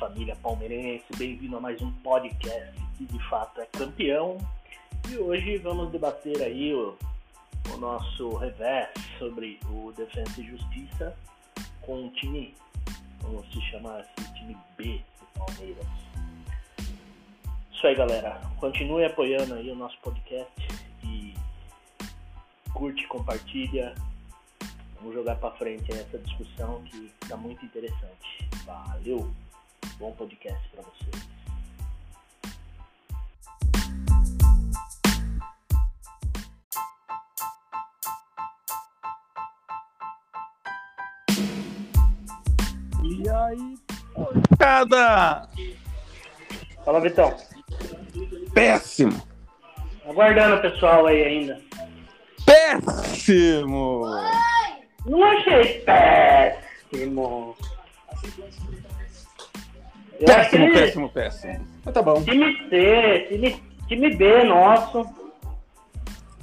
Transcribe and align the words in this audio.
família 0.00 0.34
palmeirense, 0.36 1.04
bem-vindo 1.18 1.58
a 1.58 1.60
mais 1.60 1.82
um 1.82 1.92
podcast 1.92 2.72
que 2.96 3.04
de 3.04 3.28
fato 3.28 3.60
é 3.60 3.66
campeão. 3.66 4.38
E 5.10 5.18
hoje 5.18 5.58
vamos 5.58 5.92
debater 5.92 6.42
aí 6.42 6.72
o, 6.72 6.96
o 7.74 7.76
nosso 7.76 8.34
revés 8.36 8.88
sobre 9.18 9.60
o 9.68 9.92
Defensa 9.92 10.40
e 10.40 10.46
Justiça 10.46 11.14
com 11.82 12.06
o 12.06 12.10
time, 12.12 12.54
vamos 13.20 13.46
se 13.52 13.60
chamar 13.70 14.00
assim, 14.00 14.32
time 14.32 14.56
B 14.78 15.02
do 15.20 15.38
Palmeiras. 15.38 15.86
Isso 17.70 17.86
aí 17.86 17.94
galera, 17.94 18.40
continue 18.58 19.04
apoiando 19.04 19.52
aí 19.52 19.70
o 19.70 19.76
nosso 19.76 19.98
podcast 19.98 20.66
e 21.04 21.34
curte, 22.72 23.06
compartilha, 23.06 23.94
Vamos 25.00 25.14
jogar 25.14 25.36
para 25.36 25.50
frente 25.52 25.90
essa 25.92 26.18
discussão 26.18 26.82
que 26.82 27.10
está 27.22 27.34
muito 27.34 27.64
interessante. 27.64 28.48
Valeu! 28.66 29.30
Bom 30.00 30.12
podcast 30.12 30.58
para 30.70 30.82
vocês. 30.82 31.28
E 43.04 43.28
aí, 43.28 43.78
porcada! 44.14 45.46
Fala, 46.82 47.00
Vitão. 47.02 47.36
Péssimo! 48.54 49.22
Aguardando 50.08 50.56
o 50.56 50.62
pessoal 50.62 51.04
aí 51.08 51.24
ainda. 51.24 51.60
Péssimo! 52.46 54.06
Não 55.04 55.22
achei 55.24 55.80
péssimo. 55.80 57.54
Péssimo, 60.24 60.72
péssimo, 60.72 61.08
péssimo. 61.08 61.66
Mas 61.84 61.94
tá 61.94 62.02
bom. 62.02 62.22
Time 62.22 62.68
C, 62.68 63.26
time, 63.28 63.62
time 63.88 64.16
B 64.16 64.44
nosso, 64.44 65.06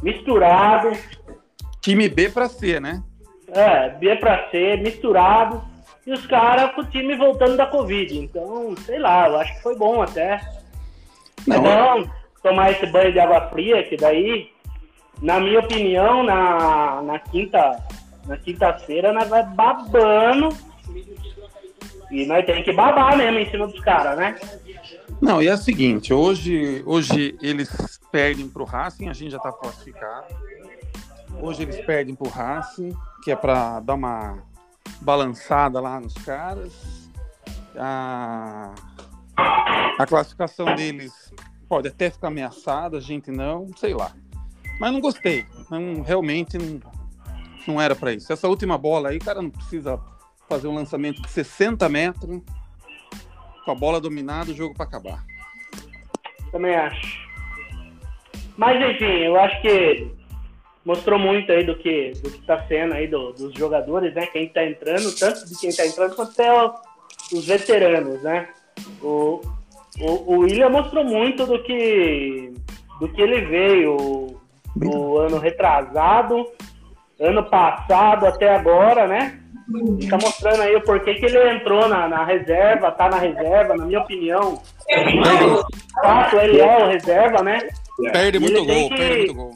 misturado, 0.01 0.91
Time 1.87 2.09
B 2.09 2.29
pra 2.29 2.49
C, 2.49 2.81
né? 2.81 3.01
é, 3.47 3.89
B 3.91 4.15
pra 4.17 4.49
C, 4.49 4.75
misturado, 4.77 5.63
e 6.05 6.11
os 6.11 6.25
caras 6.27 6.73
com 6.73 6.81
o 6.81 6.85
time 6.85 7.15
voltando 7.15 7.55
da 7.55 7.65
Covid. 7.65 8.17
Então, 8.17 8.75
sei 8.85 8.99
lá, 8.99 9.27
eu 9.29 9.37
acho 9.37 9.55
que 9.55 9.63
foi 9.63 9.75
bom 9.77 10.01
até. 10.01 10.41
Não, 11.45 11.55
é 11.55 11.59
bom 11.59 12.09
tomar 12.43 12.71
esse 12.71 12.85
banho 12.87 13.11
de 13.11 13.19
água 13.19 13.49
fria, 13.49 13.83
que 13.83 13.95
daí, 13.95 14.49
na 15.21 15.39
minha 15.39 15.59
opinião, 15.59 16.23
na, 16.23 17.01
na 17.01 17.19
quinta, 17.19 17.81
na 18.25 18.37
quinta-feira 18.37 19.13
nós 19.13 19.29
vai 19.29 19.43
babando. 19.43 20.49
E 22.09 22.25
nós 22.25 22.45
tem 22.45 22.63
que 22.63 22.71
babar 22.73 23.17
mesmo 23.17 23.39
em 23.39 23.49
cima 23.49 23.67
dos 23.67 23.79
caras, 23.81 24.17
né? 24.17 24.35
Não, 25.21 25.41
e 25.41 25.47
é 25.47 25.53
o 25.53 25.57
seguinte, 25.57 26.13
hoje, 26.13 26.81
hoje 26.85 27.37
eles 27.41 27.99
perdem 28.11 28.47
pro 28.47 28.63
Racing, 28.63 29.09
a 29.09 29.13
gente 29.13 29.31
já 29.31 29.39
tá 29.39 29.51
classificado. 29.51 30.27
Hoje 31.41 31.63
eles 31.63 31.77
perdem 31.85 32.15
pro 32.15 32.29
Racing, 32.29 32.95
que 33.23 33.31
é 33.31 33.35
pra 33.35 33.79
dar 33.79 33.95
uma 33.95 34.39
balançada 35.01 35.79
lá 35.79 35.99
nos 35.99 36.13
caras. 36.13 36.71
A, 37.75 38.73
a 39.99 40.05
classificação 40.05 40.73
deles 40.75 41.33
pode 41.67 41.89
até 41.89 42.09
ficar 42.09 42.29
ameaçada, 42.29 42.97
a 42.97 43.01
gente 43.01 43.29
não, 43.29 43.67
sei 43.75 43.93
lá. 43.93 44.11
Mas 44.79 44.93
não 44.93 45.01
gostei. 45.01 45.45
Não, 45.69 46.01
realmente 46.01 46.57
não, 46.57 46.79
não 47.67 47.81
era 47.81 47.95
pra 47.95 48.13
isso. 48.13 48.31
Essa 48.31 48.47
última 48.47 48.77
bola 48.77 49.09
aí, 49.09 49.19
cara 49.19 49.41
não 49.41 49.49
precisa 49.49 49.99
fazer 50.47 50.67
um 50.67 50.75
lançamento 50.75 51.21
de 51.21 51.29
60 51.29 51.87
metros 51.89 52.41
com 53.65 53.71
a 53.71 53.75
bola 53.75 53.99
dominada, 53.99 54.51
o 54.51 54.55
jogo 54.55 54.73
pra 54.73 54.85
acabar. 54.85 55.23
Também 56.51 56.75
acho. 56.75 57.27
Mas 58.55 58.81
enfim, 58.91 59.05
eu 59.23 59.39
acho 59.39 59.61
que 59.61 60.11
mostrou 60.85 61.19
muito 61.19 61.51
aí 61.51 61.63
do 61.65 61.75
que, 61.75 62.11
do 62.23 62.31
que 62.31 62.41
tá 62.45 62.65
sendo 62.67 62.93
aí 62.93 63.07
do- 63.07 63.33
dos 63.33 63.53
jogadores, 63.53 64.13
né? 64.15 64.25
Quem 64.27 64.47
tá 64.47 64.63
entrando, 64.65 65.13
tanto 65.17 65.45
de 65.47 65.55
quem 65.59 65.69
tá 65.75 65.85
entrando 65.85 66.15
quanto 66.15 66.31
até 66.31 66.51
o- 66.51 66.73
os 67.33 67.45
veteranos, 67.45 68.21
né? 68.23 68.47
O, 69.01 69.41
o, 69.99 70.11
o 70.35 70.39
William 70.39 70.69
mostrou 70.69 71.03
muito 71.03 71.45
do 71.45 71.61
que, 71.61 72.53
do 73.01 73.09
que 73.09 73.21
ele 73.21 73.41
veio 73.41 74.39
do 74.75 75.17
ano 75.17 75.37
retrasado, 75.39 76.47
ano 77.19 77.43
passado 77.43 78.25
até 78.25 78.55
agora, 78.55 79.07
né? 79.07 79.43
Tá 80.09 80.17
mostrando 80.21 80.61
aí 80.61 80.75
o 80.75 80.81
porquê 80.81 81.15
que 81.15 81.25
ele 81.25 81.49
entrou 81.55 81.87
na, 81.89 82.07
na 82.07 82.23
reserva, 82.23 82.89
tá 82.91 83.09
na 83.09 83.17
reserva, 83.17 83.75
na 83.75 83.85
minha 83.85 83.99
opinião. 83.99 84.61
Fato, 86.01 86.37
ele 86.37 86.59
é 86.61 86.77
o 86.85 86.87
reserva, 86.87 87.43
né? 87.43 87.59
Perde 88.13 88.39
muito 88.39 88.65
gol, 88.65 88.89
que- 88.89 88.95
perde 88.97 89.17
muito 89.17 89.33
gol. 89.33 89.53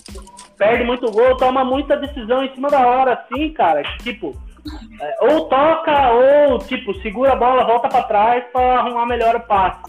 Perde 0.58 0.84
muito 0.84 1.12
gol, 1.12 1.38
toma 1.38 1.64
muita 1.64 1.96
decisão 1.98 2.44
em 2.44 2.54
cima 2.54 2.70
da 2.70 2.86
hora, 2.86 3.14
assim, 3.14 3.54
cara. 3.54 3.82
Tipo, 4.04 4.36
é, 5.00 5.18
ou 5.22 5.46
toca, 5.48 6.12
ou, 6.12 6.60
tipo, 6.60 6.94
segura 7.02 7.32
a 7.34 7.36
bola, 7.36 7.64
volta 7.66 7.88
pra 7.88 8.04
trás 8.04 8.44
pra 8.52 8.80
arrumar 8.80 9.06
melhor 9.06 9.36
o 9.36 9.40
passe. 9.40 9.80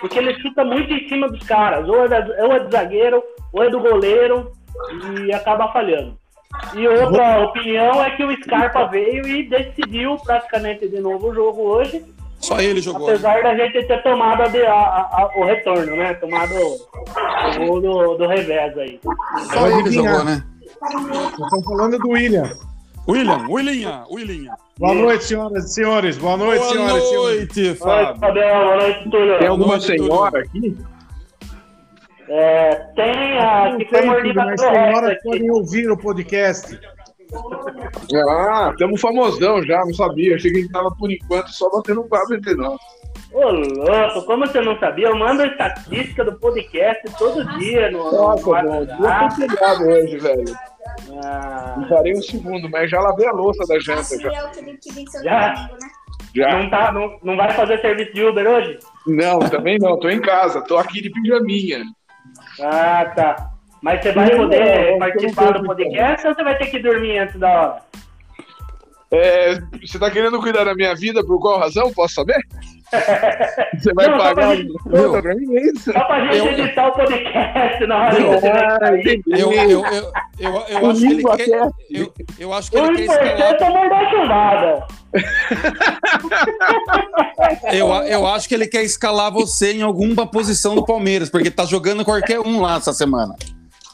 Porque 0.00 0.18
ele 0.18 0.34
chuta 0.40 0.64
muito 0.64 0.92
em 0.92 1.08
cima 1.08 1.28
dos 1.28 1.42
caras. 1.46 1.88
Ou 1.88 2.06
é, 2.06 2.44
ou 2.44 2.52
é 2.52 2.60
do 2.60 2.70
zagueiro, 2.70 3.22
ou 3.52 3.62
é 3.62 3.70
do 3.70 3.80
goleiro, 3.80 4.50
e 5.26 5.32
acaba 5.32 5.72
falhando. 5.72 6.18
E 6.74 6.86
outra 6.88 7.40
opinião 7.44 8.02
é 8.04 8.10
que 8.10 8.24
o 8.24 8.32
Scarpa 8.42 8.86
veio 8.86 9.26
e 9.26 9.48
decidiu 9.48 10.16
praticamente 10.18 10.88
de 10.88 11.00
novo 11.00 11.28
o 11.30 11.34
jogo 11.34 11.62
hoje. 11.62 12.04
Só 12.38 12.58
ele 12.60 12.80
jogou. 12.80 13.06
né? 13.08 13.12
Apesar 13.14 13.42
da 13.42 13.54
gente 13.54 13.86
ter 13.86 14.02
tomado 14.02 14.42
a 14.42 14.46
a- 14.46 15.08
a- 15.12 15.30
o 15.36 15.44
retorno, 15.44 15.94
né? 15.96 16.14
Tomado 16.14 16.54
o 16.54 17.66
gol 17.66 17.80
do, 17.82 18.14
do 18.16 18.26
revés 18.26 18.76
aí. 18.78 18.98
Só 19.52 19.66
ele 19.68 19.90
jogou, 19.90 20.24
né? 20.24 20.42
Estamos 20.82 21.64
falando 21.64 21.98
do 21.98 22.08
William. 22.10 22.50
William, 23.08 23.46
William, 23.48 24.04
William. 24.10 24.52
Boa 24.78 24.94
noite, 24.94 25.24
senhoras 25.24 25.64
e 25.64 25.74
senhores. 25.74 26.16
Boa 26.18 26.36
noite, 26.36 26.60
Boa 26.60 26.72
senhoras 26.72 27.02
e 27.02 27.08
senhores. 27.08 27.36
noite, 27.38 27.78
Boa 27.78 27.96
noite, 27.96 28.06
Fábio. 28.06 28.20
Fabião. 28.20 28.64
Boa 28.64 28.76
noite, 28.76 29.10
Túlio. 29.10 29.38
Tem 29.38 29.48
alguma 29.48 29.68
noite, 29.68 29.86
Túlio. 29.86 30.04
senhora 30.04 30.38
aqui? 30.40 30.76
É, 32.32 32.74
tem 32.94 33.38
a 33.38 33.74
que 33.76 33.84
foi 33.86 33.98
tem, 34.00 34.08
mordida 34.08 34.44
mas 34.44 34.60
pelo 34.60 34.72
resto 34.72 34.86
senhoras 34.88 35.10
aqui. 35.10 35.22
podem 35.24 35.50
ouvir 35.50 35.90
o 35.90 35.96
podcast. 35.98 36.80
Ah, 38.28 38.70
estamos 38.72 39.00
famosão 39.00 39.62
já, 39.64 39.78
não 39.84 39.94
sabia. 39.94 40.36
Achei 40.36 40.50
que 40.50 40.58
a 40.58 40.60
gente 40.60 40.72
tava 40.72 40.90
por 40.96 41.10
enquanto 41.10 41.48
só 41.48 41.68
batendo 41.70 42.02
um 42.02 42.08
papo 42.08 42.34
entre 42.34 42.54
nós. 42.54 42.78
Ô, 43.32 43.50
louco, 43.50 44.26
como 44.26 44.46
você 44.46 44.60
não 44.60 44.78
sabia, 44.78 45.08
eu 45.08 45.16
mando 45.16 45.42
a 45.42 45.46
estatística 45.46 46.24
do 46.24 46.38
podcast 46.38 47.02
todo 47.16 47.44
dia 47.58 47.90
no, 47.90 47.98
no 48.10 48.12
Nossa, 48.12 48.48
WhatsApp. 48.48 49.34
foi 49.36 49.46
pegado 49.48 49.84
hoje, 49.88 50.18
velho. 50.18 50.44
Ah, 51.24 51.74
Não 51.78 51.88
parei 51.88 52.12
um 52.12 52.22
segundo, 52.22 52.68
mas 52.68 52.90
já 52.90 53.00
lavei 53.00 53.26
a 53.28 53.32
louça 53.32 53.64
da 53.68 53.78
janta 53.78 54.18
já. 54.20 54.28
é 54.28 54.34
Já? 54.34 54.46
domingo, 54.46 55.78
né? 55.82 55.90
Já. 56.34 56.58
não, 56.58 56.70
tá, 56.70 56.92
não, 56.92 57.18
não 57.22 57.36
vai 57.36 57.50
fazer 57.52 57.80
serviço 57.80 58.12
de 58.14 58.24
Uber 58.24 58.46
hoje? 58.48 58.78
Não, 59.06 59.38
também 59.40 59.78
não, 59.78 59.98
tô 59.98 60.08
em 60.08 60.20
casa, 60.20 60.60
tô 60.62 60.76
aqui 60.76 61.00
de 61.00 61.10
pijaminha. 61.10 61.82
Ah, 62.62 63.12
tá. 63.14 63.50
Mas 63.82 64.02
você 64.02 64.12
vai 64.12 64.36
poder 64.36 64.92
não, 64.92 64.98
participar 64.98 65.44
não 65.54 65.60
do 65.62 65.66
podcast 65.66 66.26
ou 66.26 66.34
você 66.34 66.44
vai 66.44 66.58
ter 66.58 66.66
que 66.66 66.78
dormir 66.78 67.18
antes 67.18 67.38
da 67.38 67.48
hora? 67.48 67.82
É, 69.12 69.58
você 69.84 69.98
tá 69.98 70.10
querendo 70.10 70.40
cuidar 70.40 70.64
da 70.64 70.74
minha 70.74 70.94
vida 70.94 71.24
por 71.24 71.40
qual 71.40 71.58
razão? 71.58 71.92
Posso 71.92 72.14
saber? 72.14 72.40
Você 73.78 73.92
vai 73.94 74.08
Não, 74.08 74.18
só 74.18 74.22
pagar 74.22 74.34
pra 74.34 74.44
uma 74.46 74.56
gente- 74.56 74.72
conta 74.72 75.22
pra 75.22 75.34
mim? 75.36 75.56
É 75.56 75.62
isso? 75.66 75.92
Só 75.92 76.00
pra 76.04 76.20
gente 76.26 76.38
Eu- 76.38 76.46
editar 76.52 76.88
o 76.88 76.92
podcast 76.92 77.86
na 77.86 77.96
hora 77.98 78.16
que 78.16 78.22
você 78.22 78.50
vai 78.50 78.78
sair. 78.78 79.00
entendi. 79.00 79.22
Eu, 79.40 79.52
eu, 79.52 79.70
eu, 79.86 80.12
eu, 80.40 80.64
eu 80.68 80.90
acho 80.90 81.00
que 81.00 81.06
ele 81.06 81.24
quer. 81.24 81.70
Eu, 81.90 82.12
eu 82.38 82.52
acho 82.52 82.70
que 82.70 82.76
O 82.78 82.86
ele 82.86 82.96
quer 82.96 83.04
escalar. 83.04 83.62
é 83.62 83.70
mandar 83.70 84.10
chumbada. 84.10 84.86
Eu, 87.72 87.88
eu 88.06 88.26
acho 88.26 88.48
que 88.48 88.54
ele 88.54 88.66
quer 88.66 88.82
escalar 88.82 89.30
você 89.32 89.72
em 89.72 89.82
alguma 89.82 90.26
posição 90.26 90.74
do 90.74 90.84
Palmeiras, 90.84 91.30
porque 91.30 91.50
tá 91.50 91.64
jogando 91.64 92.04
qualquer 92.04 92.40
um 92.40 92.60
lá 92.60 92.76
essa 92.76 92.92
semana. 92.92 93.34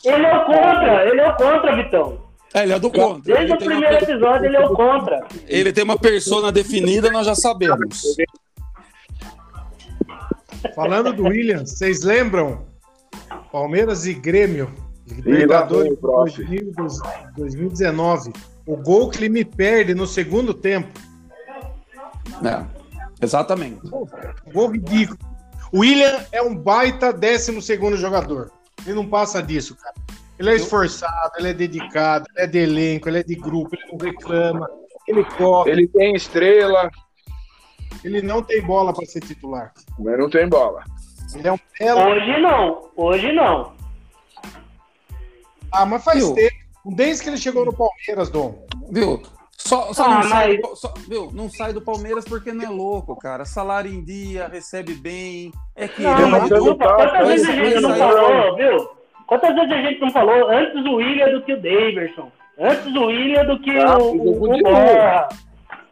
Ele 0.05 0.25
é 0.25 0.37
o 0.37 0.45
contra, 0.45 1.07
ele 1.07 1.21
é 1.21 1.29
o 1.29 1.35
contra, 1.37 1.77
Vitão. 1.77 2.19
É, 2.55 2.63
ele 2.63 2.73
é 2.73 2.79
do 2.79 2.91
contra. 2.91 3.21
Desde 3.35 3.43
Ele 3.45 3.53
o 3.53 3.55
uma, 3.55 3.57
primeiro 3.59 3.99
per- 3.99 4.09
episódio 4.09 4.47
ele 4.47 4.57
é 4.57 4.61
o 4.67 4.71
contra. 4.73 5.21
ele 5.49 5.73
tem 5.73 5.85
uma 5.85 5.99
persona 5.99 6.51
definida, 6.53 7.11
nós 7.11 7.27
já 7.27 7.35
sabemos. 7.35 8.03
Falando 10.75 11.13
do 11.13 11.25
William, 11.25 11.65
vocês 11.65 12.03
lembram? 12.03 12.67
Palmeiras 13.51 14.07
e 14.07 14.15
Grêmio, 14.15 14.73
Libertadores 15.07 15.91
vem, 15.91 15.97
prof. 15.97 16.45
2000 16.45 16.73
2019. 17.37 18.33
O 18.67 18.77
gol 18.77 19.11
que 19.11 19.19
ele 19.19 19.29
me 19.29 19.45
perde 19.45 19.95
no 19.95 20.07
segundo 20.07 20.53
tempo. 20.53 20.89
É, 22.45 22.65
exatamente. 23.23 23.81
Um 23.87 24.53
gol 24.53 24.73
ridículo. 24.73 25.19
O 25.73 25.81
William 25.81 26.25
é 26.33 26.43
um 26.43 26.55
baita 26.55 27.13
12 27.13 27.63
segundo 27.63 27.97
jogador. 27.97 28.51
Ele 28.85 28.95
não 28.95 29.07
passa 29.07 29.43
disso, 29.43 29.77
cara. 29.77 29.95
Ele 30.39 30.51
é 30.51 30.57
esforçado, 30.57 31.33
ele 31.39 31.49
é 31.49 31.55
dedicado, 31.55 32.27
ele 32.35 32.45
é 32.45 32.47
de 32.47 32.59
elenco, 32.59 33.09
ele 33.09 33.21
é 33.21 33.23
de 33.23 33.35
grupo, 33.37 33.75
ele 33.75 33.91
não 33.91 33.99
reclama, 33.99 34.69
ele 35.09 35.25
corre. 35.25 35.71
Ele 35.71 35.89
tem 35.89 36.15
estrela. 36.15 36.91
Ele 38.05 38.23
não 38.23 38.43
tem 38.43 38.63
bola 38.63 38.93
para 38.93 39.05
ser 39.07 39.21
titular. 39.21 39.73
Mas 39.99 40.19
não 40.19 40.29
tem 40.31 40.49
bola. 40.49 40.85
Ele 41.35 41.49
é 41.49 41.53
um 41.53 41.59
belo. 41.79 42.01
Hoje 42.11 42.41
não, 42.41 42.89
hoje 42.97 43.33
não. 43.33 43.73
Ah, 45.73 45.85
mas 45.87 46.05
faz 46.05 46.19
Viu? 46.25 46.35
tempo. 46.35 46.55
Desde 46.95 47.23
que 47.25 47.31
ele 47.31 47.37
chegou 47.37 47.65
no 47.65 47.73
Palmeiras, 47.73 48.31
Dom. 48.31 48.65
Viu? 48.91 49.21
Só, 49.59 49.93
só 49.93 50.05
Ah, 50.05 50.15
não, 50.17 50.23
sai, 50.29 50.59
mas- 50.63 50.79
só- 50.79 50.95
viu? 51.09 51.31
não 51.33 51.51
sai 51.51 51.73
do 51.73 51.81
Palmeiras 51.81 52.25
porque 52.25 52.53
não 52.53 52.65
é 52.65 52.69
louco, 52.69 53.17
cara. 53.17 53.45
Salário 53.45 53.93
em 53.93 54.05
dia, 54.05 54.47
recebe 54.47 54.95
bem. 54.95 55.51
É 55.75 55.89
que 55.89 56.03
Não, 56.03 56.13
ele 56.13 56.23
é 56.23 56.27
mas 56.27 56.51
não, 56.51 56.77
quantas 56.77 57.27
vezes 57.27 57.49
a 57.49 57.53
gente 57.53 57.81
não 57.81 57.93
aí- 57.93 57.99
falou, 57.99 58.57
viu? 58.57 58.89
Quantas 59.27 59.55
vezes 59.57 59.73
a 59.73 59.83
gente 59.83 60.01
não 60.01 60.11
falou 60.13 60.49
antes 60.49 60.85
o 60.87 60.95
William 60.95 61.33
do 61.33 61.43
que 61.43 61.53
o 61.55 61.57
Daverson? 61.57 62.31
Antes 62.59 62.95
o 62.95 63.07
William 63.07 63.45
do 63.45 63.59
que 63.61 63.77
Ah, 63.79 63.99
o, 63.99 64.45
o. 64.45 64.57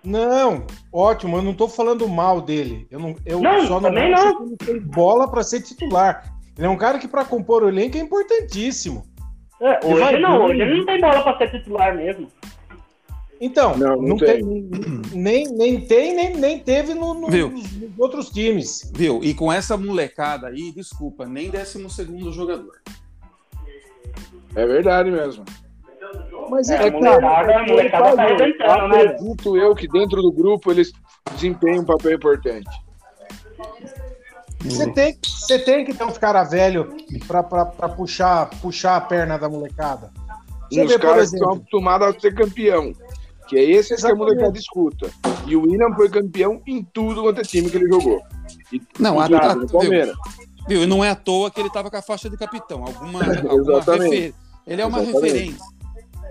Não, 0.05 0.67
ótimo, 0.93 1.37
eu 1.39 1.43
não 1.43 1.55
tô 1.55 1.67
falando 1.69 2.07
mal 2.09 2.41
dele. 2.41 2.87
Eu, 2.91 2.99
não, 3.01 3.17
eu 3.25 3.41
Não, 3.41 3.67
só 3.67 3.75
não 3.81 3.89
também 3.89 4.11
não. 4.11 4.37
que 4.37 4.43
ele 4.43 4.57
tem 4.57 4.81
bola 4.81 5.29
para 5.31 5.43
ser 5.43 5.63
titular. 5.63 6.31
Ele 6.57 6.67
é 6.67 6.71
um 6.71 6.77
cara 6.77 6.99
que, 6.99 7.09
para 7.09 7.25
compor 7.25 7.63
o 7.63 7.69
elenco, 7.69 7.97
é 7.97 8.01
importantíssimo. 8.01 9.07
É, 9.61 9.81
Ele 9.87 9.99
vai 10.01 10.13
hoje 10.15 10.23
não, 10.23 10.45
hoje 10.45 10.61
ele 10.61 10.79
não 10.79 10.87
tem 10.87 11.01
bola 11.01 11.23
pra 11.23 11.39
ser 11.39 11.51
titular 11.59 11.97
mesmo. 11.97 12.29
Então, 13.41 13.77
Não, 13.77 13.97
não, 13.97 14.03
não 14.11 14.17
tem. 14.17 14.43
nem, 15.13 15.45
nem 15.53 15.81
tem, 15.81 16.15
nem, 16.15 16.37
nem 16.37 16.59
teve 16.59 16.95
no- 16.95 17.15
no- 17.15 17.29
Viu? 17.29 17.51
nos, 17.51 17.73
nos 17.73 17.99
outros 17.99 18.31
times. 18.31 18.91
Viu? 18.95 19.21
E 19.23 19.35
com 19.35 19.53
essa 19.53 19.77
molecada 19.77 20.49
aí, 20.49 20.71
desculpa, 20.73 21.27
nem 21.27 21.51
12 21.51 21.89
segundo 21.91 22.33
jogador. 22.33 22.81
É 24.55 24.67
verdade 24.67 25.11
mesmo. 25.11 25.45
Mas 26.51 26.69
É, 26.71 26.89
é, 26.89 26.91
molecada, 26.91 27.57
a 27.57 27.67
molecada 27.67 28.17
tá 28.17 28.23
arrebentando, 28.23 28.89
né? 28.89 29.01
Acredito 29.03 29.57
eu 29.57 29.75
que 29.75 29.89
dentro 29.89 30.23
do 30.23 30.33
grupo 30.33 30.71
eles 30.71 30.93
desempenham 31.35 31.83
um 31.83 31.87
papel 31.87 32.13
importante. 32.15 32.85
Você 34.65 34.91
tem, 34.93 35.19
você 35.23 35.59
tem 35.59 35.85
que 35.85 35.93
ter 35.93 36.05
uns 36.05 36.17
caras 36.17 36.51
velhos 36.51 36.87
pra, 37.27 37.43
pra, 37.43 37.67
pra 37.67 37.89
puxar, 37.89 38.49
puxar 38.61 38.97
a 38.97 39.01
perna 39.01 39.39
da 39.39 39.49
molecada. 39.49 40.11
Você 40.73 40.83
Uns 40.83 40.97
caras 40.97 41.31
que 41.31 41.37
estão 41.37 41.53
acostumados 41.53 42.09
a 42.09 42.21
ser 42.21 42.35
campeão. 42.35 42.93
Que 43.47 43.59
é 43.59 43.63
esse 43.63 43.89
que 43.89 43.95
a 43.95 43.97
Exatamente. 43.99 44.19
molecada 44.19 44.59
escuta. 44.59 45.11
E 45.47 45.55
o 45.55 45.63
William 45.63 45.95
foi 45.95 46.09
campeão 46.09 46.63
em 46.67 46.83
tudo 46.83 47.23
quanto 47.23 47.43
é 47.43 47.45
time 47.45 47.69
que 47.69 47.77
ele 47.77 47.89
jogou. 47.89 48.23
E 48.73 48.81
Não, 48.99 49.21
a, 49.21 49.27
a? 49.27 49.67
Palmeiras. 49.67 50.17
Viu? 50.67 50.83
E 50.85 50.87
não 50.87 51.05
é 51.05 51.11
à 51.11 51.15
toa 51.15 51.51
que 51.51 51.61
ele 51.61 51.71
tava 51.71 51.91
com 51.91 51.97
a 51.99 52.03
faixa 52.03 52.31
de 52.31 52.39
capitão. 52.39 52.83
Alguma, 52.85 53.21
alguma 53.49 53.79
Exatamente. 53.79 54.15
refer... 54.15 54.35
Ele 54.67 54.81
é 54.81 54.87
uma 54.87 55.03
Exatamente. 55.03 55.27
referência. 55.27 55.67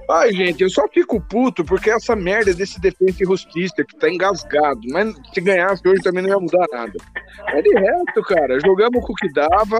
Ai, 0.09 0.31
gente, 0.33 0.61
eu 0.61 0.69
só 0.69 0.87
fico 0.87 1.21
puto 1.21 1.63
porque 1.63 1.89
essa 1.89 2.15
merda 2.15 2.53
desse 2.53 2.79
defesa 2.79 3.17
e 3.21 3.25
justiça 3.25 3.83
que 3.83 3.95
tá 3.97 4.09
engasgado. 4.09 4.81
Mas 4.91 5.15
se 5.33 5.41
ganhasse 5.41 5.87
hoje 5.87 6.01
também 6.01 6.23
não 6.23 6.29
ia 6.29 6.39
mudar 6.39 6.65
nada. 6.71 6.93
Mas 7.45 7.63
de 7.63 7.73
resto, 7.73 8.21
cara, 8.23 8.59
jogamos 8.59 9.05
com 9.05 9.13
o 9.13 9.15
que 9.15 9.31
dava, 9.31 9.79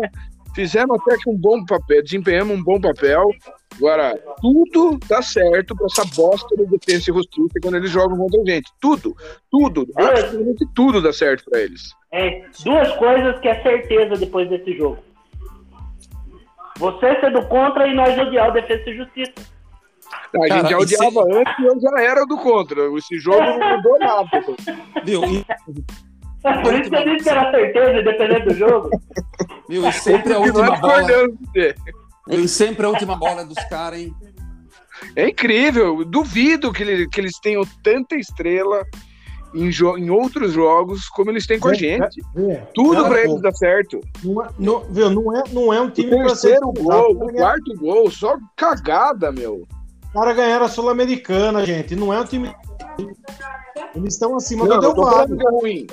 fizemos 0.56 1.00
até 1.02 1.18
que 1.18 1.30
um 1.30 1.38
bom 1.38 1.66
papel, 1.66 2.04
desempenhamos 2.04 2.58
um 2.58 2.64
bom 2.64 2.80
papel. 2.80 3.30
Agora, 3.76 4.18
tudo 4.42 5.00
dá 5.08 5.22
certo 5.22 5.76
pra 5.76 5.88
essa 5.88 6.06
bosta 6.16 6.56
do 6.56 6.68
defesa 6.68 7.12
e 7.12 7.14
justiça 7.14 7.60
quando 7.62 7.76
eles 7.76 7.90
jogam 7.90 8.18
contra 8.18 8.42
a 8.42 8.46
gente. 8.46 8.72
Tudo, 8.80 9.16
tudo, 9.52 9.88
absolutamente 9.96 10.66
tudo 10.74 11.02
dá 11.02 11.12
certo 11.12 11.44
pra 11.50 11.60
eles. 11.60 11.92
É, 12.12 12.46
duas 12.64 12.92
coisas 12.96 13.40
que 13.40 13.48
é 13.48 13.62
certeza 13.62 14.16
depois 14.16 14.48
desse 14.50 14.78
jogo. 14.78 15.00
Você 16.78 17.20
ser 17.20 17.32
do 17.32 17.46
contra 17.48 17.88
e 17.88 17.94
nós 17.94 18.18
odiar 18.18 18.50
o 18.50 18.54
Defesa 18.54 18.90
e 18.90 18.98
Justiça. 18.98 19.53
A 20.36 20.48
Cara, 20.48 20.62
gente 20.62 20.72
já 20.72 20.78
e 20.78 20.88
se- 20.88 20.96
odiava 21.06 21.26
antes 21.40 21.54
e 21.60 21.66
eu 21.66 21.80
já 21.80 22.02
era 22.02 22.26
do 22.26 22.38
contra. 22.38 22.82
Esse 22.98 23.20
jogo 23.20 23.40
não 23.42 23.76
mudou 23.78 24.00
nada. 24.00 24.30
Viu? 25.04 25.24
E, 25.26 25.46
É 26.46 26.62
por 26.62 26.74
isso 26.74 26.90
que 26.90 26.96
eu 26.96 27.06
disse 27.06 27.24
que 27.24 27.30
era 27.30 27.52
certeza, 27.52 28.00
independente 28.02 28.46
do 28.48 28.54
jogo. 28.56 28.90
viu? 29.70 29.88
E 29.88 29.92
sempre 29.94 30.34
a 30.34 30.40
última 30.40 30.76
bola. 30.78 31.08
E 32.30 32.48
sempre 32.48 32.86
a 32.86 32.90
última 32.90 33.16
bola 33.16 33.46
dos 33.46 33.62
caras, 33.70 34.00
hein? 34.00 34.14
É 35.16 35.30
incrível. 35.30 36.04
Duvido 36.06 36.72
que, 36.72 36.84
ele- 36.84 37.08
que 37.08 37.20
eles 37.22 37.38
tenham 37.42 37.64
tanta 37.84 38.16
estrela 38.16 38.84
em, 39.54 39.70
jo- 39.70 39.98
em 39.98 40.10
outros 40.10 40.54
jogos 40.54 41.08
como 41.10 41.30
eles 41.30 41.46
têm 41.46 41.60
com 41.60 41.68
a 41.70 41.74
gente. 41.74 42.22
Vê, 42.34 42.62
Tudo 42.74 43.04
cara, 43.04 43.10
pra 43.10 43.24
pô, 43.24 43.30
eles 43.32 43.42
dar 43.42 43.52
certo. 43.54 44.00
Não 44.24 44.44
é, 44.44 44.48
não, 44.58 44.80
viu, 44.90 45.10
não, 45.12 45.38
é, 45.38 45.44
não 45.52 45.74
é 45.74 45.82
um 45.82 45.86
O 45.88 45.92
time 45.92 46.10
pra 46.10 46.30
ser 46.36 46.60
terceiro 46.60 46.72
gol, 46.74 47.12
o 47.12 47.34
quarto 47.34 47.76
gol, 47.78 48.10
só 48.10 48.38
cagada, 48.56 49.32
meu. 49.32 49.64
Caras 50.14 50.36
ganharam 50.36 50.66
a 50.66 50.70
Sul-Americana, 50.70 51.66
gente. 51.66 51.96
Não 51.96 52.14
é 52.14 52.22
um 52.22 52.26
time. 52.26 52.54
Eles 53.96 54.14
estão 54.14 54.36
acima 54.36 54.66
Não, 54.66 54.80
do 54.80 54.86
eu 54.88 54.94
tô 54.94 55.02
Del 55.04 55.12
falando 55.12 55.38
Valle. 55.38 55.38
que 55.38 55.48
é 55.48 55.52
ruim. 55.52 55.88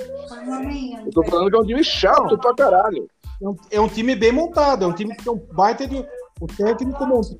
Eu 1.05 1.11
tô 1.11 1.23
falando 1.23 1.49
que 1.49 1.55
é 1.55 1.59
um 1.59 1.65
time 1.65 1.83
chato 1.83 2.37
pra 2.37 2.53
caralho. 2.55 3.07
É 3.41 3.47
um, 3.49 3.55
é 3.71 3.81
um 3.81 3.87
time 3.87 4.15
bem 4.15 4.31
montado, 4.31 4.85
é 4.85 4.87
um 4.87 4.93
time 4.93 5.15
que 5.15 5.23
tem 5.23 5.33
um 5.33 5.41
baita 5.53 5.87
de. 5.87 6.05
O 6.39 6.47
técnico 6.47 7.05
monta 7.05 7.35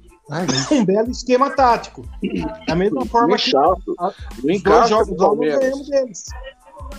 um 0.71 0.85
belo 0.85 1.09
esquema 1.09 1.49
tático. 1.49 2.03
Da 2.67 2.75
mesma 2.75 3.03
forma 3.07 3.35
que 3.35 3.49
chato. 3.49 3.95
a- 3.99 4.13
os 4.43 4.61
dois 4.63 4.89
jogos 4.89 5.17
lá 5.17 5.35
ganhamos 5.35 5.89
deles. 5.89 6.25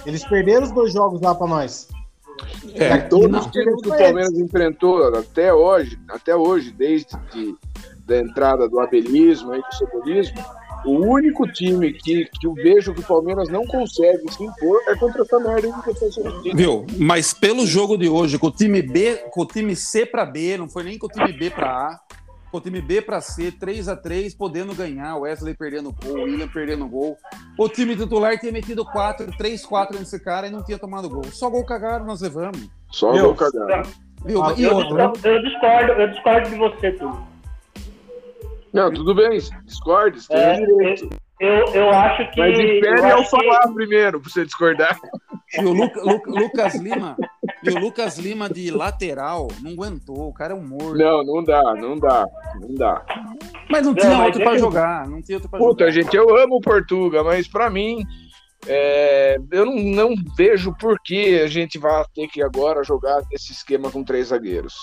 Eles 0.04 0.24
perderam 0.24 0.64
os 0.64 0.72
dois 0.72 0.92
jogos 0.92 1.20
lá 1.20 1.32
pra 1.34 1.46
nós. 1.46 1.88
É, 2.74 2.98
Todos 2.98 3.30
não. 3.30 3.38
os 3.40 3.46
times 3.46 3.80
que 3.82 3.88
o 3.88 3.96
Palmeiras 3.96 4.32
enfrentou 4.32 5.04
até 5.16 5.54
hoje, 5.54 5.96
até 6.08 6.34
hoje, 6.34 6.72
desde 6.72 7.06
de, 7.32 7.54
da 8.12 8.20
entrada 8.20 8.68
do 8.68 8.78
abelismo 8.78 9.54
e 9.54 9.58
do 9.58 9.74
cebolismo, 9.74 10.44
o 10.84 10.98
único 10.98 11.46
time 11.50 11.92
que, 11.92 12.24
que 12.24 12.46
eu 12.46 12.54
vejo 12.54 12.92
que 12.92 13.00
o 13.00 13.04
Palmeiras 13.04 13.48
não 13.48 13.64
consegue 13.66 14.30
se 14.32 14.42
impor 14.42 14.80
é 14.88 14.96
contra 14.96 15.22
essa 15.22 15.38
merda 15.38 15.72
de 15.72 15.82
defesa 15.82 16.20
e 16.20 16.24
justiça. 16.24 16.56
Viu? 16.56 16.86
Mas 16.98 17.32
pelo 17.32 17.66
jogo 17.66 17.96
de 17.96 18.08
hoje, 18.08 18.38
com 18.38 18.48
o 18.48 18.50
time 18.50 18.82
B, 18.82 19.16
com 19.30 19.42
o 19.42 19.46
time 19.46 19.74
C 19.76 20.04
para 20.04 20.26
B, 20.26 20.58
não 20.58 20.68
foi 20.68 20.82
nem 20.82 20.98
com 20.98 21.06
o 21.06 21.10
time 21.10 21.32
B 21.32 21.50
para 21.50 21.70
A, 21.70 22.00
com 22.50 22.58
o 22.58 22.60
time 22.60 22.82
B 22.82 23.00
para 23.00 23.20
C, 23.20 23.50
3 23.52 23.88
a 23.88 23.96
3 23.96 24.34
podendo 24.34 24.74
ganhar, 24.74 25.16
o 25.16 25.20
Wesley 25.20 25.54
perdendo 25.54 25.92
gol, 25.92 26.18
o 26.18 26.22
William 26.24 26.48
perdendo 26.48 26.86
gol. 26.86 27.16
O 27.56 27.68
time 27.68 27.96
titular 27.96 28.38
tinha 28.38 28.52
metido 28.52 28.84
4, 28.84 29.36
3, 29.38 29.64
4 29.64 29.98
nesse 29.98 30.18
cara 30.18 30.48
e 30.48 30.50
não 30.50 30.62
tinha 30.62 30.78
tomado 30.78 31.08
gol. 31.08 31.24
Só 31.30 31.48
gol 31.48 31.64
cagaram, 31.64 32.04
nós 32.04 32.20
levamos. 32.20 32.68
Só 32.90 33.12
Meu, 33.12 33.26
gol 33.26 33.34
cagado. 33.36 33.88
Viu? 34.24 34.42
Ah, 34.42 34.54
e 34.56 34.64
Eu, 34.64 34.76
outra, 34.76 35.12
eu 35.24 35.42
discordo, 35.42 35.92
eu 35.92 36.08
discordo 36.10 36.50
de 36.50 36.56
você, 36.56 36.92
tudo. 36.92 37.31
Não, 38.72 38.92
tudo 38.92 39.14
bem, 39.14 39.38
discorde, 39.64 40.18
É, 40.30 40.54
direito. 40.54 41.08
Eu, 41.40 41.66
eu 41.74 41.90
acho 41.90 42.30
que. 42.30 42.38
Mas 42.40 42.58
espere 42.58 42.86
eu 42.86 42.96
eu 42.98 43.04
acho 43.18 43.24
que- 43.24 43.30
falar 43.30 43.72
primeiro 43.74 44.20
pra 44.20 44.30
você 44.30 44.44
discordar. 44.44 44.96
e 45.58 45.64
o 45.64 45.72
Luca- 45.72 46.00
Lu- 46.00 46.22
Lucas 46.26 46.74
Lima, 46.76 47.16
e 47.64 47.70
o 47.70 47.78
Lucas 47.78 48.16
Lima 48.18 48.48
de 48.48 48.70
lateral 48.70 49.48
não 49.60 49.72
aguentou, 49.72 50.28
o 50.28 50.32
cara 50.32 50.52
é 50.54 50.56
um 50.56 50.66
morto. 50.66 50.96
Não, 50.96 51.22
não 51.24 51.44
dá, 51.44 51.62
não 51.74 51.98
dá, 51.98 52.24
não 52.60 52.74
dá. 52.74 53.04
Mas 53.68 53.82
não 53.84 53.92
Não, 53.92 53.98
tinha 54.00 54.14
mas 54.16 54.26
outro 54.26 54.40
para 54.42 54.50
ele- 54.52 54.60
jogar, 54.60 55.08
não 55.08 55.20
tinha 55.20 55.36
outro 55.36 55.50
para 55.50 55.58
Puta, 55.58 55.90
jogar. 55.90 55.90
gente, 55.90 56.16
eu 56.16 56.36
amo 56.38 56.56
o 56.56 56.60
Portuga, 56.60 57.22
mas 57.24 57.46
pra 57.48 57.68
mim, 57.68 58.02
é, 58.66 59.36
eu 59.50 59.66
não, 59.66 59.74
não 59.74 60.14
vejo 60.36 60.72
por 60.78 60.96
que 61.04 61.40
a 61.40 61.46
gente 61.48 61.78
vai 61.78 62.04
ter 62.14 62.28
que 62.28 62.40
agora 62.42 62.84
jogar 62.84 63.20
esse 63.32 63.52
esquema 63.52 63.90
com 63.90 64.04
três 64.04 64.28
zagueiros. 64.28 64.74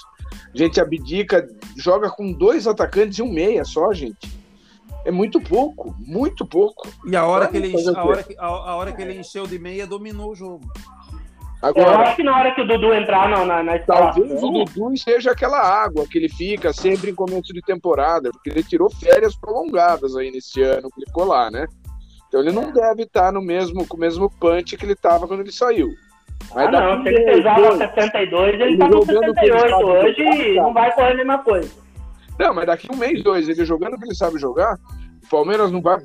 A 0.54 0.58
gente 0.58 0.80
abdica, 0.80 1.48
joga 1.78 2.10
com 2.10 2.32
dois 2.32 2.68
atacantes 2.68 3.20
e 3.20 3.22
um 3.22 3.32
meia 3.32 3.64
só, 3.64 3.94
gente. 3.94 4.40
É 5.06 5.12
muito 5.12 5.40
pouco, 5.40 5.96
muito 6.00 6.46
pouco. 6.46 6.88
E 7.06 7.16
a 7.16 7.26
hora, 7.26 7.46
Vai 7.46 7.52
que 7.52 7.58
ele, 7.58 7.76
o 7.76 7.98
a, 7.98 8.04
hora 8.04 8.24
que, 8.24 8.36
a, 8.38 8.46
a 8.46 8.76
hora 8.76 8.92
que 8.92 9.02
ele 9.02 9.20
encheu 9.20 9.48
de 9.48 9.58
meia, 9.58 9.88
dominou 9.88 10.32
o 10.32 10.36
jogo. 10.36 10.66
Eu 11.62 11.70
Agora, 11.70 11.98
acho 12.04 12.16
que 12.16 12.24
na 12.24 12.38
hora 12.38 12.56
que 12.56 12.62
o 12.62 12.68
Dudu 12.68 12.94
entrar 12.94 13.30
na, 13.30 13.44
na, 13.44 13.62
na 13.62 13.80
talvez 13.80 14.42
o. 14.42 14.64
Dudu 14.64 14.98
seja 14.98 15.32
aquela 15.32 15.60
água 15.60 16.08
que 16.08 16.18
ele 16.18 16.30
fica 16.30 16.72
sempre 16.72 17.12
em 17.12 17.16
começo 17.16 17.54
de 17.54 17.62
temporada, 17.62 18.32
porque 18.32 18.50
ele 18.50 18.64
tirou 18.64 18.90
férias 18.90 19.36
prolongadas 19.36 20.16
aí 20.16 20.32
nesse 20.32 20.62
ano 20.62 20.90
que 20.90 21.00
ele 21.00 21.08
ficou 21.08 21.26
lá, 21.26 21.52
né? 21.52 21.68
Então 22.28 22.40
ele 22.40 22.52
não 22.52 22.72
deve 22.72 23.04
estar 23.04 23.34
no 23.34 23.42
mesmo, 23.42 23.86
com 23.86 23.98
o 23.98 24.00
mesmo 24.00 24.30
punch 24.30 24.78
que 24.78 24.86
ele 24.86 24.94
estava 24.94 25.28
quando 25.28 25.42
ele 25.42 25.52
saiu. 25.52 25.90
Mas 26.56 26.68
Ah, 26.68 26.72
daqui 26.72 26.96
não, 26.96 27.04
se 27.04 27.10
ele 27.10 27.26
pesava 27.26 27.62
dois, 27.62 27.78
62, 27.78 28.54
ele 28.54 28.64
Ele 28.64 28.78
tá 28.78 28.86
com 28.86 28.92
jogando 28.94 29.30
o 29.30 29.34
que 29.34 29.40
ele 29.46 29.60
68 29.60 29.70
sabe 29.70 29.84
hoje 29.86 30.22
e 30.22 30.56
não 30.56 30.74
vai 30.74 30.94
correr 30.96 31.12
a 31.12 31.16
mesma 31.16 31.38
coisa. 31.40 31.72
Não, 32.40 32.54
mas 32.54 32.66
daqui 32.66 32.88
um 32.92 32.96
mês, 32.98 33.24
dois, 33.24 33.48
ele 33.50 33.66
jogando 33.66 33.94
o 33.96 34.00
que 34.00 34.06
ele 34.06 34.16
sabe 34.16 34.40
jogar, 34.40 34.78
o 35.26 35.30
Palmeiras 35.30 35.72
não 35.72 35.82
vai, 35.82 35.98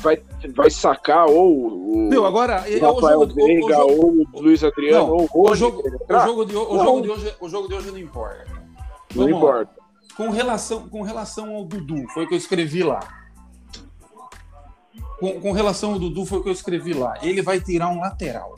vai, 0.00 0.18
vai 0.54 0.70
sacar 0.70 1.26
ou 1.26 2.06
o, 2.06 2.10
Viu, 2.10 2.24
agora, 2.26 2.64
o 2.66 2.76
o, 2.84 2.94
Rafael 2.94 3.20
jogo, 3.20 3.24
o, 3.26 3.32
o 3.32 3.34
Veiga 3.34 3.74
jogo, 3.74 3.92
ou 3.92 4.26
o 4.32 4.42
Luiz 4.42 4.64
Adriano 4.64 5.06
Não, 5.06 5.28
ou 5.32 5.50
o 5.50 5.54
jogo, 5.54 5.82
o 5.82 6.20
jogo 6.20 6.44
de, 6.46 6.56
o 6.56 6.74
Não. 6.76 6.84
jogo 6.84 7.00
de 7.02 7.10
hoje, 7.10 7.34
o 7.40 7.48
jogo 7.48 7.68
de 7.68 7.74
hoje 7.74 7.90
não 7.90 7.98
importa. 7.98 8.46
não 9.14 9.26
Vamos 9.26 9.30
lá. 9.32 9.38
importa. 9.38 9.82
Com 10.16 10.30
relação, 10.30 10.88
com 10.88 11.02
relação 11.02 11.54
ao 11.54 11.64
Dudu, 11.64 12.08
foi 12.14 12.24
o 12.24 12.28
que 12.28 12.34
eu 12.34 12.38
escrevi 12.38 12.82
lá. 12.82 13.00
Com, 15.20 15.40
com 15.40 15.52
relação 15.52 15.92
ao 15.92 15.98
Dudu, 15.98 16.26
foi 16.26 16.38
o 16.38 16.42
que 16.42 16.48
eu 16.48 16.52
escrevi 16.52 16.92
lá. 16.94 17.14
Ele 17.22 17.40
vai 17.42 17.60
tirar 17.60 17.88
um 17.88 18.00
lateral. 18.00 18.54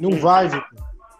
Não 0.00 0.18
vai, 0.18 0.48
Vitor. 0.48 0.68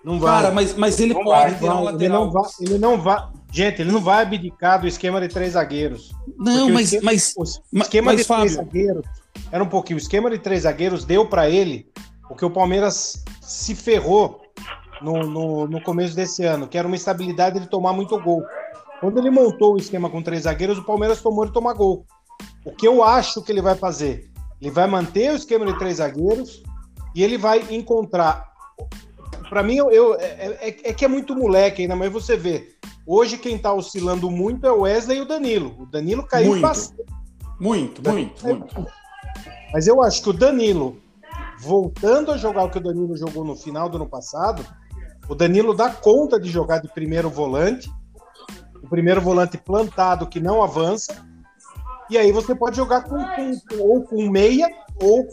Não 0.02 0.18
vai. 0.18 0.42
Cara, 0.42 0.54
mas, 0.54 0.75
mas 0.75 0.99
ele 0.99 1.12
Não 1.12 1.22
pode 1.25 1.50
vai, 1.50 1.58
tirar 1.58 1.75
um 1.75 1.78
ele 1.82 1.92
lateral. 1.92 2.25
não 2.25 2.32
vai, 2.32 2.50
ele 2.60 2.78
não 2.78 3.00
vai. 3.00 3.28
Gente, 3.52 3.82
ele 3.82 3.92
não 3.92 4.00
vai 4.00 4.22
abdicar 4.22 4.80
do 4.80 4.87
esquema 4.88 5.20
de 5.20 5.28
três 5.28 5.52
zagueiros. 5.52 6.10
Não, 6.38 6.70
mas, 6.70 6.92
esquema- 6.92 7.04
mas 7.12 7.34
O 7.37 7.42
Ma- 7.76 7.82
esquema 7.82 8.06
mas, 8.12 8.20
de 8.20 8.25
três 8.26 8.26
Fábio- 8.26 8.54
zagueiros. 8.54 9.04
Era 9.52 9.62
um 9.62 9.68
pouquinho. 9.68 9.99
O 9.99 10.00
esquema 10.02 10.30
de 10.30 10.38
três 10.38 10.62
zagueiros 10.62 11.04
deu 11.04 11.26
pra 11.26 11.49
ele 11.50 11.87
o 12.30 12.34
que 12.34 12.44
o 12.44 12.50
Palmeiras 12.50 13.22
se 13.42 13.75
ferrou 13.75 14.40
no, 15.02 15.26
no, 15.26 15.66
no 15.68 15.82
começo 15.82 16.14
desse 16.16 16.44
ano, 16.44 16.66
que 16.68 16.78
era 16.78 16.87
uma 16.87 16.96
estabilidade 16.96 17.58
de 17.60 17.66
tomar 17.68 17.92
muito 17.92 18.18
gol. 18.20 18.42
Quando 19.00 19.18
ele 19.18 19.30
montou 19.30 19.75
o 19.75 19.78
esquema 19.78 20.08
com 20.08 20.22
três 20.22 20.42
zagueiros, 20.44 20.78
o 20.78 20.84
Palmeiras 20.84 21.20
tomou 21.20 21.44
de 21.44 21.52
tomar 21.52 21.75
gol. 21.75 22.06
O 22.64 22.70
que 22.70 22.87
eu 22.87 23.02
acho 23.02 23.42
que 23.42 23.50
ele 23.52 23.62
vai 23.62 23.75
fazer? 23.75 24.30
Ele 24.60 24.70
vai 24.70 24.87
manter 24.87 25.32
o 25.32 25.37
esquema 25.37 25.66
de 25.66 25.78
três 25.78 25.96
zagueiros 25.96 26.62
e 27.14 27.22
ele 27.25 27.37
vai 27.37 27.64
encontrar. 27.70 28.50
Para 29.49 29.62
mim, 29.62 29.76
eu, 29.76 29.90
eu 29.90 30.14
é, 30.14 30.58
é, 30.60 30.90
é, 30.90 30.92
que 30.92 31.04
é 31.04 31.08
muito 31.08 31.34
moleque 31.34 31.82
ainda, 31.82 31.96
mas 31.96 32.12
você 32.12 32.37
vê. 32.37 32.68
Hoje 33.06 33.37
quem 33.37 33.58
tá 33.58 33.72
oscilando 33.72 34.30
muito 34.30 34.66
é 34.66 34.72
o 34.72 34.82
Wesley 34.82 35.18
e 35.18 35.22
o 35.22 35.26
Danilo. 35.26 35.75
O 35.80 35.87
Danilo 35.87 36.25
caiu 36.25 36.50
muito, 36.50 36.62
bastante. 36.62 37.02
Muito, 37.58 38.08
muito, 38.08 38.46
muito. 38.46 38.87
Mas 39.72 39.87
eu 39.87 40.02
acho 40.02 40.22
que 40.22 40.30
o 40.30 40.32
Danilo, 40.32 41.00
voltando 41.60 42.30
a 42.30 42.37
jogar 42.37 42.64
o 42.64 42.70
que 42.70 42.78
o 42.78 42.82
Danilo 42.82 43.16
jogou 43.16 43.44
no 43.44 43.56
final 43.56 43.88
do 43.88 43.96
ano 43.96 44.08
passado, 44.08 44.64
o 45.28 45.34
Danilo 45.34 45.75
dá 45.75 45.90
conta 45.90 46.38
de 46.40 46.49
jogar 46.49 46.78
de 46.78 46.88
primeiro 46.88 47.28
volante, 47.28 47.90
o 48.82 48.88
primeiro 48.88 49.20
volante 49.20 49.58
plantado 49.58 50.26
que 50.26 50.40
não 50.40 50.62
avança, 50.62 51.25
e 52.08 52.18
aí 52.18 52.32
você 52.32 52.54
pode 52.54 52.76
jogar 52.76 53.02
com, 53.02 53.18
com, 53.25 53.78
ou 53.78 54.02
com 54.02 54.28
meia, 54.28 54.68
ou 55.00 55.26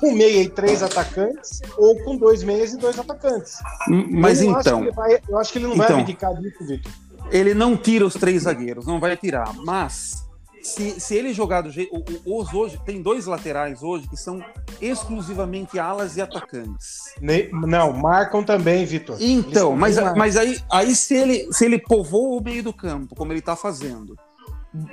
com 0.00 0.12
meia 0.12 0.42
e 0.42 0.48
três 0.48 0.82
atacantes, 0.82 1.60
ou 1.76 2.02
com 2.04 2.16
dois 2.16 2.42
meias 2.42 2.72
e 2.72 2.76
dois 2.76 2.98
atacantes. 2.98 3.58
Mas 3.88 4.40
eu 4.40 4.50
então. 4.50 4.82
Acho 4.82 4.92
vai, 4.92 5.20
eu 5.28 5.38
acho 5.38 5.52
que 5.52 5.58
ele 5.58 5.66
não 5.66 5.74
então, 5.74 5.88
vai 5.88 6.00
abdicar 6.00 6.34
disso, 6.40 6.64
Vitor. 6.64 6.92
Ele 7.30 7.54
não 7.54 7.76
tira 7.76 8.06
os 8.06 8.14
três 8.14 8.42
zagueiros, 8.42 8.86
não 8.86 9.00
vai 9.00 9.16
tirar. 9.16 9.52
Mas 9.64 10.22
se, 10.62 11.00
se 11.00 11.16
ele 11.16 11.34
jogar 11.34 11.62
do 11.62 11.70
jeito. 11.70 11.92
Os 12.24 12.54
hoje, 12.54 12.80
tem 12.86 13.02
dois 13.02 13.26
laterais 13.26 13.82
hoje 13.82 14.08
que 14.08 14.16
são 14.16 14.42
exclusivamente 14.80 15.78
alas 15.78 16.16
e 16.16 16.22
atacantes. 16.22 17.14
Ne, 17.20 17.48
não, 17.52 17.92
marcam 17.92 18.44
também, 18.44 18.84
Vitor. 18.84 19.16
Então, 19.20 19.76
mas, 19.76 19.96
mas 20.16 20.36
aí, 20.36 20.58
aí 20.70 20.94
se, 20.94 21.14
ele, 21.14 21.52
se 21.52 21.64
ele 21.64 21.78
povoa 21.78 22.40
o 22.40 22.42
meio 22.42 22.62
do 22.62 22.72
campo, 22.72 23.14
como 23.16 23.32
ele 23.32 23.40
está 23.40 23.56
fazendo 23.56 24.16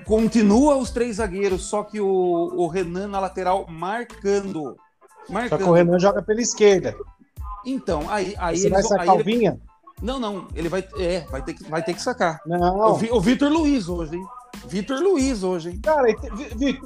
Continua 0.05 0.75
os 0.75 0.91
três 0.91 1.17
zagueiros, 1.17 1.63
só 1.63 1.83
que 1.83 2.01
o, 2.01 2.07
o 2.07 2.67
Renan 2.67 3.07
na 3.07 3.19
lateral 3.19 3.65
marcando. 3.69 4.75
marcando. 5.29 5.49
Só 5.49 5.57
que 5.57 5.69
o 5.69 5.73
Renan 5.73 5.99
joga 5.99 6.21
pela 6.21 6.41
esquerda. 6.41 6.95
Então, 7.65 8.09
aí, 8.09 8.35
aí 8.37 8.57
Você 8.57 8.69
vai 8.69 8.83
sacar 8.83 9.15
o 9.15 9.23
Vinha? 9.23 9.59
Não, 10.01 10.19
não, 10.19 10.47
ele 10.55 10.69
vai, 10.69 10.85
é, 10.97 11.21
vai, 11.29 11.41
ter, 11.41 11.53
que, 11.53 11.63
vai 11.65 11.83
ter 11.83 11.93
que 11.93 12.01
sacar. 12.01 12.39
Não. 12.45 12.93
O, 12.93 13.17
o 13.17 13.21
Vitor 13.21 13.49
Luiz 13.49 13.89
hoje, 13.89 14.15
hein? 14.15 14.25
Vitor 14.65 14.99
Luiz 14.99 15.43
hoje, 15.43 15.71
hein? 15.71 15.79
Cara, 15.81 16.09
e, 16.09 16.15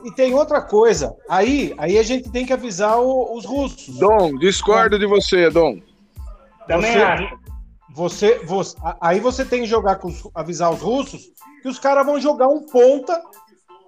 e, 0.05 0.15
tem 0.15 0.33
outra 0.33 0.62
coisa. 0.62 1.15
Aí, 1.29 1.73
aí 1.77 1.97
a 1.97 2.03
gente 2.03 2.29
tem 2.31 2.45
que 2.45 2.53
avisar 2.53 3.00
o, 3.00 3.35
os 3.35 3.45
russos. 3.45 3.97
Dom, 3.97 4.35
discordo 4.38 4.97
de 4.97 5.05
você, 5.05 5.50
Dom. 5.50 5.79
Também 6.67 6.93
você, 6.93 7.00
acho. 7.00 7.39
Você, 7.93 8.39
você, 8.45 8.75
aí 9.00 9.19
você 9.19 9.45
tem 9.45 9.62
que 9.62 9.67
jogar 9.67 9.97
com 9.97 10.07
os, 10.07 10.27
avisar 10.33 10.73
os 10.73 10.81
russos 10.81 11.31
que 11.62 11.67
os 11.67 11.77
caras 11.77 12.05
vão 12.05 12.19
jogar 12.19 12.47
um 12.47 12.65
ponta, 12.65 13.21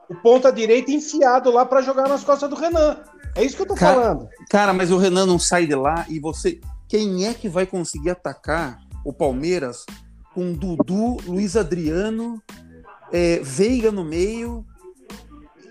o 0.08 0.16
ponta 0.16 0.52
direita 0.52 0.92
enfiado 0.92 1.52
lá 1.52 1.66
para 1.66 1.82
jogar 1.82 2.08
nas 2.08 2.24
costas 2.24 2.50
do 2.50 2.56
Renan. 2.56 2.98
É 3.36 3.44
isso 3.44 3.56
que 3.56 3.64
eu 3.64 3.68
tô 3.68 3.74
cara, 3.74 4.02
falando. 4.02 4.30
Cara, 4.50 4.74
mas 4.74 4.92
o 4.92 4.98
Renan 4.98 5.26
não 5.26 5.40
sai 5.40 5.66
de 5.66 5.76
lá 5.76 6.06
e 6.08 6.20
você. 6.20 6.60
Quem 6.88 7.26
é 7.26 7.34
que 7.34 7.50
vai 7.50 7.66
conseguir 7.66 8.12
atacar 8.12 8.80
o 9.04 9.12
Palmeiras 9.12 9.86
com 10.36 10.54
Dudu, 10.54 11.18
Luiz 11.26 11.58
Adriano, 11.58 12.42
é, 13.12 13.40
Veiga 13.44 13.92
no 13.92 14.06
meio 14.06 14.64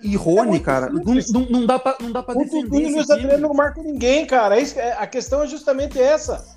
e 0.03 0.17
Rony, 0.17 0.57
é 0.57 0.61
cara? 0.61 0.91
Não, 0.91 1.03
não, 1.05 1.47
não, 1.49 1.67
dá 1.67 1.79
pra, 1.79 1.97
não 2.01 2.11
dá 2.11 2.23
pra 2.23 2.35
o 2.35 2.39
defender. 2.39 2.65
Dudu 2.65 2.81
e 2.81 2.93
Luiz 2.95 3.11
Adriano 3.11 3.49
não 3.49 3.55
marcam 3.55 3.85
ninguém, 3.85 4.27
cara. 4.27 4.61
É 4.61 4.63
é, 4.77 4.93
a 4.99 5.07
questão 5.07 5.43
é 5.43 5.47
justamente 5.47 6.01
essa. 6.01 6.54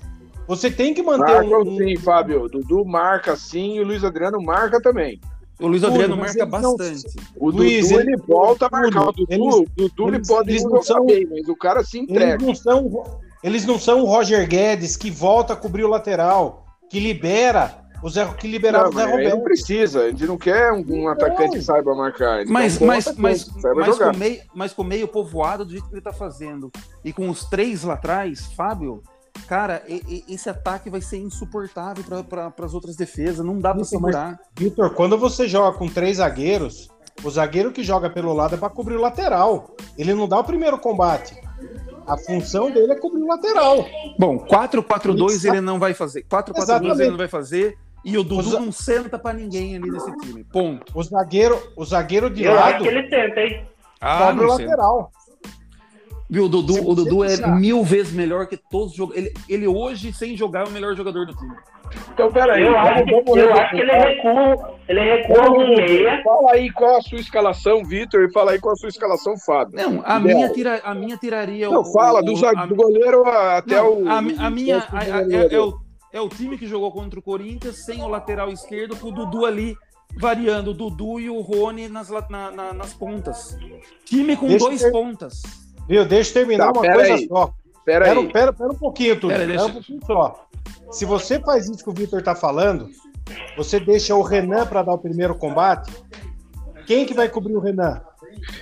Você 0.48 0.70
tem 0.70 0.94
que 0.94 1.02
manter 1.02 1.44
Marca 1.44 1.58
um... 1.58 1.76
sim, 1.76 1.96
Fábio. 1.98 2.48
Dudu 2.48 2.82
marca 2.84 3.36
sim 3.36 3.74
e 3.74 3.80
o 3.80 3.84
Luiz 3.84 4.02
Adriano 4.02 4.42
marca 4.42 4.80
também. 4.80 5.20
O 5.60 5.66
Luiz 5.66 5.84
Adriano 5.84 6.16
marca 6.16 6.46
bastante. 6.46 7.16
Não... 7.16 7.22
O 7.36 7.50
Luiz, 7.50 7.88
Dudu, 7.88 8.00
ele, 8.00 8.12
ele 8.12 8.22
volta 8.26 8.66
a 8.66 8.70
marcar. 8.70 9.08
O 9.08 9.12
Dudu, 9.12 9.26
eles, 9.28 9.54
o 9.54 9.66
Dudu 9.76 10.08
eles, 10.08 10.14
ele 10.14 10.26
pode 10.26 10.50
eles 10.50 10.64
não 10.64 10.82
são, 10.82 11.04
bem, 11.04 11.28
mas 11.30 11.48
o 11.48 11.54
cara 11.54 11.84
se 11.84 11.98
entrega. 11.98 12.42
Eles 12.42 12.46
não, 12.46 12.54
são, 12.54 13.20
eles 13.44 13.66
não 13.66 13.78
são 13.78 14.00
o 14.00 14.06
Roger 14.06 14.48
Guedes 14.48 14.96
que 14.96 15.10
volta 15.10 15.52
a 15.52 15.56
cobrir 15.56 15.84
o 15.84 15.88
lateral, 15.88 16.64
que 16.88 16.98
libera 16.98 17.84
o 18.02 18.08
Zé, 18.08 18.24
que 18.38 18.46
liberava 18.46 18.84
não, 18.84 18.90
o 18.90 18.94
Zé 18.94 19.04
Roberto. 19.04 19.34
Não 19.36 19.42
precisa, 19.42 20.04
a 20.04 20.10
gente 20.10 20.24
não 20.24 20.38
quer 20.38 20.72
um, 20.72 20.84
um 20.88 21.08
atacante 21.08 21.58
que 21.58 21.62
saiba 21.62 21.94
marcar. 21.94 22.44
Mas, 22.46 22.78
mas, 22.78 23.12
mas, 23.16 23.50
mas, 23.74 23.98
com 23.98 24.16
meio, 24.16 24.40
mas 24.54 24.72
com 24.72 24.84
meio 24.84 25.08
povoado 25.08 25.64
do 25.64 25.72
jeito 25.72 25.88
que 25.88 25.94
ele 25.94 26.00
tá 26.00 26.12
fazendo, 26.12 26.70
e 27.04 27.12
com 27.12 27.28
os 27.28 27.44
três 27.44 27.82
lá 27.82 27.94
atrás, 27.94 28.46
Fábio, 28.56 29.02
Cara, 29.46 29.82
esse 30.28 30.48
ataque 30.48 30.90
vai 30.90 31.00
ser 31.00 31.18
insuportável 31.18 32.04
para 32.24 32.52
as 32.64 32.74
outras 32.74 32.96
defesas, 32.96 33.44
não 33.44 33.58
dá 33.58 33.74
para 33.74 33.84
segurar. 33.84 34.38
Vitor, 34.56 34.90
quando 34.94 35.16
você 35.16 35.48
joga 35.48 35.76
com 35.78 35.88
três 35.88 36.18
zagueiros, 36.18 36.88
o 37.24 37.30
zagueiro 37.30 37.72
que 37.72 37.82
joga 37.82 38.10
pelo 38.10 38.32
lado 38.32 38.54
é 38.54 38.58
para 38.58 38.68
cobrir 38.68 38.96
o 38.96 39.00
lateral. 39.00 39.74
Ele 39.96 40.14
não 40.14 40.28
dá 40.28 40.38
o 40.38 40.44
primeiro 40.44 40.78
combate. 40.78 41.34
A 42.06 42.16
função 42.16 42.70
dele 42.70 42.92
é 42.92 42.96
cobrir 42.96 43.22
o 43.22 43.26
lateral. 43.26 43.84
Bom, 44.18 44.38
4-4-2 44.38 45.48
ele 45.48 45.60
não 45.60 45.78
vai 45.78 45.94
fazer. 45.94 46.24
4-4-2 46.24 47.00
ele 47.00 47.10
não 47.10 47.18
vai 47.18 47.28
fazer. 47.28 47.76
E 48.04 48.16
o 48.16 48.22
Dudu 48.22 48.60
não 48.60 48.70
senta 48.72 49.18
para 49.18 49.36
ninguém 49.36 49.76
ali 49.76 49.90
nesse 49.90 50.10
time. 50.18 50.44
Ponto. 50.44 50.92
O 50.96 51.02
zagueiro, 51.02 51.60
o 51.76 51.84
zagueiro 51.84 52.30
de 52.30 52.44
Eu 52.44 52.54
lado. 52.54 52.74
acho 52.74 52.82
que 52.82 52.88
ele 52.88 53.02
tenta, 53.08 53.40
hein? 53.40 53.66
Ah, 54.00 54.28
cobre 54.28 54.44
o 54.44 54.48
lateral. 54.48 55.10
Viu, 56.30 56.44
o 56.44 56.48
Dudu, 56.48 56.86
o 56.86 56.94
Dudu 56.94 57.24
é 57.24 57.36
mil 57.58 57.82
vezes 57.82 58.12
melhor 58.12 58.46
que 58.46 58.56
todos 58.56 58.90
os 58.90 58.96
jogadores. 58.96 59.32
Ele, 59.32 59.44
ele 59.48 59.66
hoje, 59.66 60.12
sem 60.12 60.36
jogar, 60.36 60.66
é 60.66 60.68
o 60.68 60.70
melhor 60.70 60.94
jogador 60.94 61.24
do 61.24 61.34
time. 61.34 61.56
Então, 62.12 62.30
peraí. 62.30 62.66
Eu, 62.66 62.76
acho, 62.78 63.04
que, 63.04 63.14
eu 63.14 63.54
acho 63.54 63.70
que 63.70 63.80
ele 63.80 63.92
recua, 63.92 64.74
ele 64.88 65.00
recua 65.00 65.50
um 65.50 65.68
meia. 65.68 66.22
Fala 66.22 66.52
aí 66.52 66.70
qual 66.70 66.98
a 66.98 67.00
sua 67.00 67.18
escalação, 67.18 67.82
Vitor, 67.82 68.24
e 68.24 68.32
fala 68.32 68.50
aí 68.50 68.58
qual 68.58 68.74
a 68.74 68.76
sua 68.76 68.90
escalação, 68.90 69.38
Fábio. 69.38 69.76
Não, 69.76 70.02
a, 70.04 70.20
minha, 70.20 70.52
tira, 70.52 70.80
a 70.84 70.94
minha 70.94 71.16
tiraria. 71.16 71.70
Não, 71.70 71.80
o, 71.80 71.92
fala, 71.92 72.22
do, 72.22 72.46
a, 72.46 72.66
do 72.66 72.74
goleiro 72.74 73.24
até 73.26 73.76
não, 73.76 74.02
o. 74.02 74.08
A, 74.08 74.18
a 74.18 74.50
minha. 74.50 74.86
A, 74.92 75.04
é, 75.04 75.54
é, 75.54 75.60
o, 75.60 75.78
é 76.12 76.20
o 76.20 76.28
time 76.28 76.58
que 76.58 76.66
jogou 76.66 76.92
contra 76.92 77.18
o 77.18 77.22
Corinthians 77.22 77.86
sem 77.86 78.02
o 78.02 78.08
lateral 78.08 78.50
esquerdo, 78.50 78.96
com 78.96 79.08
o 79.08 79.12
Dudu 79.12 79.46
ali 79.46 79.74
variando, 80.18 80.72
o 80.72 80.74
Dudu 80.74 81.20
e 81.20 81.30
o 81.30 81.40
Rony 81.40 81.88
nas, 81.88 82.10
na, 82.28 82.50
na, 82.50 82.72
nas 82.74 82.92
pontas. 82.92 83.56
Time 84.04 84.36
com 84.36 84.46
Deixa 84.46 84.66
dois 84.66 84.90
pontas. 84.90 85.67
Viu? 85.88 86.04
Deixa 86.04 86.30
eu 86.30 86.34
terminar 86.34 86.72
tá, 86.72 86.80
uma 86.80 86.92
coisa 86.92 87.14
aí. 87.14 87.26
só. 87.26 87.52
Pera, 87.84 88.04
pera, 88.04 88.20
aí. 88.20 88.32
Pera, 88.32 88.52
pera 88.52 88.72
um 88.72 88.76
pouquinho, 88.76 89.18
Túlio. 89.18 89.36
Pera, 89.36 89.50
pera 89.50 89.64
um 89.64 89.72
pouquinho 89.72 90.00
só. 90.06 90.46
Se 90.90 91.04
você 91.04 91.40
faz 91.40 91.68
isso 91.68 91.82
que 91.82 91.90
o 91.90 91.94
Vitor 91.94 92.22
tá 92.22 92.34
falando, 92.34 92.88
você 93.56 93.80
deixa 93.80 94.14
o 94.14 94.22
Renan 94.22 94.66
para 94.66 94.82
dar 94.82 94.92
o 94.92 94.98
primeiro 94.98 95.34
combate. 95.34 95.90
Quem 96.86 97.06
que 97.06 97.14
vai 97.14 97.28
cobrir 97.28 97.54
o 97.54 97.60
Renan? 97.60 98.00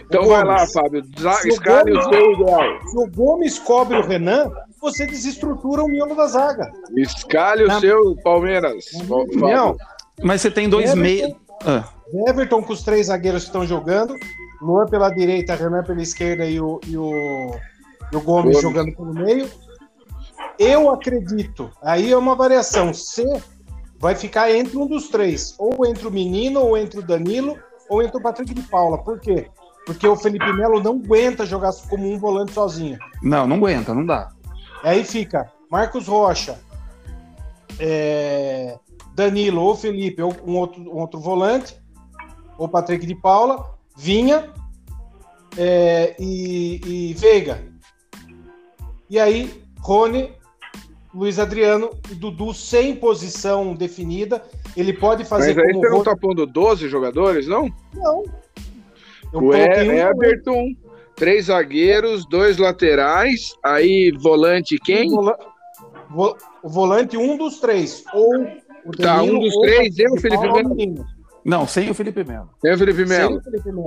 Então 0.05 0.23
o 0.23 0.29
vai 0.29 0.45
lá, 0.45 0.67
Fábio. 0.67 1.05
Escale 1.45 1.93
o, 1.93 2.03
seu 2.03 2.33
ideal. 2.33 2.87
Se 2.87 2.99
o 2.99 3.11
Gomes 3.11 3.59
cobre 3.59 3.97
o 3.99 4.07
Renan, 4.07 4.51
você 4.81 5.07
desestrutura 5.07 5.83
o 5.83 5.89
miolo 5.89 6.15
da 6.15 6.27
zaga. 6.27 6.71
Escale 6.97 7.65
o 7.65 7.81
seu 7.81 8.17
Palmeiras. 8.23 8.87
Não. 9.35 9.77
Mas 10.23 10.41
você 10.41 10.51
tem 10.51 10.69
dois 10.69 10.95
meios. 10.95 11.33
Ah. 11.65 11.85
Everton 12.29 12.63
com 12.63 12.73
os 12.73 12.83
três 12.83 13.07
zagueiros 13.07 13.43
que 13.43 13.49
estão 13.49 13.67
jogando. 13.67 14.15
Luan 14.61 14.87
pela 14.87 15.11
direita, 15.11 15.55
Renan 15.55 15.83
pela 15.83 16.03
esquerda 16.03 16.47
e 16.47 16.61
o, 16.61 16.81
e 16.87 16.97
o, 16.97 17.11
e 18.13 18.17
o 18.17 18.21
Gomes 18.21 18.61
jogando 18.61 18.95
pelo 18.95 19.13
meio. 19.13 19.49
Eu 20.59 20.91
acredito, 20.91 21.71
aí 21.83 22.13
é 22.13 22.17
uma 22.17 22.35
variação. 22.35 22.95
C 22.95 23.25
vai 23.99 24.15
ficar 24.15 24.51
entre 24.51 24.77
um 24.77 24.87
dos 24.87 25.09
três, 25.09 25.55
ou 25.59 25.87
entre 25.87 26.07
o 26.07 26.11
menino, 26.11 26.61
ou 26.61 26.77
entre 26.77 27.01
o 27.01 27.03
Danilo, 27.03 27.59
ou 27.89 28.03
entre 28.03 28.17
o 28.17 28.23
Patrick 28.23 28.53
de 28.55 28.63
Paula. 28.63 28.99
Por 28.99 29.21
quê? 29.21 29.49
Porque 29.85 30.07
o 30.07 30.17
Felipe 30.17 30.53
Melo 30.53 30.83
não 30.83 30.93
aguenta 30.93 31.47
jogar 31.47 31.73
como 31.89 32.11
um 32.11 32.19
volante 32.19 32.53
sozinho. 32.53 32.99
Não, 33.23 33.47
não 33.47 33.57
aguenta, 33.57 33.95
não 33.95 34.05
dá. 34.05 34.31
Aí 34.83 35.05
fica 35.05 35.51
Marcos 35.71 36.07
Rocha, 36.07 36.59
é, 37.79 38.79
Danilo 39.15 39.63
ou 39.63 39.77
Felipe, 39.77 40.23
ou 40.23 40.35
um 40.47 40.57
outro, 40.57 40.83
um 40.83 40.99
outro 40.99 41.21
volante, 41.21 41.77
ou 42.59 42.69
Patrick 42.69 43.07
de 43.07 43.15
Paula, 43.15 43.76
Vinha 43.97 44.53
é, 45.57 46.15
e, 46.19 47.11
e 47.11 47.15
Veiga. 47.15 47.63
E 49.09 49.19
aí, 49.19 49.63
Rony, 49.81 50.33
Luiz 51.15 51.39
Adriano 51.39 51.91
e 52.11 52.15
Dudu 52.15 52.53
sem 52.53 52.95
posição 52.95 53.75
definida. 53.75 54.43
Ele 54.77 54.93
pode 54.93 55.25
fazer 55.25 55.55
Mas 55.55 55.65
aí 55.65 55.73
como 55.73 55.81
você 55.81 55.91
não 55.91 56.03
tá 56.03 56.17
pondo 56.17 56.47
12 56.47 56.89
jogadores, 56.89 57.47
não? 57.47 57.73
Não. 57.95 58.25
Eu 59.33 59.41
o 59.41 59.55
Everton, 59.55 60.75
três 61.15 61.47
zagueiros, 61.47 62.27
dois 62.29 62.59
laterais, 62.59 63.55
aí 63.63 64.13
volante 64.21 64.79
quem? 64.79 65.09
O 66.13 66.69
volante 66.69 67.17
um 67.17 67.37
dos 67.37 67.59
três. 67.59 68.05
Ou 68.13 68.45
o 68.85 68.93
Danilo, 68.93 68.99
tá, 68.99 69.23
um 69.23 69.39
dos 69.41 69.57
três, 69.59 69.99
eu, 69.99 70.17
Felipe 70.17 70.43
Melo. 70.43 71.07
Não, 71.47 71.65
sem 71.65 71.89
o 71.89 71.95
Felipe 71.95 72.25
Melo. 72.25 72.51
Sem 72.61 72.75
o 72.75 72.79
Felipe 72.79 73.07
Melo. 73.07 73.41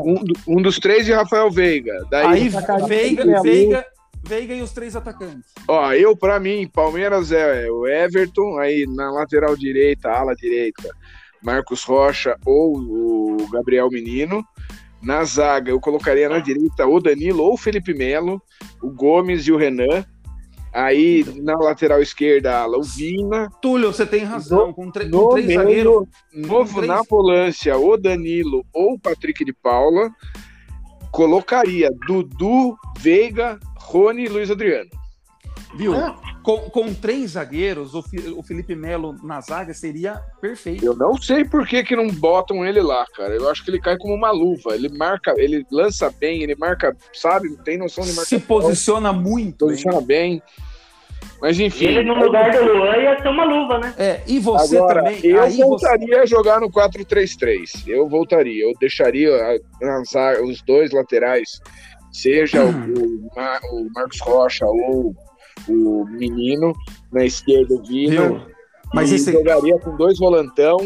Um, 0.06 0.24
um, 0.48 0.62
dos 0.62 0.80
três 0.80 1.08
e 1.10 1.12
Rafael 1.12 1.52
Veiga. 1.52 1.94
Daí, 2.10 2.26
Aí 2.26 2.50
Veiga, 2.88 3.42
Veiga, 3.42 3.86
Veiga 4.24 4.54
e 4.54 4.62
os 4.62 4.72
três 4.72 4.96
atacantes. 4.96 5.52
Ó, 5.68 5.92
eu, 5.92 6.16
pra 6.16 6.40
mim, 6.40 6.70
Palmeiras 6.74 7.34
é 7.34 7.70
o 7.70 7.86
Everton, 7.86 8.58
aí 8.60 8.86
na 8.88 9.12
lateral 9.12 9.58
direita, 9.58 10.10
ala 10.10 10.34
direita, 10.36 10.90
Marcos 11.44 11.84
Rocha 11.84 12.38
ou 12.46 12.78
o 12.78 13.50
Gabriel 13.52 13.90
Menino. 13.90 14.42
Na 15.02 15.24
zaga, 15.26 15.72
eu 15.72 15.80
colocaria 15.82 16.30
na 16.30 16.40
direita 16.40 16.88
o 16.88 17.00
Danilo 17.00 17.44
ou 17.44 17.54
o 17.54 17.58
Felipe 17.58 17.94
Melo, 17.94 18.42
o 18.82 18.90
Gomes 18.90 19.48
e 19.48 19.52
o 19.52 19.58
Renan. 19.58 20.06
Aí 20.72 21.26
na 21.42 21.56
lateral 21.58 22.02
esquerda, 22.02 22.64
a 22.64 22.68
Vina. 22.96 23.50
Túlio, 23.62 23.92
você 23.92 24.06
tem 24.06 24.24
razão. 24.24 24.72
Com, 24.72 24.92
tre- 24.92 25.10
com 25.10 25.18
No 25.18 25.30
três 25.30 25.48
meio, 25.48 25.60
zagueiros. 25.60 26.08
novo 26.34 26.76
três- 26.76 26.88
na 26.88 27.02
volância, 27.10 27.78
o 27.78 27.98
Danilo 27.98 28.64
ou 28.74 28.94
o 28.94 29.00
Patrick 29.00 29.44
de 29.44 29.52
Paula. 29.54 30.10
Colocaria 31.12 31.90
Dudu, 32.08 32.78
Veiga, 33.00 33.60
Rony 33.78 34.26
e 34.26 34.30
Luiz 34.30 34.52
Adriano. 34.52 34.90
Viu? 35.76 35.94
É. 35.96 36.16
Com, 36.42 36.58
com 36.70 36.94
três 36.94 37.32
zagueiros, 37.32 37.94
o, 37.94 38.02
Fi- 38.02 38.30
o 38.36 38.42
Felipe 38.42 38.74
Melo 38.76 39.16
na 39.24 39.40
zaga 39.40 39.74
seria 39.74 40.16
perfeito. 40.42 40.84
Eu 40.84 40.96
não 40.96 41.16
sei 41.16 41.46
por 41.46 41.68
que, 41.68 41.84
que 41.84 41.96
não 41.96 42.08
botam 42.10 42.66
ele 42.66 42.82
lá, 42.82 43.06
cara. 43.16 43.36
Eu 43.36 43.48
acho 43.50 43.64
que 43.64 43.70
ele 43.70 43.80
cai 43.80 43.96
como 43.98 44.16
uma 44.16 44.32
luva. 44.32 44.74
Ele 44.74 44.90
marca, 44.90 45.34
ele 45.38 45.64
lança 45.72 46.10
bem, 46.20 46.42
ele 46.42 46.56
marca, 46.56 46.96
sabe? 47.14 47.56
Tem 47.64 47.78
noção 47.78 48.04
de 48.04 48.12
marcar. 48.14 48.26
Se 48.26 48.40
posiciona 48.40 49.14
muito. 49.14 49.66
hein? 49.66 49.70
posiciona 49.72 50.02
bem. 50.02 50.42
Mas 51.42 51.60
enfim. 51.60 51.86
ele 51.86 52.04
no 52.04 52.16
lugar 52.16 52.52
do 52.52 52.64
Luan 52.66 52.98
ia 52.98 53.22
ser 53.22 53.28
uma 53.30 53.46
luva, 53.46 53.78
né? 53.80 53.94
É, 53.98 54.22
e 54.28 54.40
você 54.40 54.76
Agora, 54.78 55.04
também. 55.04 55.20
eu 55.24 55.42
aí 55.42 55.52
você, 55.52 55.64
voltaria 55.64 56.22
a 56.22 56.26
jogar 56.26 56.60
no 56.60 56.70
4-3-3. 56.72 57.88
Eu 57.88 58.10
voltaria. 58.10 58.64
Eu 58.66 58.74
deixaria 58.80 59.30
a- 59.32 60.42
os 60.44 60.62
dois 60.64 60.92
laterais, 60.92 61.62
seja 62.12 62.64
o, 62.66 62.70
o 62.98 63.30
Ma- 63.36 63.60
o 63.72 63.88
Marcos 63.94 64.20
Rocha 64.22 64.66
ou 64.66 65.14
o 65.68 66.06
Menino, 66.06 66.74
na 67.12 67.26
esquerda 67.26 67.74
o 67.76 67.82
Vina. 67.84 68.28
viu? 68.30 68.42
Mas 68.94 69.12
esse 69.12 69.32
jogaria 69.32 69.78
com 69.80 69.96
dois 69.96 70.18
volantão 70.18 70.78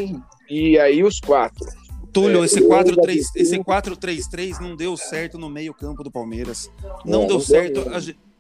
e 0.50 0.78
aí 0.78 1.04
os 1.04 1.20
quatro. 1.20 1.66
Túlio, 2.12 2.44
É, 2.44 2.46
esse 2.46 2.60
eu 2.62 2.68
4-3 2.68 3.24
já- 3.24 3.42
esse 3.42 3.58
4-3-3 3.64 4.60
não 4.60 4.76
deu 4.76 4.96
certo 4.96 5.38
no 5.38 5.50
meio-campo 5.50 6.04
do 6.04 6.12
Palmeiras. 6.12 6.70
Não 7.06 7.24
É, 7.24 7.28
deu 7.28 7.36
não 7.38 7.42
certo. 7.42 7.82
deu 7.86 7.96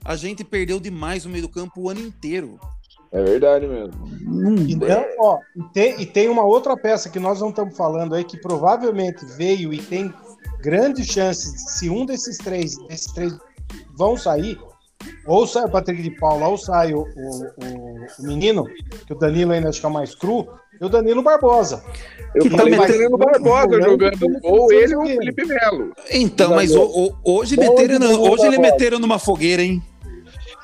A, 0.06 0.12
a 0.14 0.16
gente 0.16 0.44
perdeu 0.44 0.80
demais 0.80 1.26
no 1.26 1.32
meio-campo 1.32 1.82
o 1.82 1.90
ano 1.90 2.02
inteiro. 2.02 2.60
É 3.12 3.24
verdade 3.24 3.66
mesmo. 3.68 3.94
Então, 4.70 5.06
ó, 5.20 5.40
e 5.56 5.64
tem, 5.74 6.02
e 6.02 6.06
tem 6.06 6.30
uma 6.30 6.44
outra 6.44 6.76
peça 6.76 7.10
que 7.10 7.20
nós 7.20 7.40
não 7.40 7.50
estamos 7.50 7.76
falando 7.78 8.14
aí, 8.16 8.24
que 8.24 8.38
provavelmente 8.38 9.24
veio 9.38 9.72
e 9.74 9.78
tem 9.80 10.12
grandes 10.62 11.08
chances, 11.08 11.78
se 11.78 11.90
um 11.90 12.06
desses 12.06 12.38
três, 12.38 12.76
desses 12.88 13.12
três 13.14 13.36
vão 13.96 14.18
sair, 14.18 14.58
ou 15.26 15.46
sai 15.48 15.64
o 15.66 15.70
Patrick 15.70 16.02
de 16.02 16.12
Paula, 16.12 16.48
ou 16.48 16.58
sai 16.58 16.94
o, 16.94 17.00
o, 17.00 17.06
o- 17.06 18.06
o 18.20 18.24
menino, 18.28 18.66
que 19.08 19.14
o 19.14 19.18
Danilo 19.18 19.52
ainda 19.52 19.70
acho 19.70 19.80
que 19.80 19.86
é 19.86 19.90
o 19.90 19.94
mais 19.94 20.14
cru, 20.16 20.48
e 20.82 20.86
o 20.86 20.90
Danilo 20.90 21.22
Barbosa. 21.24 21.84
Eu 22.36 22.44
Que 22.44 22.50
tá 22.50 22.58
falei 22.58 23.10
Barbosa 23.10 23.82
jogando 23.82 24.40
ou 24.44 24.72
ele 24.74 24.96
ou 24.96 25.04
o 25.04 25.08
Felipe 25.08 25.46
Melo. 25.46 25.94
Então, 26.12 26.52
mas 26.56 26.76
o- 26.76 26.84
o- 26.84 27.16
hoje, 27.24 27.56
meteram, 27.58 28.22
hoje 28.22 28.46
ele 28.46 28.58
meteram 28.58 29.00
numa 29.00 29.20
fogueira, 29.20 29.62
hein? 29.62 29.82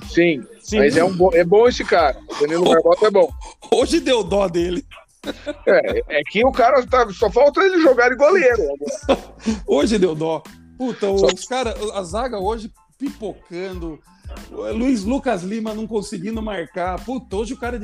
Sim, 0.10 0.42
Sim. 0.62 0.80
mas 0.80 0.98
é, 0.98 1.04
um 1.04 1.16
bo- 1.16 1.32
é 1.36 1.44
bom 1.44 1.68
esse 1.68 1.84
cara. 1.86 2.18
Danilo 2.42 2.64
Barbosa 2.66 3.06
é 3.08 3.12
bom. 3.12 3.30
Hoje 3.72 4.00
deu 4.00 4.24
dó 4.24 4.48
dele. 4.48 4.84
É, 5.68 6.20
é 6.20 6.22
que 6.32 6.44
o 6.46 6.52
cara 6.52 6.84
tá, 6.88 7.08
só 7.12 7.30
falta 7.30 7.62
ele 7.62 7.80
jogar 7.82 8.10
de 8.10 8.16
goleiro. 8.16 8.64
Hoje 9.68 10.00
deu 10.00 10.16
dó. 10.16 10.42
Puta, 10.78 11.10
os 11.12 11.44
caras, 11.46 11.76
a 11.94 12.02
zaga 12.04 12.40
hoje 12.40 12.72
pipocando. 12.98 14.00
Luiz 14.52 15.04
Lucas 15.04 15.44
Lima 15.44 15.74
não 15.74 15.86
conseguindo 15.88 16.42
marcar. 16.42 17.04
Puta, 17.04 17.36
hoje 17.36 17.54
o 17.54 17.58
cara. 17.58 17.76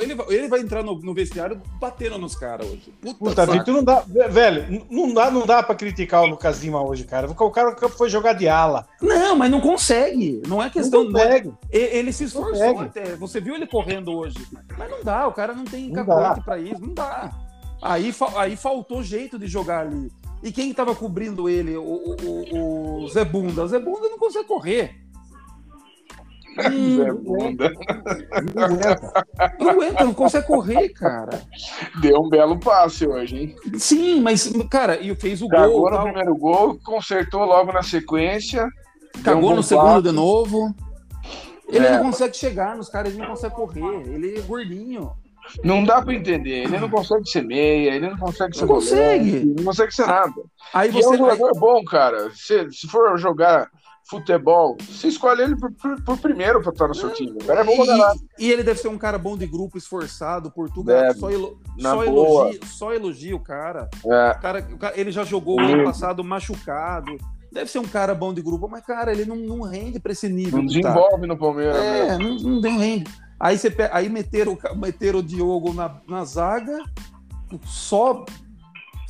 Ele, 0.00 0.14
vai- 0.14 0.26
ele 0.30 0.48
vai 0.48 0.60
entrar 0.60 0.82
no, 0.82 0.98
no 1.00 1.12
vestiário 1.14 1.60
batendo 1.80 2.18
nos 2.18 2.34
caras 2.34 2.66
hoje. 2.66 2.92
Puta, 3.00 3.18
Puta. 3.18 3.46
Vitor, 3.46 3.74
não 3.74 3.84
dá, 3.84 4.00
velho, 4.28 4.84
não 4.90 5.12
dá, 5.14 5.30
não 5.30 5.46
dá 5.46 5.62
pra 5.62 5.74
criticar 5.74 6.22
o 6.22 6.26
Lucas 6.26 6.62
Lima 6.62 6.82
hoje, 6.82 7.04
cara. 7.04 7.30
O 7.30 7.50
cara 7.50 7.76
foi 7.88 8.08
jogar 8.08 8.32
de 8.34 8.48
ala. 8.48 8.86
Não, 9.00 9.36
mas 9.36 9.50
não 9.50 9.60
consegue. 9.60 10.42
Não 10.46 10.62
é 10.62 10.68
questão. 10.70 11.04
Não 11.04 11.10
não 11.12 11.20
é- 11.20 11.40
consegue. 11.40 11.52
Ele 11.70 12.12
se 12.12 12.24
esforçou 12.24 12.52
Consegue. 12.74 12.80
até. 12.80 13.16
Você 13.16 13.40
viu 13.40 13.54
ele 13.54 13.66
correndo 13.66 14.12
hoje. 14.12 14.38
Mas 14.78 14.90
não 14.90 15.02
dá, 15.02 15.26
o 15.26 15.32
cara 15.32 15.52
não 15.54 15.64
tem 15.64 15.90
dá. 15.92 16.04
pra 16.44 16.58
isso, 16.58 16.80
não 16.80 16.94
dá. 16.94 17.30
Aí, 17.80 18.14
aí 18.36 18.54
faltou 18.56 19.02
jeito 19.02 19.38
de 19.38 19.46
jogar 19.46 19.86
ali. 19.86 20.10
E 20.42 20.50
quem 20.50 20.72
tava 20.74 20.94
cobrindo 20.94 21.48
ele? 21.48 21.76
O, 21.76 21.82
o, 21.82 22.16
o- 22.22 23.04
o 23.04 23.08
Zé 23.08 23.24
Bunda. 23.24 23.64
O 23.64 23.68
Zé 23.68 23.78
Bunda 23.78 24.08
não 24.08 24.18
consegue 24.18 24.46
correr. 24.46 24.96
Hum, 26.70 26.96
Zé 26.96 27.12
Bunda. 27.12 27.72
Não 28.54 28.64
aguenta. 28.64 29.26
não 29.58 29.70
aguenta, 29.70 30.04
não 30.04 30.14
consegue 30.14 30.46
correr, 30.46 30.88
cara. 30.90 31.42
Deu 32.00 32.20
um 32.20 32.28
belo 32.28 32.58
passe 32.58 33.06
hoje, 33.06 33.36
hein? 33.36 33.56
Sim, 33.78 34.20
mas, 34.20 34.52
cara, 34.70 35.00
e 35.00 35.14
fez 35.14 35.40
o 35.42 35.48
Cagou 35.48 35.80
gol. 35.80 35.90
no 35.90 35.96
tal, 35.96 36.04
primeiro 36.04 36.36
gol, 36.36 36.78
consertou 36.84 37.44
logo 37.44 37.72
na 37.72 37.82
sequência. 37.82 38.68
cagou 39.24 39.52
um 39.52 39.56
no 39.56 39.62
segundo 39.62 39.86
passe. 39.86 40.02
de 40.02 40.12
novo. 40.12 40.74
Ele 41.68 41.86
É. 41.86 41.96
não 41.96 42.04
consegue 42.04 42.36
chegar 42.36 42.76
nos 42.76 42.88
caras, 42.90 43.12
ele 43.12 43.22
não 43.22 43.28
consegue 43.30 43.54
correr. 43.54 44.02
Ele 44.08 44.38
é 44.38 44.40
gordinho. 44.42 45.10
Não 45.64 45.82
dá 45.84 46.00
pra 46.00 46.14
entender. 46.14 46.64
Ele 46.64 46.78
não 46.78 46.88
consegue 46.88 47.28
ser 47.28 47.42
meia, 47.42 47.90
ele 47.94 48.08
não 48.10 48.16
consegue 48.18 48.54
ser 48.54 48.60
Não 48.62 48.68
consegue. 48.74 49.30
volante, 49.30 49.54
não 49.56 49.64
consegue 49.64 49.94
ser 49.94 50.06
nada. 50.06 50.32
Aí 50.72 50.90
E 50.90 50.94
é 50.94 50.98
um 50.98 51.02
você. 51.02 51.16
jogador 51.16 51.50
bom, 51.58 51.82
cara. 51.84 52.30
Se, 52.34 52.70
se 52.70 52.86
for 52.86 53.18
jogar 53.18 53.68
futebol, 54.08 54.76
você 54.80 55.08
escolhe 55.08 55.42
ele 55.42 55.56
por, 55.56 55.72
por- 55.72 56.02
por 56.02 56.18
primeiro 56.18 56.60
pra 56.60 56.70
estar 56.72 56.88
no 56.88 56.94
seu 56.94 57.10
time. 57.10 57.30
O 57.32 57.44
cara 57.44 57.60
é 57.60 57.64
bom 57.64 57.84
pra. 57.84 58.14
E, 58.38 58.46
e 58.46 58.50
ele 58.52 58.62
deve 58.62 58.78
ser 58.80 58.88
um 58.88 58.98
cara 58.98 59.18
bom 59.18 59.36
de 59.36 59.46
grupo, 59.46 59.78
esforçado, 59.78 60.50
Portugal. 60.50 61.00
Deve. 61.00 61.18
Só, 61.18 61.30
elo, 61.30 61.58
só, 61.78 62.04
boa. 62.04 62.42
elogia, 62.44 62.60
só 62.66 62.92
elogia 62.92 63.36
o 63.36 63.40
cara. 63.40 63.88
É, 64.04 64.30
O 64.30 64.40
cara, 64.40 64.92
Ele 64.94 65.10
já 65.10 65.24
jogou 65.24 65.56
o 65.56 65.60
ano 65.60 65.84
passado 65.84 66.22
machucado. 66.24 67.16
Deve 67.50 67.70
ser 67.70 67.78
um 67.80 67.84
cara 67.86 68.14
bom 68.14 68.32
de 68.32 68.40
grupo, 68.40 68.66
mas, 68.66 68.82
cara, 68.84 69.12
ele 69.12 69.26
não, 69.26 69.36
não 69.36 69.60
rende 69.62 70.00
pra 70.00 70.12
esse 70.12 70.26
nível. 70.28 70.58
não 70.62 70.66
tá. 70.66 70.72
desenvolve 70.74 71.26
no 71.26 71.36
Palmeiras. 71.36 71.76
né? 71.76 72.08
É, 72.08 72.18
não, 72.18 72.36
não 72.36 72.60
tem 72.62 72.78
rende. 72.78 73.10
Aí, 73.38 73.58
você, 73.58 73.74
aí 73.92 74.08
meteram, 74.08 74.56
meteram 74.76 75.18
o 75.18 75.22
Diogo 75.22 75.72
na, 75.74 76.00
na 76.08 76.24
zaga, 76.24 76.78
só 77.64 78.24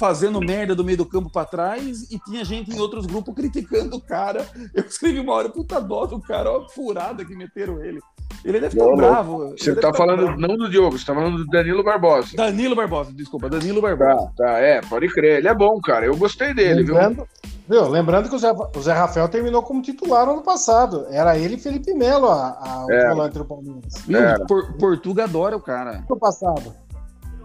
fazendo 0.03 0.41
merda 0.41 0.75
do 0.75 0.83
meio 0.83 0.99
do 0.99 1.07
campo 1.07 1.31
pra 1.31 1.45
trás, 1.45 2.11
e 2.11 2.19
tinha 2.19 2.45
gente 2.45 2.75
em 2.75 2.81
outros 2.81 3.07
grupos 3.07 3.33
criticando 3.37 3.95
o 3.97 4.01
cara. 4.01 4.45
Eu 4.75 4.83
escrevi 4.83 5.21
uma 5.21 5.33
hora, 5.33 5.49
puta 5.49 5.81
dó 5.81 6.07
do 6.07 6.21
cara, 6.21 6.51
ó, 6.51 6.65
a 6.65 6.69
furada 6.71 7.25
que 7.25 7.37
meteram 7.37 7.81
ele. 7.85 8.01
Ele 8.45 8.59
deve 8.59 8.75
estar 8.75 8.83
Não, 8.85 8.91
não. 8.91 8.97
bravo. 8.97 9.45
ele 9.51 9.59
Você 9.59 9.75
tá 9.77 9.93
tá 9.93 9.95
falando 9.95 10.25
bravo. 10.25 10.41
não 10.41 10.57
do 10.57 10.69
Diogo, 10.69 10.99
você 10.99 11.07
tá 11.07 11.15
falando 11.15 11.37
do 11.38 11.47
Danilo 11.47 11.85
Barbosa. 11.85 12.37
Danilo 12.37 12.75
Barbosa, 12.75 13.12
desculpa, 13.12 13.49
Danilo 13.49 13.81
Barbosa. 13.81 14.33
Tá, 14.37 14.45
tá, 14.45 14.59
é, 14.59 14.81
pode 14.81 15.07
crer. 15.07 15.38
Ele 15.38 15.47
é 15.47 15.55
bom, 15.55 15.81
cara. 15.81 16.05
Eu 16.05 16.17
gostei 16.17 16.53
dele, 16.53 16.83
viu? 16.83 16.95
Lembrando, 16.97 17.29
viu? 17.69 17.88
Lembrando 17.88 18.29
que 18.29 18.35
o 18.35 18.38
Zé, 18.41 18.51
o 18.51 18.81
Zé 18.81 18.93
Rafael 18.93 19.29
terminou 19.29 19.62
como 19.62 19.81
titular 19.83 20.27
no 20.27 20.33
ano 20.33 20.43
passado. 20.43 21.07
Era 21.11 21.38
ele 21.38 21.55
e 21.55 21.61
Felipe 21.61 21.95
Melo, 21.95 22.27
a, 22.29 22.59
a, 22.61 22.87
o 22.87 22.91
É. 22.93 23.09
volante 23.11 23.38
do 23.38 23.45
Palmeiras. 23.45 23.95
Viu? 24.05 24.19
Era. 24.19 24.45
Por, 24.47 24.73
Portuga 24.79 25.23
adora 25.25 25.57
o 25.57 25.61
cara. 25.62 26.05
No 26.11 26.19
passado. 26.19 26.75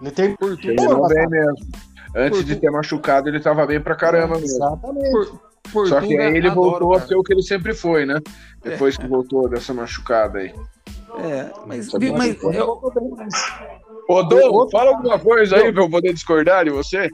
Ele 0.00 0.10
tem 0.12 0.36
Portuga, 0.36 0.76
Terminou 0.76 1.02
Pô, 1.02 1.08
bem 1.08 1.28
mesmo. 1.28 1.56
Antes 2.14 2.44
de 2.44 2.56
ter 2.56 2.70
machucado, 2.70 3.28
ele 3.28 3.40
tava 3.40 3.66
bem 3.66 3.80
pra 3.80 3.94
caramba 3.94 4.36
mesmo. 4.38 4.56
Exatamente. 4.56 5.10
por, 5.72 5.86
Só 5.86 6.00
que 6.00 6.16
aí 6.18 6.36
ele 6.36 6.50
voltou 6.50 6.94
a 6.94 7.00
ser 7.00 7.14
o 7.16 7.22
que 7.22 7.32
ele 7.32 7.42
sempre 7.42 7.74
foi, 7.74 8.06
né? 8.06 8.20
Depois 8.62 8.96
que 8.96 9.06
voltou 9.06 9.48
dessa 9.48 9.72
machucada 9.74 10.38
aí. 10.38 10.54
É, 11.20 11.46
mas, 11.66 11.88
que 11.88 12.10
mas 12.12 12.42
um 12.42 12.52
eu- 12.52 12.80
Ô, 14.08 14.22
Dom, 14.22 14.70
fala 14.70 14.90
alguma 14.90 15.18
coisa 15.18 15.56
aí 15.56 15.72
pra 15.72 15.82
eu 15.82 15.90
poder 15.90 16.12
discordar 16.14 16.64
de 16.64 16.70
você. 16.70 17.08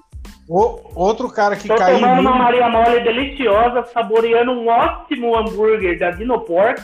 O- 0.48 0.78
outro 0.94 1.28
cara 1.30 1.56
que 1.56 1.66
Tô 1.66 1.74
caiu. 1.74 1.98
tomando 1.98 2.20
uma 2.20 2.36
Maria 2.36 2.68
Mole 2.68 3.00
deliciosa, 3.02 3.84
saboreando 3.92 4.52
um 4.52 4.68
ótimo 4.68 5.36
hambúrguer 5.36 5.98
da 5.98 6.10
Dinoport. 6.12 6.80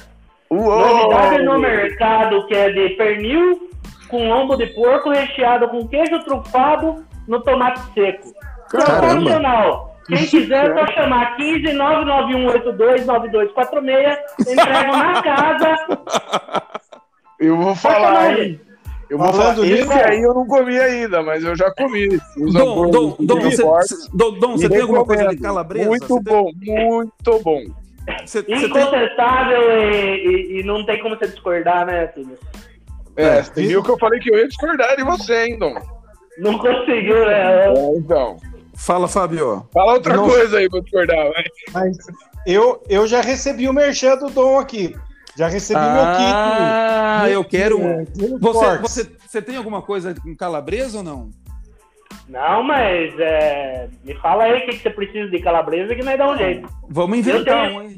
Novidade 0.51 1.45
no 1.45 1.59
mercado 1.61 2.45
que 2.49 2.55
é 2.55 2.71
de 2.71 2.97
pernil 2.97 3.71
com 4.09 4.29
lombo 4.29 4.57
de 4.57 4.67
porco 4.69 5.11
recheado 5.11 5.69
com 5.69 5.87
queijo 5.87 6.19
trufado 6.25 7.05
no 7.29 7.41
tomate 7.43 7.81
seco. 7.95 8.33
Caramba. 8.71 9.11
Sensacional. 9.21 9.91
Quem 10.07 10.27
quiser, 10.27 10.71
é 10.71 10.75
só 10.75 10.93
chamar 10.93 11.37
15 11.37 11.73
99182 11.73 13.07
9246. 13.07 14.19
Entrego 14.41 14.97
na 14.97 15.23
casa. 15.23 15.77
Eu 17.39 17.57
vou 17.57 17.75
falar, 17.77 18.39
hein? 18.39 18.61
Eu 19.09 19.19
vou 19.19 19.33
Falando 19.33 19.57
falar. 19.57 19.67
nisso- 19.67 19.83
Esse 19.93 19.93
aí 19.93 20.23
eu 20.23 20.35
não 20.35 20.47
comi 20.47 20.79
ainda, 20.79 21.23
mas 21.23 21.43
eu 21.45 21.57
já 21.57 21.71
comi. 21.73 22.09
Dom, 22.37 22.91
Dom, 22.91 23.17
do 23.19 23.27
Dom, 23.27 23.41
você, 23.41 23.63
Dom, 24.13 24.39
Dom, 24.39 24.53
você 24.57 24.69
tem 24.69 24.81
alguma 24.83 25.05
coisa 25.05 25.29
de 25.29 25.37
calabresa? 25.37 25.89
Muito 25.89 26.07
Você 26.07 26.23
tem- 26.23 26.33
bom, 26.33 26.51
muito 26.63 27.39
bom. 27.43 27.61
Você, 28.25 28.43
você 28.43 28.43
tem, 28.43 28.65
Incontestável 28.67 29.63
e, 29.81 30.27
e- 30.27 30.61
e 30.61 30.63
não 30.65 30.85
tem 30.87 31.01
como 31.03 31.17
você 31.17 31.27
discordar, 31.29 31.87
né, 31.87 32.07
Túlio? 32.09 32.39
É, 33.17 33.39
É. 33.39 33.43
viu 33.63 33.83
que 33.83 33.91
eu 33.91 33.99
falei 33.99 34.19
que 34.21 34.31
eu 34.33 34.39
ia 34.39 34.49
discordar 34.49 34.97
de 34.97 35.03
você, 35.05 35.45
hein, 35.47 35.59
Dom? 35.59 35.75
Não 36.39 36.59
conseguiu, 36.59 37.27
né? 37.27 37.67
É, 37.67 37.97
então. 37.97 38.37
Fala, 38.77 39.07
Fábio. 39.09 39.67
Fala 39.73 39.93
outra 39.95 40.17
Não. 40.17 40.29
coisa 40.29 40.59
aí 40.59 40.69
pra 40.69 40.81
discordar, 40.81 41.17
vai. 41.33 41.45
Mas 41.73 41.99
eu, 42.47 42.83
eu 42.89 43.07
já 43.07 43.21
recebi 43.21 43.69
o 43.69 43.73
merchan 43.73 44.17
do 44.17 44.31
Dom 44.31 44.59
aqui. 44.59 44.97
Já 45.37 45.49
recebi 45.49 45.81
Ah, 45.83 47.23
meu 47.25 47.29
kit. 47.29 47.35
eu 47.35 47.45
quero. 47.45 47.81
É, 47.83 48.05
Você, 48.41 48.79
você, 48.79 49.11
você 49.27 49.43
tem 49.43 49.57
alguma 49.57 49.83
coisa 49.83 50.15
com 50.15 50.35
calabresa 50.35 50.99
ou 50.99 51.05
não? 51.05 51.31
Não, 52.29 52.63
mas 52.63 53.13
é, 53.19 53.89
me 54.05 54.15
fala 54.17 54.45
aí 54.45 54.63
o 54.63 54.67
que, 54.67 54.73
que 54.73 54.83
você 54.83 54.91
precisa 54.91 55.29
de 55.31 55.41
calabresa 55.41 55.95
que 55.95 56.03
nós 56.03 56.17
dá 56.19 56.31
um 56.31 56.37
jeito. 56.39 56.69
Vamos 56.89 57.19
inventar 57.19 57.69
tenho. 57.69 57.79
um, 57.81 57.83
hein? 57.83 57.97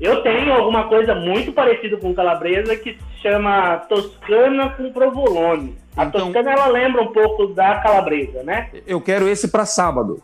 Eu 0.00 0.22
tenho 0.22 0.52
alguma 0.52 0.88
coisa 0.88 1.14
muito 1.14 1.52
parecida 1.52 1.96
com 1.96 2.14
calabresa 2.14 2.76
que 2.76 2.92
se 2.94 3.22
chama 3.22 3.78
toscana 3.88 4.70
com 4.70 4.92
provolone. 4.92 5.76
A 5.96 6.04
Então- 6.04 6.32
toscana 6.32 6.52
ela 6.52 6.66
lembra 6.68 7.02
um 7.02 7.12
pouco 7.12 7.48
da 7.48 7.76
calabresa, 7.80 8.42
né? 8.42 8.70
Eu 8.86 9.00
quero 9.00 9.28
esse 9.28 9.48
para 9.48 9.66
sábado. 9.66 10.22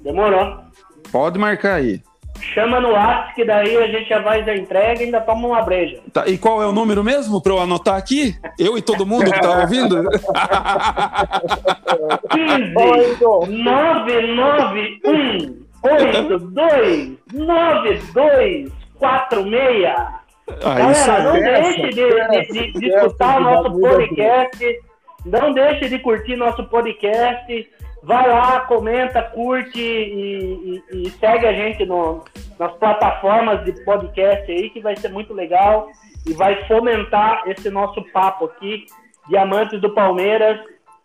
Demorou. 0.00 0.58
Pode 1.10 1.38
marcar 1.38 1.74
aí. 1.74 2.00
Chama 2.54 2.78
no 2.78 2.92
WhatsApp 2.92 3.34
que 3.34 3.44
daí 3.44 3.76
a 3.76 3.88
gente 3.88 4.08
já 4.08 4.20
vai 4.20 4.44
da 4.44 4.54
entrega 4.56 5.02
e 5.02 5.06
ainda 5.06 5.20
toma 5.20 5.48
uma 5.48 5.60
breja. 5.62 5.98
Tá, 6.12 6.24
e 6.28 6.38
qual 6.38 6.62
é 6.62 6.66
o 6.66 6.72
número 6.72 7.02
mesmo 7.02 7.42
para 7.42 7.52
eu 7.52 7.58
anotar 7.58 7.96
aqui? 7.96 8.36
Eu 8.56 8.78
e 8.78 8.82
todo 8.82 9.04
mundo 9.04 9.24
que 9.28 9.40
tá 9.40 9.58
ouvindo? 9.62 10.04
15 12.30 12.72
Então, 13.16 13.40
991 13.46 15.58
82 15.82 17.18
92 17.32 18.70
46 18.98 19.94
Ah, 20.64 20.74
Galera, 20.74 21.22
não 21.24 21.32
aí. 21.32 21.42
deixe 21.42 21.82
de, 21.88 21.90
de- 21.90 22.52
de- 22.52 22.72
de 22.72 22.86
escutar 22.88 23.38
o 23.38 23.40
nosso 23.44 23.78
podcast. 23.80 24.64
Não 25.24 25.52
deixe 25.52 25.88
de 25.88 25.98
curtir 25.98 26.36
nosso 26.36 26.64
podcast. 26.68 27.68
Vai 28.02 28.28
lá, 28.28 28.60
comenta, 28.60 29.20
curte 29.22 29.80
e, 29.80 30.82
e- 30.92 31.02
e 31.06 31.10
segue 31.18 31.46
a 31.46 31.52
gente 31.52 31.84
no- 31.84 32.22
nas 32.58 32.72
plataformas 32.74 33.64
de 33.64 33.72
podcast 33.84 34.50
aí, 34.50 34.70
que 34.70 34.80
vai 34.80 34.96
ser 34.96 35.08
muito 35.08 35.34
legal 35.34 35.88
e 36.26 36.32
vai 36.32 36.64
fomentar 36.68 37.42
esse 37.48 37.68
nosso 37.70 38.02
papo 38.12 38.44
aqui 38.46 38.86
de 39.28 39.36
amantes 39.36 39.80
do 39.80 39.92
Palmeiras 39.92 40.60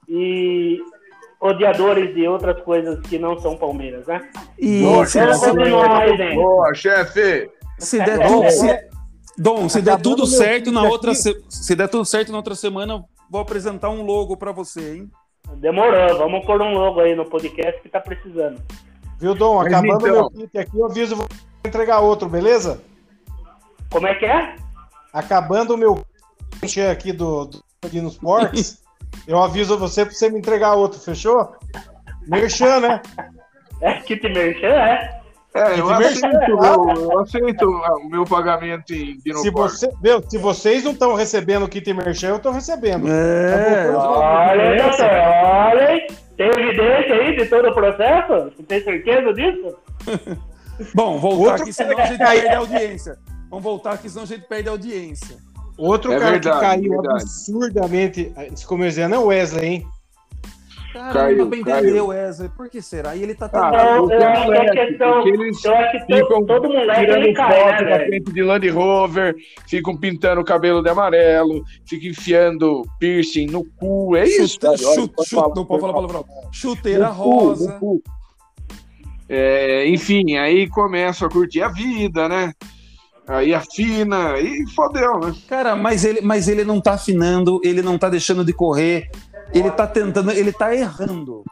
e 0.08 0.80
odiadores 1.42 2.14
de 2.14 2.28
outras 2.28 2.62
coisas 2.62 3.00
que 3.08 3.18
não 3.20 3.38
são 3.40 3.58
Palmeiras, 3.58 4.06
né? 4.08 4.30
E 4.58 4.84
Boa, 4.84 5.06
se- 5.06 5.20
continuar 5.40 6.02
aí, 6.02 6.16
gente. 6.16 6.36
Boa, 6.36 6.74
chefe. 6.74 7.50
se 7.80 7.98
der 7.98 8.28
tudo, 8.28 8.50
se, 8.52 8.90
Dom, 9.38 9.68
se 9.68 9.82
der 9.82 10.00
tudo 10.00 10.26
certo 10.28 10.72
na 10.72 10.84
outra, 10.84 11.14
se, 11.16 11.36
se 11.50 11.76
der 11.76 11.90
tudo 11.90 12.06
certo 12.06 12.32
na 12.32 12.38
outra 12.38 12.54
semana, 12.56 13.04
vou 13.34 13.42
apresentar 13.42 13.90
um 13.90 14.04
logo 14.04 14.38
para 14.38 14.52
você, 14.52 14.98
hein? 14.98 15.12
Demorou, 15.56 16.20
vamos 16.20 16.46
pôr 16.46 16.62
um 16.62 16.72
logo 16.72 17.00
aí 17.00 17.16
no 17.16 17.26
podcast 17.26 17.82
que 17.82 17.90
tá 17.90 18.00
precisando. 18.00 18.62
Viu, 19.18 19.34
Dom? 19.34 19.56
Mas 19.56 19.74
Acabando 19.74 20.08
então- 20.08 20.14
meu 20.14 20.30
kit 20.30 20.58
aqui, 20.60 20.78
eu 20.78 20.86
aviso 20.86 21.16
vou 21.16 21.26
entregar 21.66 22.00
outro, 22.00 22.30
beleza? 22.30 22.80
Como 23.90 24.06
é 24.06 24.14
que 24.14 24.26
é? 24.26 24.56
Acabando 25.12 25.74
o 25.74 25.78
meu 25.78 26.06
kit 26.62 26.80
aqui 26.82 27.12
do, 27.12 27.46
do 27.46 27.64
Dino 27.90 28.10
Sports, 28.10 28.84
eu 29.28 29.42
aviso 29.42 29.80
você 29.80 30.06
pra 30.06 30.14
você 30.14 30.30
me 30.30 30.38
entregar 30.38 30.76
outro, 30.76 31.00
fechou? 31.00 31.56
Merchan, 32.28 32.82
né? 32.82 33.02
É 33.82 33.94
kit 34.02 34.30
merchan, 34.30 34.68
é? 34.68 35.23
É, 35.56 35.80
eu 35.80 35.86
Diversão. 35.88 36.30
aceito, 36.30 36.58
meu- 36.60 36.96
eu 37.12 37.20
aceito 37.20 37.64
o 37.70 38.10
meu 38.10 38.26
pagamento 38.26 38.92
em 38.94 39.16
Se, 39.18 39.24
Dinocorp. 39.24 39.70
você, 39.72 39.90
meu, 40.02 40.24
se 40.28 40.38
vocês 40.38 40.84
não 40.84 40.92
estão 40.94 41.14
recebendo 41.14 41.64
o 41.64 41.68
kit 41.70 41.94
merchan, 41.94 42.30
eu 42.30 42.40
tô 42.40 42.50
recebendo. 42.52 43.08
É. 43.08 43.92
Olha 43.96 44.64
aí, 44.72 44.78
doutor, 44.82 45.06
olha 45.06 45.88
aí. 45.90 46.08
Tem 46.36 46.48
evidência 46.48 47.14
aí 47.16 47.36
de 47.38 47.46
todo 47.46 47.70
o 47.70 47.74
processo? 47.74 48.52
Você 48.56 48.64
tem 48.64 48.84
certeza 48.84 49.34
disso? 49.34 49.76
Bom, 50.96 51.20
voltar 51.20 51.52
Outro 51.52 51.64
aqui, 51.64 51.74
senão 51.74 51.98
a 52.00 52.06
gente 52.06 52.18
cara- 52.18 52.32
perde 52.42 52.48
a 52.48 52.58
audiência. 52.58 53.18
Vamos 53.50 53.64
voltar 53.64 53.92
aqui, 53.94 54.10
senão 54.10 54.24
a 54.24 54.28
gente 54.28 54.48
perde 54.48 54.70
a 54.70 54.72
audiência. 54.72 55.38
Outro 55.78 56.12
É 56.14 56.18
cara 56.20 56.32
verdade, 56.32 56.56
que 56.56 56.66
caiu 56.66 56.90
verdade. 57.02 57.24
absurdamente, 57.24 58.34
esse 58.52 58.66
comerciante 58.66 59.14
é 59.14 59.18
o 59.20 59.26
Wesley, 59.28 59.66
hein? 59.66 59.88
Caramba, 60.94 61.14
Caiu, 61.14 61.48
pra 61.50 61.60
caiu. 61.64 61.78
entender, 61.88 62.02
Wesley. 62.02 62.50
Por 62.50 62.70
que 62.70 62.82
será? 62.82 63.16
E 63.16 63.24
ele 63.24 63.34
tá 63.34 63.50
Ah, 63.52 63.72
tentando. 63.72 63.74
Não, 63.84 64.08
porque 64.08 64.14
eu 64.24 64.28
acho 64.28 64.72
que 64.72 64.80
é 64.80 64.86
questão. 64.88 65.28
eles 65.28 65.66
Eu 65.66 65.76
acho 65.76 65.92
que 65.92 66.00
ficam 66.14 66.28
todo, 66.46 66.62
todo 66.62 66.74
moleque 66.74 67.02
ele 67.02 67.12
tirando 67.12 67.34
cai, 67.36 67.60
foto 67.60 67.84
né, 67.84 67.90
na 67.98 68.06
frente 68.06 68.32
de 68.34 68.44
Land 68.44 68.70
Rover, 68.70 69.36
ficam 69.68 69.98
pintando 69.98 70.42
o 70.42 70.46
cabelo 70.46 70.82
de 70.84 70.90
amarelo, 70.90 71.64
ficam 71.86 72.10
enfiando 72.10 72.84
piercing 73.00 73.48
no 73.48 73.66
cu. 73.78 74.16
É 74.16 74.24
isso, 74.26 74.54
Chuta, 74.54 74.68
cara. 74.68 74.78
Olha, 74.86 74.96
chuta, 74.96 75.14
pode 75.16 75.30
chuta, 75.30 75.42
falar, 75.42 75.56
não 75.56 75.66
pode 75.66 75.82
falar 75.82 75.94
pode 75.94 76.08
palavrão. 76.08 76.26
Chuteira 76.52 77.10
No 77.10 77.16
cu, 77.16 77.22
rosa. 77.40 77.72
cu. 77.80 78.04
É, 79.30 79.88
enfim, 79.88 80.38
aí 80.38 80.68
começam 80.70 81.28
a 81.28 81.32
curtir 81.32 81.62
a 81.62 81.70
vida, 81.70 82.28
né? 82.30 82.54
Aí 83.28 83.54
afina 83.54 84.38
e 84.38 84.68
fodeu, 84.76 85.18
né? 85.20 85.34
Cara, 85.48 85.76
mas 85.78 86.04
ele, 86.04 86.20
mas 86.22 86.48
ele 86.50 86.66
não 86.66 86.82
tá 86.82 86.94
afinando, 86.94 87.60
ele 87.64 87.82
não 87.82 87.98
tá 87.98 88.10
deixando 88.10 88.44
de 88.44 88.52
correr, 88.52 89.10
ele 89.54 89.72
tá 89.72 89.88
tentando, 89.88 90.32
ele 90.32 90.52
tá 90.52 90.74
errando. 90.76 91.44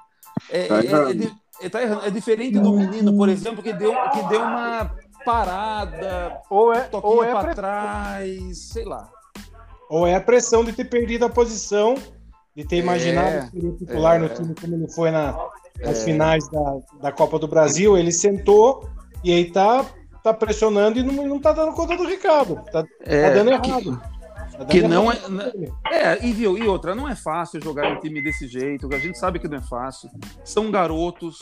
É, 0.49 0.67
Tá 0.67 0.75
é- 0.77 0.79
é 0.79 0.85
errando. 0.85 1.15
di- 1.15 1.33
ele 1.59 1.69
tá 1.69 1.81
errando. 1.81 2.05
É 2.05 2.09
diferente 2.09 2.59
do 2.59 2.73
menino, 2.73 3.15
por 3.15 3.29
exemplo, 3.29 3.61
que 3.63 3.71
deu, 3.73 3.93
que 4.11 4.23
deu 4.29 4.41
uma 4.41 4.91
parada, 5.23 6.39
Ou 6.49 6.73
é, 6.73 6.81
toquinha 6.81 7.13
ou, 7.13 7.23
é 7.23 7.31
pra 7.31 7.53
trás, 7.53 8.57
sei 8.71 8.85
lá. 8.85 9.09
ou 9.89 10.07
é 10.07 10.15
a 10.15 10.21
pressão 10.21 10.63
de 10.63 10.73
ter 10.73 10.85
perdido 10.85 11.25
a 11.25 11.29
posição, 11.29 11.95
de 12.55 12.65
ter 12.65 12.77
imaginado 12.77 13.27
É, 13.27 13.41
que 13.41 13.51
seria 13.51 13.71
titular 13.73 14.15
é. 14.15 14.19
no 14.19 14.29
time 14.29 14.55
como 14.59 14.75
ele 14.75 14.89
foi 14.89 15.11
na- 15.11 15.37
nas 15.79 16.03
finais 16.03 16.47
da, 16.49 16.77
da 17.01 17.11
Copa 17.11 17.37
do 17.39 17.47
Brasil. 17.47 17.97
Ele 17.97 18.11
sentou 18.11 18.87
e 19.23 19.31
aí 19.31 19.51
tá, 19.51 19.85
tá 20.23 20.33
pressionando 20.33 20.99
e 20.99 21.03
não, 21.03 21.27
não 21.27 21.39
tá 21.39 21.51
dando 21.53 21.73
conta 21.73 21.95
do 21.95 22.05
Ricardo. 22.05 22.55
Tá, 22.71 22.83
É, 23.01 23.29
tá 23.29 23.35
dando 23.35 23.61
que- 23.61 23.69
errado. 23.69 23.83
Dando 23.91 24.01
que 24.69 24.81
não 24.81 25.11
errado. 25.11 25.73
É, 25.91 26.25
e 26.25 26.31
viu, 26.33 26.57
e 26.57 26.67
outra, 26.67 26.93
não 26.95 27.07
é 27.07 27.15
fácil 27.15 27.61
jogar 27.63 27.91
em 27.91 27.99
time 27.99 28.21
desse 28.21 28.47
jeito, 28.47 28.87
a 28.93 28.97
gente 28.99 29.17
sabe 29.17 29.39
que 29.39 29.47
não 29.47 29.57
é 29.57 29.61
fácil. 29.61 30.09
São 30.43 30.69
garotos, 30.71 31.37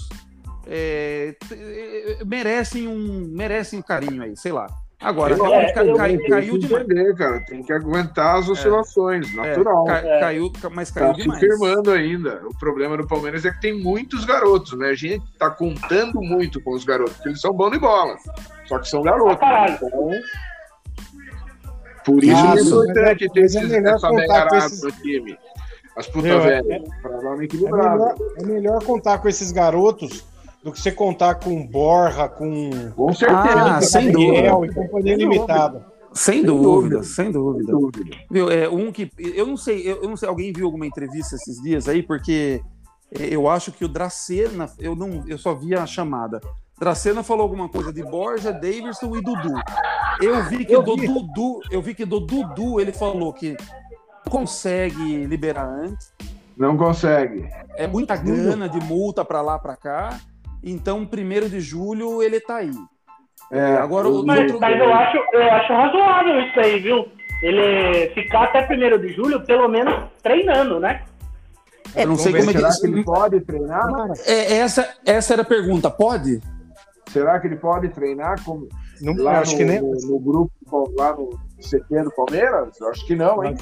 é, 0.68 1.36
t- 1.48 1.56
é, 1.56 2.24
merecem 2.26 2.88
um 2.88 3.32
merecem 3.36 3.80
um 3.80 3.82
carinho 3.84 4.22
aí, 4.24 4.36
sei 4.38 4.52
lá. 4.52 4.68
Agora, 5.02 5.34
cai- 5.38 5.72
Tem 6.18 6.28
caiu 6.28 6.54
que 6.56 6.60
demais. 6.60 6.84
entender, 6.84 7.16
cara. 7.16 7.40
Tem 7.46 7.64
que 7.64 7.72
aguentar 7.72 8.36
as 8.38 8.50
oscilações, 8.50 9.32
É, 9.34 9.36
natural. 9.56 9.86
ca- 9.86 9.98
É. 10.00 10.20
Caiu, 10.20 10.52
ca- 10.52 10.70
mas 10.70 10.92
caiu 10.92 11.08
Tá 11.08 11.16
se 11.16 11.22
demais. 11.22 11.40
firmando 11.40 11.90
ainda. 11.92 12.42
O 12.46 12.58
problema 12.60 12.98
do 12.98 13.08
Palmeiras 13.08 13.46
é 13.46 13.52
que 13.52 13.62
tem 13.62 13.82
muitos 13.82 14.26
garotos, 14.26 14.78
né? 14.78 14.90
A 14.90 14.96
gente 14.96 15.24
tá 15.38 15.50
contando 15.50 16.22
muito 16.22 16.62
com 16.62 16.74
os 16.74 16.84
garotos, 16.84 17.14
porque 17.14 17.30
eles 17.30 17.40
são 17.40 17.54
bons 17.54 17.72
de 17.72 17.80
bola. 17.80 18.18
Só 18.66 18.78
que 18.78 18.90
são 18.90 19.02
garotos. 19.02 19.38
Pra 19.38 19.48
caralho. 19.48 19.76
Então, 19.82 20.10
por 22.06 22.24
isso 22.24 22.52
que 22.54 22.58
é 22.60 22.62
importante 22.62 23.30
ter 23.30 23.42
é 23.42 23.46
esses, 23.46 23.70
melhor 23.70 23.96
essa 23.96 24.08
contar 24.10 24.48
com 24.48 24.56
meia 24.56 24.66
esses- 24.66 24.84
no 24.84 24.92
time. 24.92 25.38
As 25.96 26.08
puta 26.08 26.22
Meu, 26.28 26.40
é- 26.42 26.62
velha. 26.62 26.84
Pra 27.02 27.12
dar 27.18 27.34
uma 27.34 27.42
É 27.42 27.46
equilibrada. 27.46 27.90
melhor, 27.98 28.16
é 28.38 28.46
melhor 28.46 28.84
contar 28.86 29.18
com 29.18 29.28
esses 29.28 29.52
garotos 29.52 30.26
do 30.64 30.72
que 30.72 30.82
você 30.82 30.92
contar 30.92 31.36
com 31.36 31.66
Borra, 31.66 32.30
com 32.30 32.70
Com 32.96 33.14
certeza. 33.14 33.40
Ah, 33.78 33.82
sem 33.82 34.08
Gabriel 34.08 34.56
dúvida. 34.62 34.72
e 34.72 34.76
companhia 34.76 35.16
Sem 35.18 35.28
limitada. 35.28 35.86
Sem 36.12 36.34
Sem 36.38 36.44
dúvida, 36.44 36.70
dúvida. 36.98 37.04
sem 37.04 37.32
dúvida. 37.32 37.66
Sem 37.72 37.80
dúvida. 37.82 38.18
Viu, 38.32 38.50
é 38.52 38.68
um 38.68 38.92
que 38.92 39.12
eu 39.20 39.46
não 39.46 39.56
sei, 39.58 39.82
eu, 39.90 40.02
eu 40.04 40.10
não 40.10 40.18
sei, 40.18 40.28
alguém 40.28 40.52
viu 40.52 40.66
alguma 40.66 40.86
entrevista 40.88 41.36
esses 41.36 41.62
dias 41.62 41.88
aí, 41.88 42.02
porque 42.02 42.62
é, 43.12 43.26
eu 43.34 43.48
acho 43.48 43.72
que 43.72 43.86
o 43.86 43.88
Dracena, 43.88 44.70
eu 44.80 44.96
não, 44.96 45.24
eu 45.28 45.38
só 45.38 45.54
vi 45.54 45.76
a 45.76 45.86
chamada. 45.86 46.40
Dracena 46.80 47.24
falou 47.24 47.44
alguma 47.44 47.68
coisa 47.68 47.92
de 47.92 48.02
Borja, 48.04 48.52
Davidson 48.54 49.16
e 49.18 49.22
Dudu. 49.22 49.54
Eu 50.22 50.44
vi 50.44 50.64
que 50.66 50.74
Eu 50.74 50.82
do 50.82 50.96
vi. 50.96 51.08
Dudu, 51.08 51.60
eu 51.70 51.82
vi 51.82 51.94
que 51.94 52.06
do 52.06 52.20
Dudu 52.20 52.80
ele 52.80 52.92
falou 52.94 53.34
que 53.34 53.56
consegue 54.30 55.26
liberar 55.26 55.66
antes, 55.68 56.14
Não 56.58 56.78
consegue. 56.78 57.50
é 57.76 57.88
muita 57.88 58.16
grana 58.16 58.68
de 58.70 58.80
multa 58.80 59.24
pra 59.26 59.42
lá 59.42 59.58
pra 59.60 59.76
cá. 59.76 60.20
Então, 60.64 61.06
primeiro 61.06 61.50
de 61.50 61.60
julho 61.60 62.22
ele 62.22 62.40
tá 62.40 62.58
aí. 62.58 62.72
É, 63.52 63.76
Agora 63.78 64.08
o 64.08 64.26
Mas, 64.26 64.42
outro- 64.42 64.60
mas 64.60 64.80
eu, 64.80 64.94
acho, 64.94 65.18
eu 65.34 65.52
acho 65.52 65.74
razoável 65.74 66.40
isso 66.42 66.60
aí, 66.60 66.80
viu? 66.80 67.08
Ele 67.42 68.10
ficar 68.14 68.44
até 68.44 68.68
1 68.68 68.98
de 69.00 69.14
julho, 69.14 69.42
pelo 69.46 69.68
menos 69.68 69.94
treinando, 70.22 70.80
né? 70.80 71.04
eu 71.96 72.06
não 72.08 72.16
sei 72.16 72.32
Vamos 72.34 72.46
como 72.54 72.66
é 72.68 72.70
que 72.72 72.80
que 72.82 72.88
ele 72.88 73.04
pode 73.04 73.42
treinar? 73.42 73.88
Cara, 73.92 74.14
é, 74.28 74.58
essa 74.58 74.94
essa 75.06 75.34
era 75.34 75.42
a 75.42 75.46
pergunta, 75.46 75.90
pode? 75.90 76.40
Será 77.12 77.40
que 77.40 77.48
ele 77.48 77.56
pode 77.56 77.90
treinar 77.90 78.44
como 78.44 78.68
não, 79.02 79.16
lá 79.24 79.40
acho 79.40 79.54
no, 79.54 79.58
que 79.58 79.66
nem. 79.66 79.82
no, 79.82 79.92
no 79.92 80.20
grupo, 80.20 80.52
lá 80.98 81.16
no 81.16 81.30
CT 81.60 82.04
do 82.04 82.12
Palmeiras? 82.12 82.80
Eu 82.80 82.90
acho 82.90 83.06
que 83.06 83.16
não, 83.16 83.44
hein? 83.44 83.56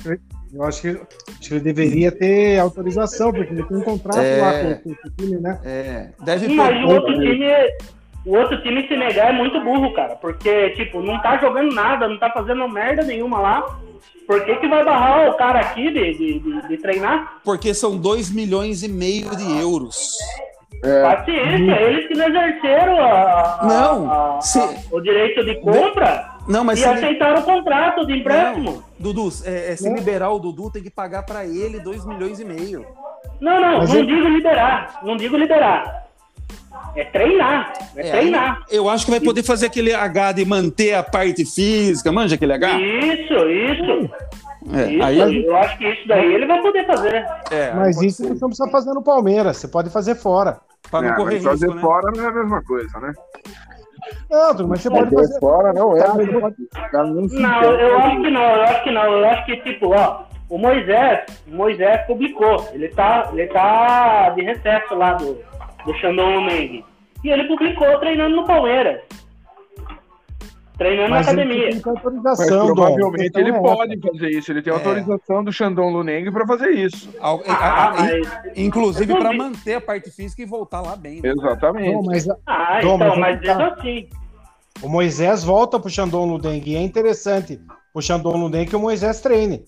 Eu 0.54 0.64
acho 0.64 0.82
que, 0.82 0.88
acho 0.90 1.40
que 1.42 1.54
ele 1.54 1.60
deveria 1.60 2.12
ter 2.12 2.58
autorização, 2.60 3.32
porque 3.34 3.54
ele 3.54 3.64
tem 3.64 3.78
um 3.78 3.82
contrato 3.82 4.20
É. 4.20 4.42
lá 4.42 4.54
com, 4.80 4.84
com 4.84 5.08
o 5.08 5.12
time, 5.18 5.38
né? 5.42 5.60
É, 5.64 6.10
deve 6.24 6.48
Mas 6.50 6.70
ter- 6.78 6.86
o 6.86 6.90
outro 6.90 7.14
time, 7.20 7.46
o 8.26 8.36
outro 8.36 8.62
time 8.64 8.88
se 8.88 8.96
negar 8.96 9.30
é 9.34 9.38
muito 9.38 9.60
burro, 9.62 9.94
cara. 9.94 10.16
Porque, 10.16 10.70
tipo, 10.72 11.02
não 11.02 11.22
tá 11.22 11.38
jogando 11.38 11.74
nada, 11.74 12.08
não 12.08 12.18
tá 12.18 12.32
fazendo 12.32 12.68
merda 12.70 13.04
nenhuma 13.04 13.40
lá. 13.40 13.80
Por 14.26 14.44
que, 14.46 14.56
que 14.58 14.68
vai 14.68 14.84
barrar 14.84 15.30
o 15.30 15.38
cara 15.38 15.60
aqui 15.62 15.90
de, 15.92 16.14
de, 16.14 16.40
de, 16.40 16.68
de 16.68 16.78
treinar? 16.78 17.40
Porque 17.44 17.74
são 17.74 17.98
2 17.98 18.30
milhões 18.32 18.84
e 18.84 18.90
meio 18.90 19.34
de 19.36 19.58
euros. 19.60 20.18
Paciência, 20.82 21.82
eles 21.82 22.08
que 22.08 22.14
não 22.16 22.28
exerceram 22.28 23.00
a- 23.00 23.60
a- 23.62 23.66
Não, 23.66 24.12
a- 24.38 24.42
se- 24.42 24.60
a- 24.60 24.76
o 24.92 25.02
direito 25.02 25.44
de 25.44 25.56
compra. 25.56 26.30
Não, 26.48 26.64
mas 26.64 26.80
e 26.80 26.86
aceitaram 26.86 27.42
o 27.42 27.44
contrato 27.44 28.06
de 28.06 28.20
empréstimo. 28.20 28.84
Dudu, 29.00 29.30
é, 29.44 29.72
é, 29.74 29.76
se 29.76 29.90
Não. 29.90 29.96
liberar 29.96 30.32
o 30.32 30.40
Dudu, 30.40 30.70
tem 30.72 30.82
que 30.84 30.90
pagar 30.90 31.24
pra 31.24 31.46
ele 31.46 31.80
2 31.80 32.06
milhões 32.06 32.40
e 32.40 32.46
meio. 32.46 32.86
Não, 33.42 33.60
não, 33.60 33.78
Mas 33.80 33.90
não 33.90 33.98
ele- 34.00 34.08
digo 34.16 34.28
liberar. 34.30 35.00
Não 35.04 35.18
digo 35.18 35.36
liberar. 35.36 36.08
É 36.96 37.04
treinar. 37.06 37.74
É, 37.96 38.08
É, 38.08 38.12
treinar. 38.12 38.64
Eu 38.72 38.90
acho 38.90 39.06
que 39.06 39.12
vai 39.12 39.20
poder 39.20 39.44
fazer 39.44 39.66
aquele 39.68 39.94
H 39.94 40.32
de 40.34 40.46
manter 40.46 40.94
a 40.94 41.04
parte 41.04 41.44
física, 41.46 42.12
manja 42.12 42.36
aquele 42.36 42.54
H? 42.54 42.80
Isso, 42.80 43.34
isso. 43.50 44.10
É, 44.74 44.92
isso 44.92 45.04
aí 45.04 45.46
Eu 45.46 45.56
acho 45.58 45.78
que 45.78 45.88
isso 45.88 46.08
daí 46.08 46.34
ele 46.34 46.46
vai 46.46 46.62
poder 46.62 46.86
fazer. 46.86 47.26
é, 47.52 47.72
Mas 47.74 48.02
isso 48.02 48.24
você 48.24 48.40
não 48.42 48.50
precisa 48.50 48.70
fazer 48.70 48.94
no 48.94 49.02
Palmeiras, 49.02 49.58
você 49.58 49.68
pode 49.68 49.90
fazer 49.90 50.16
fora. 50.16 50.60
Pra 50.90 51.02
não 51.02 51.10
É, 51.10 51.16
correr 51.16 51.36
mas 51.36 51.44
fazer 51.44 51.66
risco, 51.68 51.76
né? 51.76 51.82
fora 51.82 52.12
não 52.16 52.24
é 52.24 52.28
a 52.28 52.32
mesma 52.32 52.64
coisa, 52.64 53.00
né? 53.00 53.14
Não, 54.30 54.52
Dudu, 54.56 54.68
mas 54.70 54.82
você 54.82 54.90
pode 54.90 55.16
Fazer 55.16 55.40
fora 55.40 55.74
não 55.74 55.98
é 55.98 56.02
a 56.08 56.14
mesma 56.14 56.34
você 56.34 56.40
pode- 56.40 56.56
coisa. 56.56 56.88
O 56.88 56.92
cara 56.92 57.08
não 57.08 57.22
Não, 57.24 57.64
eu 57.64 57.98
acho 58.00 58.22
que 58.22 58.30
não, 58.30 58.42
eu 58.42 58.64
acho 58.64 58.84
que 58.84 58.92
não. 58.92 59.04
Eu 59.18 59.26
acho 59.30 59.46
que, 59.46 59.58
tipo, 59.58 59.94
ó, 59.94 60.24
o 60.50 60.58
Moisés, 60.58 61.26
o 61.48 61.56
Moisés 61.56 62.02
publicou. 62.08 62.68
Ele 62.74 62.88
tá, 62.90 63.30
ele 63.34 63.48
tá 63.48 64.30
de 64.30 64.42
recesso 64.44 64.96
lá 64.96 65.14
do, 65.14 65.38
do 65.86 65.94
Xandão 65.96 66.42
Mengue. 66.42 66.86
E 67.24 67.30
ele 67.30 67.46
publicou 67.46 68.00
treinando 68.00 68.36
no 68.36 68.46
Palmeiras. 68.46 69.02
Treinando 70.78 71.10
Mas 71.10 71.26
na 71.26 71.32
ele 71.34 71.42
academia. 71.42 71.70
tem 71.72 71.80
ter 71.82 71.86
Mas 71.90 71.96
autorização, 71.98 72.68
Dom. 72.68 72.76
provavelmente 72.76 73.16
A 73.16 73.24
questão 73.24 73.42
ele 73.42 73.52
é 73.52 73.60
pode 73.60 74.00
fazer 74.00 74.30
isso. 74.30 74.52
Ele 74.52 74.62
tem 74.62 74.72
É. 74.72 74.76
autorização 74.76 75.44
do 75.44 75.52
Xandão 75.52 75.90
Luneng 75.90 76.32
para 76.32 76.46
fazer 76.46 76.70
isso. 76.72 77.10
Ah, 77.20 77.32
a- 77.48 77.94
mas. 77.98 78.28
Inclusive 78.56 79.16
para 79.16 79.34
manter 79.34 79.76
a 79.76 79.82
parte 79.82 80.12
física 80.12 80.42
e 80.42 80.46
voltar 80.46 80.82
lá 80.82 80.96
bem. 80.96 81.22
né? 81.22 81.30
Exatamente. 81.30 81.94
Dom, 81.94 82.04
mas 82.04 82.28
Ah, 82.46 82.80
Dom, 82.82 82.96
então, 82.96 82.98
mas 83.10 83.18
mas 83.18 83.38
ele 83.38 83.46
tá- 83.48 83.68
assim. 83.74 84.08
o 84.84 84.88
Moisés 84.90 85.44
volta 85.44 85.80
pro 85.80 85.90
Xandão 85.90 86.26
Ludeng 86.26 86.62
e 86.70 86.76
é 86.76 86.82
interessante 86.82 87.60
o 87.94 88.02
Xandão 88.02 88.34
Ludeng 88.38 88.68
que 88.68 88.76
o 88.76 88.80
Moisés 88.80 89.20
treine. 89.20 89.66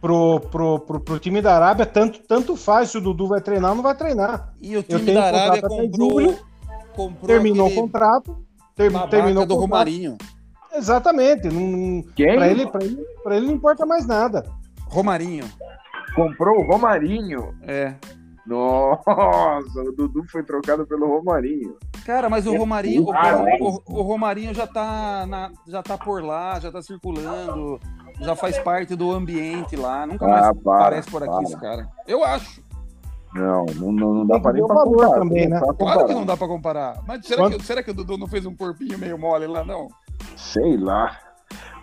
Pro, 0.00 0.40
pro, 0.40 0.78
pro, 0.80 1.00
pro 1.00 1.18
time 1.18 1.42
da 1.42 1.54
Arábia, 1.56 1.84
tanto, 1.84 2.20
tanto 2.26 2.54
faz 2.56 2.90
se 2.90 2.98
o 2.98 3.00
Dudu 3.00 3.26
vai 3.28 3.40
treinar 3.40 3.70
ou 3.70 3.76
não 3.76 3.82
vai 3.82 3.94
treinar. 3.94 4.52
E 4.60 4.76
o 4.76 4.82
time 4.82 5.00
tenho 5.04 5.18
da 5.18 5.24
Arábia 5.26 5.62
comprou, 5.62 6.10
julho, 6.20 6.38
comprou 6.94 7.26
Terminou 7.26 7.68
o 7.68 7.74
contrato. 7.74 8.36
ter- 8.74 8.92
terminou 9.08 9.42
o 9.42 9.46
do 9.46 9.54
contrato. 9.54 9.70
Romarinho. 9.70 10.16
Exatamente. 10.76 11.48
Não, 11.48 12.02
Quem 12.14 12.36
pra, 12.36 12.48
ele, 12.48 12.66
pra, 12.66 12.84
ele, 12.84 12.96
pra 13.22 13.36
ele 13.36 13.46
não 13.46 13.54
importa 13.54 13.84
mais 13.86 14.06
nada. 14.06 14.44
Romarinho. 14.86 15.44
comprou 16.14 16.58
o 16.60 16.62
Romarinho? 16.66 17.54
É. 17.62 17.94
Nossa, 18.46 19.80
o 19.80 19.92
Dudu 19.92 20.24
foi 20.30 20.42
trocado 20.42 20.86
pelo 20.86 21.06
Romarinho. 21.08 21.76
Cara, 22.04 22.30
mas 22.30 22.46
o 22.46 22.56
Romarinho, 22.56 23.04
o, 23.04 23.82
o- 23.88 24.02
Romarinho 24.02 24.54
já 24.54 24.66
tá, 24.66 25.26
na- 25.26 25.50
já 25.66 25.82
tá 25.82 25.98
por 25.98 26.22
lá, 26.22 26.60
já 26.60 26.70
tá 26.70 26.80
circulando, 26.80 27.80
já 28.20 28.36
faz 28.36 28.56
parte 28.60 28.94
do 28.94 29.10
ambiente 29.10 29.74
lá. 29.74 30.06
Nunca 30.06 30.26
mais 30.28 30.46
Ah, 30.46 30.54
para, 30.54 30.76
aparece 30.78 31.10
por 31.10 31.22
aqui 31.24 31.32
para. 31.32 31.42
esse 31.42 31.56
cara. 31.60 31.88
Eu 32.06 32.24
acho. 32.24 32.64
Não, 33.34 33.66
não, 33.74 33.92
não, 33.92 34.14
não 34.14 34.26
dá 34.26 34.40
que 34.40 34.52
nem 34.52 34.66
pra 34.66 34.76
comparar. 34.84 35.18
também, 35.18 35.48
né? 35.48 35.60
Claro 35.78 36.06
que 36.06 36.14
não 36.14 36.24
dá 36.24 36.36
pra 36.36 36.46
comparar. 36.48 37.02
Mas 37.06 37.26
será, 37.26 37.42
Quanto- 37.42 37.58
que, 37.58 37.64
será 37.66 37.82
que 37.82 37.90
o 37.90 37.94
Dudu 37.94 38.16
não 38.16 38.28
fez 38.28 38.46
um 38.46 38.54
corpinho 38.54 38.96
meio 38.98 39.18
mole 39.18 39.46
lá, 39.46 39.64
não? 39.64 39.88
Sei 40.36 40.76
lá. 40.76 41.18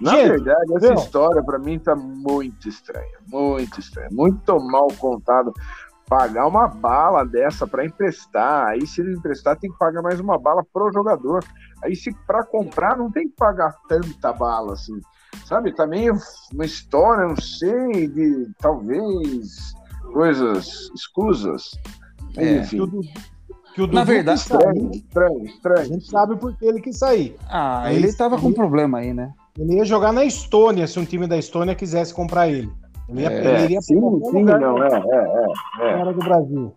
Na 0.02 0.12
Gente, 0.12 0.30
verdade, 0.30 0.76
essa 0.76 0.88
viu? 0.88 0.96
história 0.96 1.44
pra 1.44 1.60
mim 1.60 1.80
tá 1.80 1.96
muito 1.96 2.68
estranha. 2.68 3.18
Muito 3.28 3.80
estranha. 3.80 4.10
Muito 4.12 4.60
mal 4.60 4.88
contado. 4.98 5.54
Pagar 6.08 6.48
uma 6.48 6.68
bala 6.68 7.26
dessa 7.26 7.66
pra 7.66 7.86
emprestar. 7.86 8.68
Aí, 8.68 8.86
se 8.86 9.02
ele 9.02 9.16
emprestar, 9.16 9.58
tem 9.58 9.72
que 9.72 9.78
pagar 9.78 10.02
mais 10.02 10.20
uma 10.20 10.38
bala 10.38 10.64
pro 10.74 10.92
jogador. 10.92 11.44
Aí, 11.84 11.96
se 11.96 12.14
pra 12.28 12.44
comprar, 12.44 12.98
não 12.98 13.10
tem 13.10 13.30
que 13.30 13.36
pagar 13.36 13.74
tanta 13.88 14.34
bala 14.34 14.74
assim. 14.74 15.00
Sabe? 15.46 15.74
Tá 15.74 15.88
meio 15.88 16.16
uma 16.54 16.66
história, 16.66 17.28
não 17.28 17.38
sei, 17.38 18.08
de 18.08 18.52
talvez 18.60 19.74
coisas 20.12 20.92
escusas. 20.94 21.72
É. 22.38 22.58
Enfim, 22.58 22.82
o 22.82 22.86
Dudu, 22.88 23.02
que 23.74 23.82
o 23.82 23.88
Na 23.88 24.02
Dudu 24.02 24.06
verdade- 24.14 24.40
quis 24.40 24.48
sair, 24.48 24.60
estranho, 24.62 24.92
estranho, 24.94 25.40
a 25.42 25.44
estranho. 25.46 25.86
gente 25.86 26.06
sabe 26.10 26.36
por 26.38 26.56
que 26.58 26.66
ele 26.66 26.82
quis 26.82 26.98
sair. 26.98 27.36
Ah, 27.50 27.84
É 27.92 27.96
ele 27.96 28.08
isso. 28.08 28.18
tava 28.18 28.40
com 28.40 28.52
problema 28.54 29.00
aí, 29.00 29.14
né? 29.14 29.32
Ele 29.58 29.76
ia 29.76 29.86
jogar 29.86 30.12
na 30.12 30.24
Estônia 30.26 30.88
se 30.88 31.00
um 31.00 31.06
time 31.06 31.28
da 31.28 31.38
Estônia 31.38 31.76
quisesse 31.76 32.14
comprar 32.14 32.48
ele. 32.48 32.72
Ele, 33.10 33.22
ia, 33.22 33.28
É, 33.32 33.40
ele 33.56 33.64
iria 33.66 33.82
sim, 33.82 33.96
sim, 34.32 34.44
não, 34.44 34.82
é, 34.84 34.88
é, 34.88 35.90
é. 35.92 35.98
fora 35.98 36.14
do 36.14 36.20
Brasil. 36.20 36.74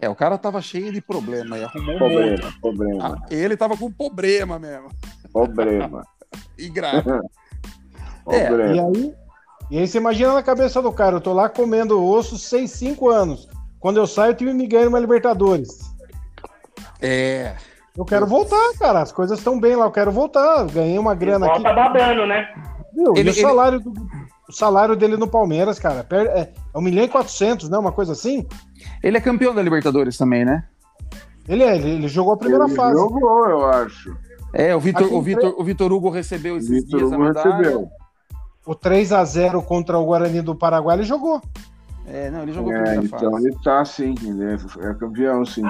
É, 0.00 0.08
o 0.08 0.14
cara 0.14 0.36
tava 0.38 0.60
cheio 0.60 0.92
de 0.92 1.00
problema 1.00 1.56
e 1.58 1.64
arrumou 1.64 1.94
um 1.96 1.98
monte. 1.98 1.98
Problema, 1.98 2.52
problema, 2.60 3.16
Ah, 3.22 3.26
ele 3.30 3.56
tava 3.56 3.76
com 3.76 3.90
problema 3.90 4.58
mesmo. 4.58 4.88
problema. 5.32 6.04
E 6.58 6.68
grave. 6.68 7.08
É, 8.26 8.44
E 8.44 8.46
problema. 8.48 8.88
aí, 8.88 9.14
e 9.70 9.78
aí 9.78 9.86
você 9.86 9.98
imagina 9.98 10.32
na 10.32 10.42
cabeça 10.42 10.80
do 10.80 10.90
cara, 10.90 11.16
eu 11.16 11.20
tô 11.20 11.32
lá 11.34 11.46
comendo 11.48 12.02
osso 12.02 12.38
6, 12.38 12.70
5 12.70 13.10
anos. 13.10 13.46
Quando 13.78 13.98
eu 13.98 14.06
saio, 14.06 14.32
o 14.32 14.34
time 14.34 14.54
me 14.54 14.66
ganha 14.66 14.88
uma 14.88 14.98
Libertadores. 14.98 15.68
É. 17.06 17.54
Eu 17.96 18.04
quero 18.04 18.26
voltar, 18.26 18.72
cara. 18.78 19.00
As 19.02 19.12
coisas 19.12 19.38
estão 19.38 19.60
bem 19.60 19.76
lá, 19.76 19.84
eu 19.84 19.90
quero 19.90 20.10
voltar. 20.10 20.64
Ganhei 20.66 20.98
uma 20.98 21.14
grana 21.14 21.46
aqui. 21.46 21.62
Volta 21.62 21.72
babando, 21.74 22.26
né? 22.26 22.48
Viu? 22.92 23.12
Ele- 23.16 23.28
e 23.30 23.32
o 23.32 23.34
salário, 23.40 23.78
do- 23.80 23.92
o 24.48 24.52
salário 24.52 24.96
dele 24.96 25.16
no 25.16 25.28
Palmeiras, 25.28 25.78
cara, 25.78 26.04
é, 26.10 26.40
é 26.40 26.52
1 26.74 26.80
milhão 26.80 27.04
e 27.04 27.08
400, 27.08 27.68
né? 27.68 27.78
Uma 27.78 27.92
coisa 27.92 28.12
assim. 28.12 28.46
Ele 29.02 29.16
é 29.16 29.20
campeão 29.20 29.54
da 29.54 29.62
Libertadores 29.62 30.16
também, 30.16 30.44
né? 30.44 30.64
Ele 31.48 31.62
é, 31.62 31.76
ele, 31.76 31.90
ele 31.90 32.08
jogou 32.08 32.32
a 32.32 32.36
primeira 32.36 32.64
Ele 32.64 32.74
fase. 32.74 32.98
Jogou, 32.98 33.46
eu 33.48 33.66
acho. 33.66 34.16
É, 34.52 34.74
o 34.74 34.80
Vitor, 34.80 35.12
o 35.12 35.20
Vitor, 35.20 35.54
o 35.58 35.64
Vitor 35.64 35.92
Hugo 35.92 36.08
recebeu 36.10 36.56
esses 36.56 36.70
Vitor 36.70 36.98
dias 37.00 37.12
a 37.12 37.16
Hugo 37.16 37.24
recebeu. 37.32 37.88
O 38.66 38.74
3 38.74 39.12
a 39.12 39.24
0 39.24 39.60
contra 39.62 39.98
o 39.98 40.04
Guarani 40.06 40.40
do 40.40 40.54
Paraguai, 40.54 40.96
ele 40.96 41.02
jogou. 41.04 41.40
É, 42.06 42.30
não, 42.30 42.42
ele 42.42 42.52
jogou 42.52 42.72
a 42.72 42.76
É, 42.76 42.80
primeira 42.82 43.04
então 43.04 43.30
fase. 43.32 43.46
ele 43.46 43.56
tá 43.62 43.84
sim, 43.84 44.14
ele 44.22 44.44
é, 44.44 44.88
é 44.90 44.94
campeão, 44.94 45.44
sim. 45.44 45.62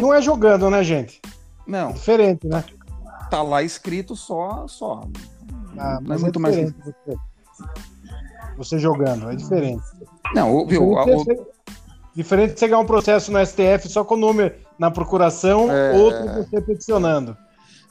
Não 0.00 0.12
é 0.14 0.20
jogando, 0.22 0.68
né, 0.70 0.82
gente? 0.82 1.20
Não, 1.66 1.92
Diferente, 1.92 2.46
né? 2.46 2.64
tá 3.30 3.42
lá 3.42 3.62
escrito 3.62 4.16
só, 4.16 4.66
só. 4.66 5.02
Ah, 5.78 5.98
não 6.00 6.06
é 6.06 6.08
mas 6.08 6.18
é 6.20 6.22
muito 6.22 6.40
mais. 6.40 6.56
você, 6.56 7.16
você 8.56 8.78
jogando, 8.78 9.30
é 9.30 9.36
diferente. 9.36 9.82
Não, 10.34 10.66
viu? 10.66 10.94
Diferente, 11.04 11.40
diferente 12.14 12.54
de 12.54 12.58
você 12.60 12.68
ganhar 12.68 12.80
um 12.80 12.86
processo 12.86 13.30
no 13.32 13.38
STF 13.44 13.88
só 13.88 14.04
com 14.04 14.14
o 14.14 14.18
número 14.18 14.54
na 14.78 14.90
procuração, 14.90 15.70
É. 15.70 15.92
outro 15.92 16.26
você 16.44 16.60
peticionando. 16.60 17.36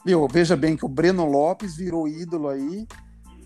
viu, 0.04 0.26
veja 0.30 0.56
bem 0.56 0.76
que 0.76 0.84
o 0.84 0.88
Breno 0.88 1.24
Lopes 1.24 1.76
virou 1.76 2.06
ídolo 2.08 2.48
aí, 2.48 2.86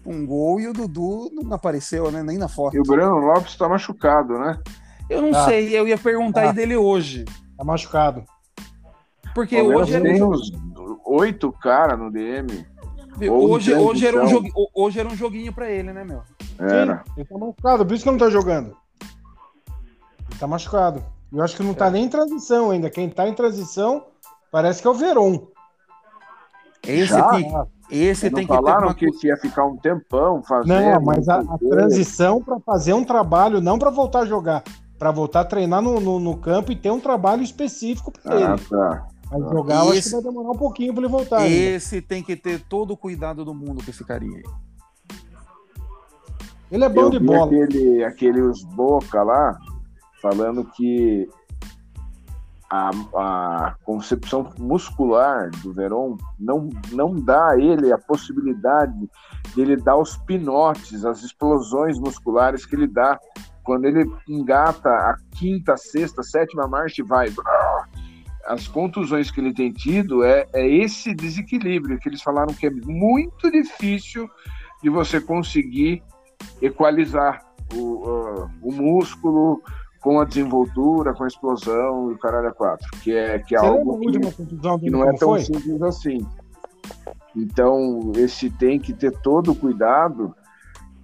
um 0.06 0.26
gol, 0.26 0.60
e 0.60 0.68
o 0.68 0.72
Dudu 0.72 1.30
não 1.32 1.52
apareceu, 1.54 2.10
né? 2.10 2.22
Nem 2.22 2.36
na 2.38 2.48
foto. 2.48 2.76
E 2.76 2.80
o 2.80 2.82
Breno 2.82 3.18
Lopes 3.18 3.56
tá 3.56 3.68
machucado, 3.68 4.38
né? 4.38 4.58
Eu 5.08 5.22
não 5.22 5.30
Tá. 5.32 5.44
sei, 5.46 5.68
eu 5.78 5.86
ia 5.88 5.96
perguntar 5.98 6.42
Tá. 6.42 6.48
aí 6.48 6.54
dele 6.54 6.76
hoje. 6.76 7.24
Tá 7.56 7.64
machucado. 7.64 8.24
Porque 9.34 9.56
Palmeiras 9.56 9.82
hoje 9.88 9.94
era 9.94 10.02
um 10.02 10.06
tem 10.06 10.16
jogo- 10.18 10.34
uns 10.34 10.52
oito 11.06 11.52
caras 11.52 11.98
no 11.98 12.10
DM. 12.10 12.66
hoje, 13.30 13.74
hoje, 13.74 14.06
era 14.06 14.24
um 14.24 14.48
hoje 14.74 15.00
era 15.00 15.08
um 15.08 15.16
joguinho 15.16 15.52
pra 15.52 15.70
ele, 15.70 15.92
né, 15.92 16.04
meu? 16.04 16.22
Era. 16.58 17.02
Sim, 17.06 17.12
ele 17.18 17.24
tá 17.26 17.38
machucado, 17.38 17.86
por 17.86 17.94
isso 17.94 18.04
que 18.04 18.10
não 18.10 18.18
tá 18.18 18.30
jogando. 18.30 18.76
Ele 20.30 20.38
tá 20.38 20.46
machucado. 20.46 21.02
Eu 21.32 21.42
acho 21.42 21.56
que 21.56 21.62
não 21.62 21.72
É. 21.72 21.74
tá 21.74 21.90
nem 21.90 22.04
em 22.04 22.08
transição 22.08 22.70
ainda. 22.70 22.88
Quem 22.90 23.08
tá 23.10 23.26
em 23.28 23.34
transição 23.34 24.04
parece 24.52 24.80
que 24.80 24.86
é 24.86 24.90
o 24.90 24.94
Veron. 24.94 25.48
Esse 26.86 27.06
Já? 27.14 27.28
tem, 27.30 27.50
esse 27.90 28.28
Não 28.28 28.36
tem 28.36 28.46
que 28.46 28.52
ter 28.52 28.56
falaram 28.62 28.86
uma 28.88 28.94
que 28.94 29.08
ia 29.26 29.36
ficar 29.38 29.64
um 29.64 29.76
tempão 29.76 30.42
fazendo. 30.42 30.68
Não, 30.80 31.00
mas 31.02 31.28
a, 31.28 31.40
a 31.40 31.58
transição 31.58 32.42
para 32.42 32.60
fazer 32.60 32.92
um 32.92 33.02
trabalho, 33.04 33.60
não 33.60 33.78
para 33.78 33.90
voltar 33.90 34.20
a 34.20 34.26
jogar, 34.26 34.62
para 34.98 35.10
voltar 35.10 35.40
a 35.40 35.44
treinar 35.44 35.80
no, 35.80 35.98
no, 35.98 36.20
no 36.20 36.36
campo 36.36 36.70
e 36.70 36.76
ter 36.76 36.90
um 36.90 37.00
trabalho 37.00 37.42
específico 37.42 38.12
para 38.12 38.34
Ah, 38.36 38.40
ele. 38.54 38.62
tá. 38.68 39.06
Mas 39.40 39.50
jogar, 39.50 39.74
eu 39.76 39.80
acho 39.82 39.94
Esse- 39.94 40.08
que 40.10 40.14
vai 40.22 40.22
demorar 40.24 40.50
um 40.50 40.56
pouquinho 40.58 40.92
para 40.94 41.02
ele 41.02 41.10
voltar. 41.10 41.38
ainda. 41.38 41.54
Esse 41.54 42.00
tem 42.02 42.22
que 42.22 42.36
ter 42.36 42.60
todo 42.60 42.92
o 42.92 42.96
cuidado 42.96 43.44
do 43.44 43.54
mundo 43.54 43.82
com 43.84 43.90
esse 43.90 44.04
carinha 44.04 44.38
aí. 44.38 44.44
Ele 46.70 46.84
é 46.84 46.88
bom 46.88 47.02
Eu 47.02 47.10
de 47.10 47.18
vi 47.18 47.26
bola. 47.26 47.44
aquele, 47.46 48.04
aquele 48.04 48.40
os 48.42 48.64
Boca 48.64 49.22
lá 49.22 49.56
falando 50.20 50.64
que 50.64 51.28
a, 52.70 52.90
a 53.14 53.74
concepção 53.84 54.50
muscular 54.58 55.50
do 55.62 55.72
Verón 55.72 56.16
não, 56.40 56.68
não 56.90 57.14
dá 57.14 57.50
a 57.50 57.58
ele 57.58 57.92
a 57.92 57.98
possibilidade 57.98 59.08
de 59.54 59.60
ele 59.60 59.76
dar 59.76 59.96
os 59.96 60.16
pinotes, 60.16 61.04
as 61.04 61.22
explosões 61.22 61.98
musculares 62.00 62.66
que 62.66 62.74
ele 62.74 62.88
dá 62.88 63.20
quando 63.62 63.84
ele 63.84 64.10
engata 64.28 64.88
a 64.88 65.16
quinta, 65.36 65.76
sexta, 65.76 66.22
sétima 66.22 66.66
marcha 66.66 67.02
e 67.02 67.04
vai. 67.04 67.28
As 68.46 68.68
contusões 68.68 69.30
que 69.30 69.40
ele 69.40 69.54
tem 69.54 69.72
tido 69.72 70.22
é, 70.22 70.46
é 70.52 70.68
esse 70.68 71.14
desequilíbrio 71.14 71.98
que 71.98 72.08
eles 72.08 72.22
falaram 72.22 72.52
que 72.54 72.66
é 72.66 72.70
muito 72.70 73.50
difícil 73.50 74.28
de 74.82 74.90
você 74.90 75.20
conseguir 75.20 76.02
equalizar 76.60 77.40
o, 77.74 78.04
ah, 78.06 78.50
o 78.62 78.72
músculo 78.72 79.62
com 80.00 80.20
a 80.20 80.24
desenvoltura, 80.26 81.14
com 81.14 81.24
a 81.24 81.26
explosão 81.26 82.10
e 82.10 82.14
o 82.14 82.18
caralho 82.18 82.48
a 82.48 82.52
quatro, 82.52 82.86
que 83.02 83.16
é, 83.16 83.38
que 83.38 83.56
é 83.56 83.58
Você 83.58 83.66
algo 83.66 83.98
que, 84.00 84.10
que 84.80 84.90
não 84.90 85.02
é 85.02 85.16
tão 85.16 85.30
foi? 85.30 85.40
simples 85.40 85.80
assim. 85.80 86.26
Então, 87.34 88.12
esse 88.14 88.50
tem 88.50 88.78
que 88.78 88.92
ter 88.92 89.10
todo 89.22 89.52
o 89.52 89.54
cuidado, 89.54 90.34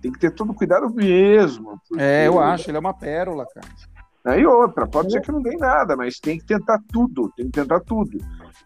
tem 0.03 0.13
que 0.13 0.19
ter 0.19 0.31
todo 0.31 0.51
o 0.51 0.55
cuidado 0.55 0.93
mesmo. 0.95 1.81
É, 1.97 2.27
eu 2.27 2.39
acho, 2.39 2.71
ele 2.71 2.77
é 2.77 2.81
uma 2.81 2.93
pérola, 2.93 3.47
cara. 3.47 3.67
Aí 4.27 4.45
outra, 4.45 4.87
pode 4.87 5.13
ser 5.13 5.21
que 5.23 5.33
não 5.33 5.43
ganhe 5.43 5.57
nada, 5.57 5.97
mas 5.97 6.19
tem 6.21 6.39
que 6.39 6.45
tentar 6.45 6.79
tudo, 6.93 7.33
tem 7.37 7.47
que 7.47 7.53
tentar 7.53 7.81
tudo. 7.81 8.19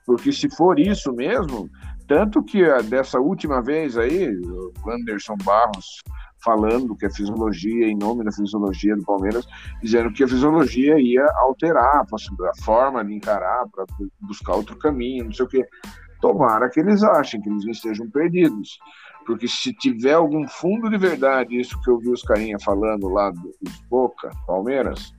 Porque 0.05 0.33
se 0.33 0.49
for 0.55 0.79
isso 0.79 1.13
mesmo, 1.13 1.71
tanto 2.09 2.43
que 2.43 2.63
dessa 2.83 3.21
última 3.21 3.63
vez 3.63 3.97
aí, 3.97 4.29
o 4.29 4.91
Anderson 4.91 5.37
Barros 5.45 6.03
falando 6.45 6.95
que 6.95 7.07
a 7.07 7.11
fisiologia, 7.11 7.87
em 7.87 7.97
nome 7.97 8.23
da 8.23 8.31
fisiologia 8.31 8.95
do 8.95 9.05
Palmeiras, 9.05 9.47
dizendo 9.83 10.13
que 10.13 10.23
a 10.23 10.29
fisiologia 10.29 11.01
ia 11.01 11.25
alterar 11.37 12.03
a 12.03 12.63
forma 12.63 13.03
de 13.05 13.15
encarar 13.15 13.65
para 13.73 13.87
buscar 14.21 14.55
outro 14.55 14.77
caminho, 14.77 15.25
não 15.25 15.33
sei 15.33 15.47
o 15.47 15.49
quê. 15.49 15.67
Tomara 16.21 16.69
que 16.69 16.81
eles 16.81 17.03
achem 17.03 17.41
que 17.41 17.49
eles 17.49 17.65
não 17.65 17.73
estejam 17.73 18.11
perdidos. 18.11 18.79
Porque 19.27 19.49
se 19.49 19.73
tiver 19.73 20.13
algum 20.13 20.47
fundo 20.47 20.91
de 20.91 20.99
verdade, 20.99 21.59
isso 21.59 21.81
que 21.81 21.91
eu 21.91 21.99
vi 21.99 22.11
os 22.11 22.23
carinha 22.23 22.59
falando 22.63 23.09
lá 23.09 23.31
dos 23.31 23.81
Boca, 23.89 24.31
Palmeiras, 24.47 25.15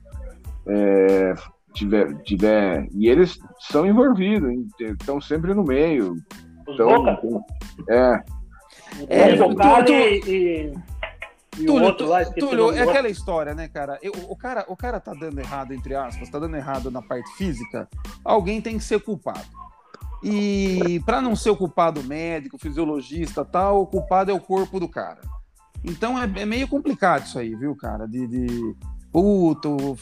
é, 0.66 1.34
tiver, 1.72 2.14
tiver. 2.22 2.88
E 2.92 3.08
eles 3.08 3.38
são 3.60 3.86
envolvidos, 3.86 4.52
estão 4.78 5.20
sempre 5.20 5.54
no 5.54 5.64
meio. 5.64 6.16
Então, 6.68 7.44
é. 7.88 8.22
É, 9.08 9.30
é 9.30 10.72
e, 11.58 11.66
Túlio, 11.66 11.96
Túlio 12.38 12.72
é 12.72 12.82
aquela 12.82 13.08
história, 13.08 13.54
né, 13.54 13.68
cara? 13.68 13.98
Eu, 14.02 14.12
o 14.28 14.36
cara? 14.36 14.64
O 14.68 14.76
cara 14.76 15.00
tá 15.00 15.14
dando 15.14 15.38
errado, 15.38 15.72
entre 15.72 15.94
aspas, 15.94 16.28
tá 16.28 16.38
dando 16.38 16.56
errado 16.56 16.90
na 16.90 17.00
parte 17.00 17.30
física, 17.36 17.88
alguém 18.24 18.60
tem 18.60 18.76
que 18.76 18.84
ser 18.84 19.00
culpado. 19.00 19.46
E 20.22 21.00
para 21.06 21.20
não 21.20 21.34
ser 21.34 21.50
o 21.50 21.56
culpado 21.56 22.02
médico, 22.02 22.58
fisiologista 22.58 23.44
tal, 23.44 23.82
o 23.82 23.86
culpado 23.86 24.30
é 24.30 24.34
o 24.34 24.40
corpo 24.40 24.78
do 24.78 24.88
cara. 24.88 25.20
Então 25.84 26.20
é, 26.20 26.24
é 26.36 26.44
meio 26.44 26.68
complicado 26.68 27.24
isso 27.24 27.38
aí, 27.38 27.54
viu, 27.54 27.74
cara? 27.76 28.06
De, 28.06 28.26
de 28.26 28.76
puto. 29.12 29.96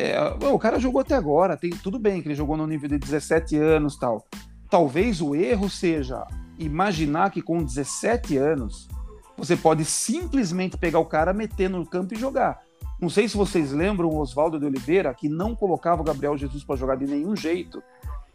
É, 0.00 0.16
o 0.46 0.58
cara 0.60 0.78
jogou 0.78 1.00
até 1.00 1.16
agora, 1.16 1.56
tem 1.56 1.70
tudo 1.70 1.98
bem 1.98 2.22
que 2.22 2.28
ele 2.28 2.34
jogou 2.36 2.56
no 2.56 2.68
nível 2.68 2.88
de 2.88 2.98
17 2.98 3.56
anos 3.56 3.96
tal. 3.96 4.24
Talvez 4.70 5.20
o 5.20 5.34
erro 5.34 5.68
seja 5.68 6.24
imaginar 6.56 7.32
que 7.32 7.42
com 7.42 7.62
17 7.62 8.36
anos 8.36 8.88
você 9.36 9.56
pode 9.56 9.84
simplesmente 9.84 10.76
pegar 10.76 11.00
o 11.00 11.04
cara, 11.04 11.32
meter 11.32 11.68
no 11.68 11.84
campo 11.84 12.14
e 12.14 12.16
jogar. 12.16 12.60
Não 13.00 13.08
sei 13.08 13.28
se 13.28 13.36
vocês 13.36 13.72
lembram 13.72 14.08
o 14.08 14.18
Oswaldo 14.18 14.58
de 14.58 14.66
Oliveira, 14.66 15.12
que 15.12 15.28
não 15.28 15.54
colocava 15.54 16.00
o 16.00 16.04
Gabriel 16.04 16.36
Jesus 16.36 16.62
para 16.62 16.76
jogar 16.76 16.96
de 16.96 17.06
nenhum 17.06 17.34
jeito 17.34 17.82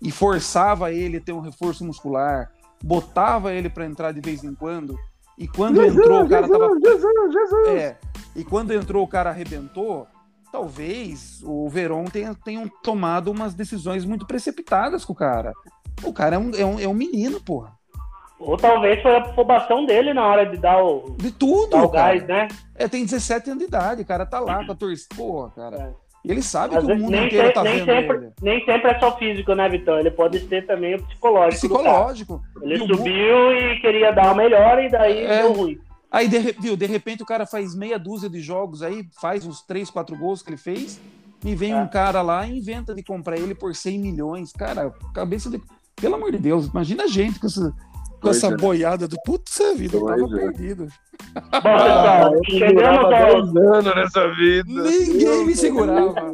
e 0.02 0.12
forçava 0.12 0.92
ele 0.92 1.18
a 1.18 1.22
ter 1.22 1.32
um 1.32 1.40
reforço 1.40 1.86
muscular, 1.86 2.52
botava 2.84 3.54
ele 3.54 3.70
para 3.70 3.86
entrar 3.86 4.12
de 4.12 4.20
vez 4.20 4.44
em 4.44 4.54
quando. 4.54 4.98
E 5.38 5.48
quando 5.48 5.82
Jesus, 5.82 5.98
entrou, 5.98 6.24
o 6.24 6.30
cara 6.30 6.48
Jesus, 6.48 6.60
tava. 6.60 6.80
Jesus, 6.80 7.34
Jesus. 7.34 7.68
É, 7.70 7.98
e 8.36 8.44
quando 8.44 8.74
entrou, 8.74 9.04
o 9.04 9.08
cara 9.08 9.30
arrebentou. 9.30 10.08
Talvez 10.54 11.42
o 11.44 11.68
Verón 11.68 12.06
tenha, 12.06 12.36
tenha 12.36 12.72
tomado 12.84 13.32
umas 13.32 13.56
decisões 13.56 14.06
muito 14.06 14.28
precipitadas 14.28 15.04
com 15.04 15.12
o 15.12 15.16
cara. 15.16 15.52
O 16.04 16.14
cara 16.14 16.36
é 16.36 16.38
um, 16.38 16.52
é 16.56 16.64
um, 16.64 16.80
é 16.80 16.88
um 16.88 16.94
menino, 16.94 17.42
porra. 17.42 17.74
Ou 18.40 18.56
talvez 18.56 19.02
foi 19.02 19.16
a 19.16 19.22
afobação 19.22 19.84
dele 19.84 20.14
na 20.14 20.24
hora 20.28 20.46
de 20.46 20.58
dar 20.58 20.84
o. 20.84 21.16
De 21.18 21.32
tudo, 21.32 21.72
dar 21.72 21.84
o 21.84 21.90
gás, 21.90 22.24
né? 22.28 22.50
É, 22.76 22.88
tem 22.88 23.04
17 23.04 23.50
anos 23.50 23.64
de 23.64 23.68
idade, 23.68 24.04
o 24.04 24.06
cara 24.06 24.28
tá 24.28 24.40
lá 24.40 24.64
com 24.64 24.74
a 24.74 24.76
torcida. 24.76 25.16
Porra, 25.16 25.50
cara. 25.56 25.76
É. 25.76 25.94
E 26.24 26.32
ele 26.32 26.44
sabe 26.44 26.78
Às 26.78 26.86
que 26.86 26.92
o 26.92 26.98
mundo 27.00 27.16
inteiro 27.16 27.52
tá 27.52 27.64
nem 27.64 27.84
vendo 27.84 27.86
sempre, 27.86 28.18
ele. 28.18 28.32
Nem 28.40 28.64
sempre 28.64 28.92
é 28.92 29.00
só 29.00 29.18
físico, 29.18 29.56
né, 29.56 29.68
Vitão? 29.68 29.98
Ele 29.98 30.12
pode 30.12 30.40
ser 30.48 30.68
também 30.68 30.94
o 30.94 31.04
psicológico. 31.04 31.68
Psicológico. 31.68 32.42
Ele 32.62 32.76
e 32.76 32.88
subiu 32.88 33.38
o... 33.38 33.54
e 33.54 33.82
queria 33.82 34.12
dar 34.12 34.32
o 34.32 34.36
melhor 34.36 34.84
e 34.84 34.88
daí 34.88 35.26
é. 35.26 35.42
deu 35.42 35.54
ruim. 35.54 35.80
Aí, 36.14 36.28
de, 36.28 36.40
viu, 36.60 36.78
de 36.78 36.86
repente 36.86 37.24
o 37.24 37.26
cara 37.26 37.44
faz 37.44 37.74
meia 37.74 37.98
dúzia 37.98 38.30
de 38.30 38.40
jogos 38.40 38.84
aí, 38.84 39.10
faz 39.20 39.46
uns 39.48 39.64
3, 39.64 39.90
4 39.90 40.16
gols 40.16 40.44
que 40.44 40.52
ele 40.52 40.58
fez, 40.58 41.02
e 41.44 41.56
vem 41.56 41.72
é. 41.72 41.76
um 41.76 41.88
cara 41.88 42.22
lá 42.22 42.46
e 42.48 42.60
inventa 42.60 42.94
de 42.94 43.02
comprar 43.02 43.38
ele 43.38 43.56
por 43.56 43.76
100 43.76 44.00
milhões. 44.00 44.52
Cara, 44.54 44.94
cabeça 45.14 45.50
de. 45.50 45.60
Pelo 45.96 46.16
amor 46.16 46.32
de 46.32 46.38
Deus, 46.38 46.68
imagina 46.68 47.06
a 47.06 47.08
gente 47.08 47.40
com 47.40 47.48
essa 47.48 47.74
com 48.24 48.30
essa 48.30 48.48
é. 48.48 48.56
boiada 48.56 49.08
do 49.08 49.18
putz, 49.26 49.60
vida, 49.76 49.98
eu 49.98 50.06
tava 50.06 50.24
é. 50.24 50.40
perdido. 50.40 50.88
Bom, 51.34 51.42
pessoal, 51.52 52.32
chegamos 52.50 53.14
ao... 53.14 53.74
anos 53.76 53.96
nessa 53.96 54.34
vida. 54.34 54.84
Ninguém 54.84 55.46
me 55.46 55.56
segurava. 55.56 56.34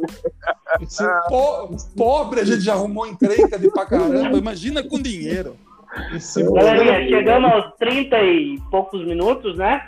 Po 1.28 1.76
pobre 1.96 2.40
a 2.40 2.44
gente 2.44 2.60
já 2.60 2.74
arrumou 2.74 3.06
encrenca 3.06 3.58
de 3.58 3.68
pra 3.70 3.84
caramba, 3.84 4.38
imagina 4.38 4.84
com 4.84 5.02
dinheiro. 5.02 5.56
Galerinha, 6.54 7.08
chegamos 7.08 7.52
aos 7.52 7.74
30 7.76 8.22
e 8.22 8.60
poucos 8.70 9.04
minutos, 9.04 9.56
né? 9.56 9.84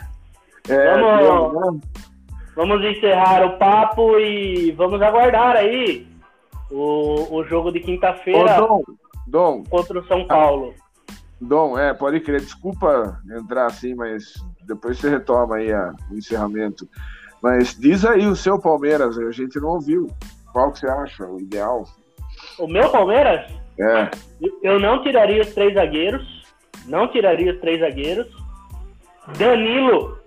É, 0.69 0.97
vamos, 0.97 1.81
vamos 2.55 2.85
encerrar 2.85 3.45
o 3.45 3.57
papo 3.57 4.17
e 4.19 4.71
vamos 4.71 5.01
aguardar 5.01 5.55
aí 5.55 6.07
o, 6.71 7.37
o 7.37 7.43
jogo 7.45 7.71
de 7.71 7.79
quinta-feira 7.79 8.57
contra 9.69 9.99
o 9.99 10.07
São 10.07 10.25
Paulo. 10.25 10.73
Dom, 11.39 11.77
é, 11.77 11.93
pode 11.93 12.19
crer. 12.21 12.39
Desculpa 12.39 13.19
entrar 13.37 13.65
assim, 13.65 13.93
mas 13.95 14.33
depois 14.65 14.97
você 14.97 15.09
retoma 15.09 15.57
aí 15.57 15.71
a, 15.71 15.93
o 16.09 16.15
encerramento. 16.15 16.87
Mas 17.41 17.77
diz 17.77 18.05
aí 18.05 18.25
o 18.25 18.35
seu 18.35 18.59
Palmeiras, 18.59 19.17
a 19.17 19.31
gente 19.31 19.59
não 19.59 19.69
ouviu. 19.69 20.07
Qual 20.53 20.71
que 20.71 20.79
você 20.79 20.87
acha 20.87 21.25
o 21.25 21.39
ideal? 21.39 21.83
O 22.57 22.67
meu 22.67 22.89
Palmeiras? 22.89 23.51
É. 23.79 24.09
Eu 24.61 24.79
não 24.79 25.01
tiraria 25.01 25.41
os 25.41 25.53
três 25.53 25.73
zagueiros. 25.73 26.43
Não 26.85 27.07
tiraria 27.07 27.53
os 27.53 27.59
três 27.59 27.79
zagueiros. 27.79 28.27
Danilo. 29.37 30.17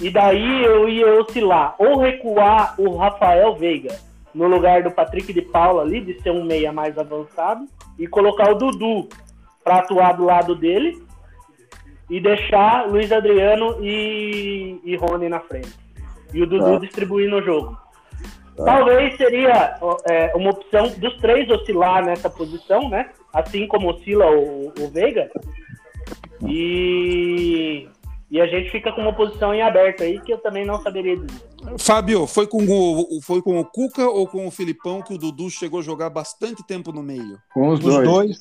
E 0.00 0.10
daí 0.10 0.64
eu 0.64 0.88
ia 0.88 1.20
oscilar. 1.20 1.74
Ou 1.78 1.98
recuar 1.98 2.74
o 2.78 2.96
Rafael 2.96 3.54
Veiga 3.54 3.94
no 4.34 4.46
lugar 4.46 4.82
do 4.82 4.90
Patrick 4.90 5.32
de 5.32 5.40
Paula 5.40 5.82
ali, 5.82 6.00
de 6.00 6.20
ser 6.22 6.30
um 6.30 6.44
meia 6.44 6.72
mais 6.72 6.98
avançado. 6.98 7.66
E 7.98 8.06
colocar 8.06 8.50
o 8.50 8.54
Dudu 8.54 9.08
para 9.64 9.78
atuar 9.78 10.12
do 10.12 10.24
lado 10.24 10.54
dele 10.54 11.02
e 12.08 12.20
deixar 12.20 12.88
Luiz 12.88 13.10
Adriano 13.10 13.78
e, 13.82 14.80
e 14.84 14.96
Rony 14.96 15.28
na 15.28 15.40
frente. 15.40 15.74
E 16.32 16.42
o 16.42 16.46
Dudu 16.46 16.72
tá. 16.72 16.78
distribuindo 16.78 17.36
o 17.36 17.42
jogo. 17.42 17.76
Tá. 18.56 18.64
Talvez 18.64 19.16
seria 19.16 19.78
é, 20.08 20.32
uma 20.34 20.50
opção 20.50 20.88
dos 20.96 21.16
três 21.18 21.48
oscilar 21.50 22.04
nessa 22.04 22.30
posição, 22.30 22.88
né? 22.88 23.10
Assim 23.32 23.66
como 23.66 23.90
oscila 23.90 24.30
o, 24.30 24.68
o 24.68 24.88
Veiga. 24.88 25.30
E, 26.42 27.86
e 28.30 28.40
a 28.40 28.46
gente 28.46 28.70
fica 28.70 28.92
com 28.92 29.02
uma 29.02 29.12
posição 29.12 29.54
em 29.54 29.60
aberto 29.60 30.02
aí 30.02 30.18
que 30.20 30.32
eu 30.32 30.38
também 30.38 30.64
não 30.64 30.80
saberia 30.82 31.16
dizer. 31.16 31.42
Fábio, 31.78 32.26
foi 32.26 32.46
com 32.46 32.64
o, 32.64 33.20
foi 33.22 33.42
com 33.42 33.58
o 33.58 33.64
Cuca 33.64 34.08
ou 34.08 34.26
com 34.26 34.46
o 34.46 34.50
Filipão 34.50 35.02
que 35.02 35.12
o 35.12 35.18
Dudu 35.18 35.50
chegou 35.50 35.80
a 35.80 35.82
jogar 35.82 36.08
bastante 36.08 36.64
tempo 36.66 36.92
no 36.92 37.02
meio? 37.02 37.38
Com 37.52 37.68
os, 37.68 37.80
os 37.80 37.84
dois. 37.84 38.08
dois. 38.08 38.38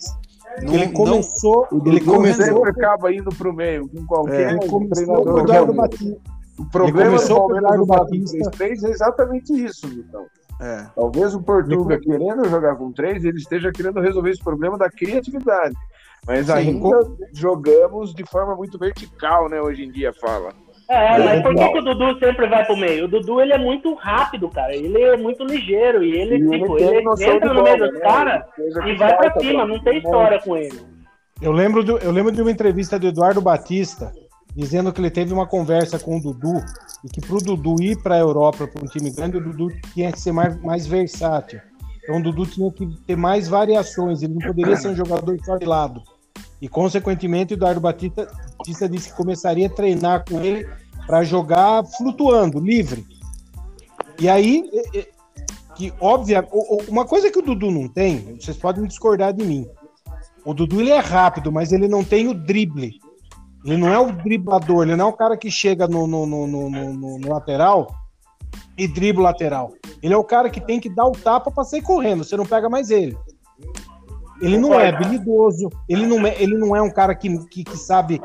Não, 0.61 0.73
ele 0.73 0.87
começou. 0.93 1.67
Não, 1.71 1.87
ele 1.87 1.99
começou. 1.99 2.45
Sempre 2.45 2.69
acaba 2.69 3.13
indo 3.13 3.29
para 3.35 3.49
o 3.49 3.53
meio, 3.53 3.89
com 3.89 4.05
qualquer 4.05 4.53
é, 4.53 4.55
um 4.55 4.89
treinador. 4.89 5.39
Eduardo 5.39 5.73
Batista. 5.73 6.34
O 6.57 6.65
problema 6.65 7.17
do 7.17 7.27
Palmeiras 7.27 7.87
Batista 7.87 8.51
fez 8.55 8.83
é 8.83 8.89
exatamente 8.89 9.51
isso, 9.53 9.87
então. 9.87 10.25
É. 10.61 10.85
Talvez 10.95 11.35
o 11.35 11.41
Portuga, 11.41 11.99
querendo 11.99 12.47
jogar 12.49 12.75
com 12.75 12.91
três, 12.91 13.25
ele 13.25 13.37
esteja 13.37 13.71
querendo 13.71 13.99
resolver 13.99 14.29
esse 14.29 14.43
problema 14.43 14.77
da 14.77 14.89
criatividade. 14.89 15.75
Mas 16.25 16.47
Sim, 16.47 16.53
ainda 16.53 16.79
com... 16.79 17.17
jogamos 17.33 18.13
de 18.13 18.25
forma 18.25 18.55
muito 18.55 18.79
vertical, 18.79 19.49
né? 19.49 19.61
Hoje 19.61 19.83
em 19.83 19.91
dia 19.91 20.13
fala. 20.13 20.53
É, 20.89 21.17
mas 21.19 21.41
por 21.41 21.55
que, 21.55 21.69
que, 21.69 21.79
o 21.79 21.81
Dudu 21.81 22.19
sempre 22.19 22.47
vai 22.47 22.63
pro 22.63 22.77
meio? 22.77 23.05
O 23.05 23.07
Dudu 23.07 23.41
ele 23.41 23.53
é 23.53 23.57
muito 23.57 23.93
rápido, 23.95 24.49
cara. 24.49 24.75
Ele 24.75 25.01
é 25.01 25.17
muito 25.17 25.43
ligeiro 25.43 26.03
e 26.03 26.11
ele, 26.11 26.35
e 26.35 26.49
tipo, 26.49 26.77
ele, 26.77 26.97
ele 26.97 27.25
entra 27.25 27.53
no 27.53 27.63
meio 27.63 27.77
dos 27.77 27.93
né? 27.93 27.99
caras 27.99 28.43
e 28.57 28.95
vai 28.95 29.17
pra 29.17 29.39
cima, 29.39 29.65
não 29.65 29.79
tem 29.83 29.97
história 29.97 30.39
com 30.39 30.55
ele. 30.55 30.79
Eu 31.41 31.51
lembro, 31.51 31.83
do, 31.83 31.97
eu 31.97 32.11
lembro 32.11 32.31
de 32.31 32.41
uma 32.41 32.51
entrevista 32.51 32.97
do 32.97 33.07
Eduardo 33.07 33.41
Batista 33.41 34.13
dizendo 34.55 34.93
que 34.93 35.01
ele 35.01 35.11
teve 35.11 35.33
uma 35.33 35.45
conversa 35.45 35.99
com 35.99 36.17
o 36.17 36.21
Dudu 36.21 36.63
e 37.03 37.09
que 37.09 37.19
pro 37.19 37.37
Dudu 37.37 37.75
ir 37.81 38.01
pra 38.01 38.17
Europa, 38.17 38.67
para 38.67 38.83
um 38.83 38.87
time 38.87 39.11
grande, 39.11 39.37
o 39.37 39.43
Dudu 39.43 39.67
tinha 39.93 40.11
que 40.11 40.19
ser 40.19 40.31
mais, 40.31 40.59
mais 40.61 40.87
versátil. 40.87 41.59
Então 42.03 42.17
o 42.17 42.23
Dudu 42.23 42.45
tinha 42.45 42.71
que 42.71 42.85
ter 43.05 43.17
mais 43.17 43.47
variações, 43.47 44.21
ele 44.21 44.35
não 44.35 44.47
poderia 44.47 44.77
ser 44.77 44.89
um 44.89 44.95
jogador 44.95 45.37
só 45.43 45.57
de 45.57 45.65
lado. 45.65 46.01
E, 46.61 46.69
consequentemente, 46.69 47.53
o 47.53 47.55
Eduardo 47.55 47.81
Batista, 47.81 48.31
Batista 48.57 48.87
disse 48.87 49.09
que 49.09 49.17
começaria 49.17 49.67
a 49.67 49.69
treinar 49.69 50.23
com 50.27 50.39
ele 50.39 50.67
para 51.05 51.23
jogar 51.23 51.83
flutuando, 51.85 52.59
livre. 52.59 53.05
E 54.19 54.29
aí, 54.29 54.63
que 55.75 55.93
óbvia, 55.99 56.47
uma 56.87 57.05
coisa 57.05 57.29
que 57.29 57.39
o 57.39 57.41
Dudu 57.41 57.69
não 57.69 57.87
tem, 57.87 58.37
vocês 58.39 58.55
podem 58.55 58.85
discordar 58.85 59.33
de 59.33 59.43
mim. 59.43 59.67
O 60.45 60.53
Dudu 60.53 60.79
ele 60.79 60.91
é 60.91 60.99
rápido, 60.99 61.51
mas 61.51 61.71
ele 61.71 61.87
não 61.87 62.03
tem 62.03 62.27
o 62.27 62.33
drible. 62.33 62.99
Ele 63.65 63.77
não 63.77 63.91
é 63.91 63.99
o 63.99 64.11
driblador, 64.11 64.83
ele 64.83 64.95
não 64.95 65.05
é 65.07 65.09
o 65.09 65.13
cara 65.13 65.35
que 65.35 65.49
chega 65.49 65.87
no, 65.87 66.05
no, 66.05 66.25
no, 66.25 66.47
no, 66.47 67.19
no 67.19 67.29
lateral 67.29 67.87
e 68.77 68.87
dribla 68.87 69.23
lateral. 69.23 69.73
Ele 70.03 70.13
é 70.13 70.17
o 70.17 70.23
cara 70.23 70.49
que 70.49 70.61
tem 70.61 70.79
que 70.79 70.89
dar 70.89 71.07
o 71.07 71.11
tapa 71.13 71.49
para 71.49 71.63
sair 71.63 71.81
correndo, 71.81 72.23
você 72.23 72.37
não 72.37 72.45
pega 72.45 72.69
mais 72.69 72.91
ele. 72.91 73.17
Ele 74.41 74.57
não 74.57 74.79
é 74.79 74.89
habilidoso, 74.89 75.69
ele 75.89 76.05
não 76.05 76.27
é, 76.27 76.35
ele 76.41 76.57
não 76.57 76.75
é 76.75 76.81
um 76.81 76.91
cara 76.91 77.15
que, 77.15 77.43
que, 77.47 77.63
que 77.63 77.77
sabe 77.77 78.21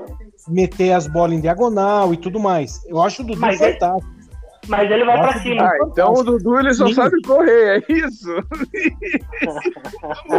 meter 0.49 0.93
as 0.93 1.07
bolas 1.07 1.33
em 1.33 1.41
diagonal 1.41 2.13
e 2.13 2.17
tudo 2.17 2.39
mais. 2.41 2.85
Eu 2.87 3.01
acho 3.01 3.23
o 3.23 3.25
Dudu 3.27 3.41
Mas 3.41 3.61
ele- 3.61 3.73
fantástico. 3.75 4.21
Mas 4.69 4.91
ele 4.91 5.05
vai 5.05 5.19
pra 5.19 5.41
cima. 5.41 5.63
Ah, 5.65 5.79
então 5.83 6.13
o 6.13 6.23
Dudu 6.23 6.59
ele 6.59 6.75
só 6.75 6.87
Sim. 6.87 6.95
sabe 6.95 7.23
correr, 7.23 7.83
é 7.89 7.93
isso? 7.93 8.29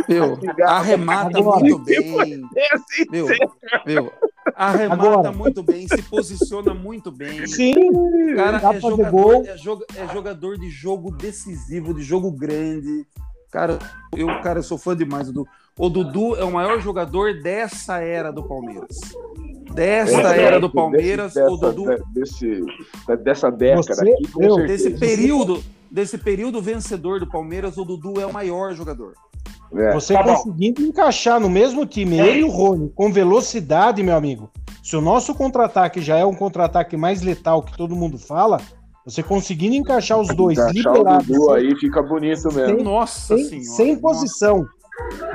Meu, 0.08 0.38
arremata 0.66 1.42
muito 1.42 1.80
bem. 1.80 2.42
É 2.56 2.76
assim. 2.76 3.06
Meu, 3.12 3.28
meu, 3.86 4.12
arremata 4.70 5.04
Agora. 5.10 5.32
muito 5.32 5.64
bem, 5.64 5.88
se 5.88 6.02
posiciona 6.04 6.74
muito 6.74 7.12
bem. 7.12 7.46
Sim, 7.48 7.74
Cara, 8.36 8.60
Dá 8.60 8.74
é 8.76 8.80
jogador, 8.80 9.12
gol. 9.12 9.46
é, 9.46 9.58
joga- 9.58 9.86
é 9.96 10.08
jogador 10.14 10.58
de 10.58 10.70
jogo 10.70 11.12
decisivo, 11.12 11.94
de 11.94 12.02
jogo 12.04 12.32
grande. 12.32 13.06
Cara, 13.52 13.78
eu, 14.16 14.28
cara, 14.42 14.60
eu 14.60 14.64
sou 14.64 14.78
fã 14.78 14.96
demais 14.96 15.28
do 15.28 15.34
Dudu. 15.34 15.50
O 15.78 15.90
Dudu 15.90 16.36
é 16.36 16.44
o 16.44 16.52
maior 16.52 16.80
jogador 16.80 17.42
dessa 17.42 17.98
era 17.98 18.32
do 18.32 18.44
Palmeiras. 18.44 18.98
Dessa 19.74 20.36
É, 20.36 20.42
era 20.44 20.60
do 20.60 20.68
Desse- 20.68 20.76
Palmeiras, 20.76 21.34
dessa, 21.34 21.50
o 21.52 21.58
Dudu, 21.58 21.86
desse, 22.14 22.62
dessa 23.24 23.50
década 23.52 23.96
Você- 23.96 24.10
aqui, 24.12 24.28
com 24.32 24.40
meu, 24.40 24.56
certeza. 24.56 24.90
desse 24.90 25.00
período, 25.00 25.64
desse 25.90 26.18
período 26.18 26.62
vencedor 26.62 27.20
do 27.20 27.28
Palmeiras, 27.28 27.78
o 27.78 27.84
Dudu 27.86 28.20
é 28.20 28.26
o 28.26 28.34
maior 28.34 28.74
jogador. 28.74 29.14
É. 29.76 29.94
você 29.94 30.14
Tá 30.14 30.24
bom. 30.24 30.36
conseguindo 30.36 30.82
encaixar 30.82 31.40
no 31.40 31.50
mesmo 31.50 31.86
time, 31.86 32.20
É. 32.20 32.28
ele 32.28 32.40
e 32.40 32.44
o 32.44 32.50
Rony, 32.50 32.92
com 32.96 33.12
velocidade, 33.12 34.04
meu 34.04 34.16
amigo. 34.16 34.50
Se 34.84 34.96
o 34.96 35.02
nosso 35.02 35.34
contra-ataque 35.36 36.02
já 36.02 36.18
é 36.18 36.26
um 36.26 36.34
contra-ataque 36.34 36.98
mais 36.98 37.22
letal 37.22 37.62
que 37.62 37.78
todo 37.78 37.96
mundo 37.96 38.18
fala, 38.18 38.60
você 39.06 39.24
conseguindo 39.24 39.76
encaixar 39.76 40.20
os 40.20 40.28
dois 40.36 40.58
Encaixar 40.58 40.94
o 40.94 40.98
liberados, 40.98 41.28
Dudu 41.28 41.46
sem- 41.46 41.54
aí 41.56 41.76
fica 41.80 42.02
bonito 42.02 42.54
mesmo. 42.54 42.76
Tem- 42.76 42.84
Nossa 42.84 43.36
sem, 43.38 43.46
senhora. 43.46 43.66
sem 43.70 43.88
nossa. 43.96 44.02
posição. 44.02 44.66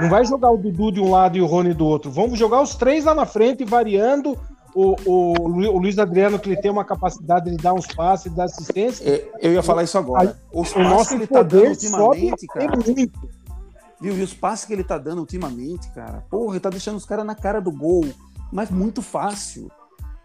Não 0.01 0.09
vai 0.11 0.25
jogar 0.25 0.51
o 0.51 0.57
Dudu 0.57 0.93
de 0.93 1.01
um 1.01 1.11
lado 1.11 1.37
e 1.37 1.41
o 1.41 1.47
Rony 1.47 1.73
do 1.75 1.87
outro. 1.87 2.11
Vamos 2.11 2.39
jogar 2.39 2.61
os 2.63 2.75
três 2.75 3.05
lá 3.05 3.15
na 3.15 3.27
frente, 3.27 3.65
variando. 3.65 4.37
O, 4.75 4.95
o, 5.07 5.49
Lu- 5.49 5.73
o 5.75 5.79
Luiz 5.79 5.99
Adriano, 5.99 6.39
que 6.39 6.51
ele 6.51 6.61
tem 6.61 6.71
uma 6.71 6.85
capacidade 6.85 7.51
de 7.51 7.57
dar 7.57 7.73
uns 7.73 7.87
passes, 7.87 8.31
de 8.31 8.37
dar 8.37 8.45
assistência. 8.45 9.09
É, 9.09 9.25
Eu 9.41 9.53
ia 9.55 9.63
falar 9.63 9.83
isso 9.85 9.97
agora. 9.97 10.37
Os 10.53 10.75
O 10.77 10.81
nosso 10.81 11.15
ele 11.15 11.27
tá 11.27 11.43
dando 11.43 11.63
poder 11.63 11.75
sobe 11.77 11.97
ultimamente, 12.27 12.47
cara. 12.47 12.73
muito. 12.77 13.13
Viu? 14.01 14.17
E 14.17 14.23
os 14.23 14.35
passes 14.35 14.65
que 14.67 14.73
ele 14.73 14.85
tá 14.85 14.99
dando 14.99 15.21
ultimamente, 15.21 15.91
cara. 15.93 16.25
Porra, 16.31 16.55
ele 16.55 16.61
tá 16.61 16.71
deixando 16.71 16.97
os 16.97 17.05
caras 17.07 17.25
na 17.25 17.35
cara 17.35 17.61
do 17.61 17.73
gol. 17.73 18.05
Mas 18.53 18.71
muito 18.71 19.01
fácil. 19.03 19.71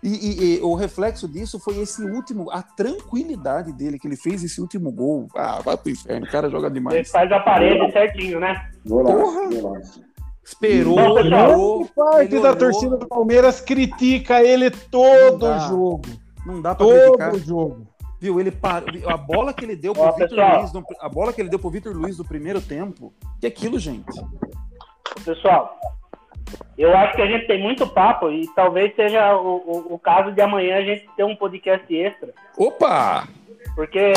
E, 0.04 0.10
e- 0.10 0.56
e 0.58 0.62
o 0.62 0.74
reflexo 0.74 1.28
disso 1.28 1.60
foi 1.60 1.78
esse 1.80 2.04
último, 2.04 2.50
a 2.52 2.62
tranquilidade 2.64 3.72
dele, 3.72 4.00
que 4.00 4.08
ele 4.08 4.16
fez 4.18 4.44
esse 4.44 4.60
último 4.60 4.92
gol. 4.92 5.28
Ah, 5.36 5.60
vai 5.64 5.78
pro 5.78 5.92
inferno, 5.92 6.26
o 6.26 6.30
cara 6.32 6.50
joga 6.50 6.68
Ele 6.68 6.74
demais. 6.76 7.10
faz 7.12 7.32
a 7.32 7.40
parede 7.40 7.92
certinho, 7.92 8.40
né? 8.40 8.70
Porra! 8.88 9.50
Esperou, 10.44 10.96
pessoal, 10.96 11.52
olhou, 11.52 11.78
Grande 11.78 11.92
parte 11.96 12.34
ele 12.34 12.42
da 12.42 12.56
torcida 12.56 12.98
do 12.98 13.08
Palmeiras 13.08 13.62
critica 13.62 14.42
ele 14.44 14.72
todo 14.72 15.38
dá. 15.48 15.60
jogo. 15.60 16.02
Não 16.46 16.62
dá 16.62 16.74
pra 16.74 16.86
Todo 16.86 17.00
criticar. 17.00 17.36
jogo. 17.38 17.88
Viu? 18.22 18.40
Ele 18.40 18.52
parou. 18.52 18.88
A 19.08 19.18
bola 19.18 19.52
que 19.52 19.66
ele 19.66 19.76
deu 19.76 19.94
pro 19.94 20.14
Vitor. 20.14 20.38
Luiz, 20.60 20.72
no- 20.72 20.86
a 21.00 21.10
bola 21.10 21.34
que 21.34 21.42
ele 21.42 21.50
deu 21.50 21.58
pro 21.58 21.72
Vitor 21.72 21.92
Luiz 21.94 22.20
no 22.20 22.24
primeiro 22.24 22.62
tempo. 22.62 23.12
Que 23.40 23.48
aquilo, 23.48 23.80
gente? 23.80 24.06
Pessoal, 25.26 25.76
eu 26.78 26.96
acho 26.96 27.16
que 27.16 27.22
a 27.24 27.26
gente 27.26 27.48
tem 27.48 27.60
muito 27.60 27.88
papo 27.88 28.30
e 28.30 28.48
talvez 28.56 28.96
seja 28.96 29.36
o, 29.36 29.56
o, 29.90 29.94
o 29.96 30.00
caso 30.00 30.32
de 30.32 30.40
amanhã 30.40 30.78
a 30.78 30.82
gente 30.84 31.10
ter 31.18 31.24
um 31.24 31.36
podcast 31.36 31.94
extra. 31.96 32.32
Opa! 32.58 33.28
Porque 33.76 34.14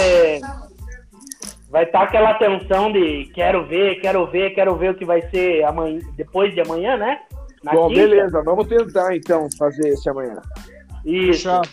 vai 1.71 1.85
estar 1.85 2.03
aquela 2.03 2.35
tensão 2.35 2.93
de 2.93 3.31
quero 3.35 3.67
ver, 3.67 4.01
quero 4.01 4.27
ver, 4.27 4.55
quero 4.55 4.77
ver 4.77 4.91
o 4.91 4.95
que 4.95 5.05
vai 5.05 5.23
ser 5.31 5.65
amanhã, 5.65 6.01
depois 6.15 6.53
de 6.55 6.61
amanhã, 6.61 6.97
né? 6.97 7.21
Na 7.63 7.73
Bom, 7.73 7.89
quinta. 7.89 8.01
beleza, 8.03 8.43
vamos 8.43 8.67
tentar 8.67 9.17
então 9.17 9.49
fazer 9.59 9.89
esse 9.89 10.09
amanhã. 10.11 10.41
Isso. 11.05 11.45
Fechado. 11.45 11.69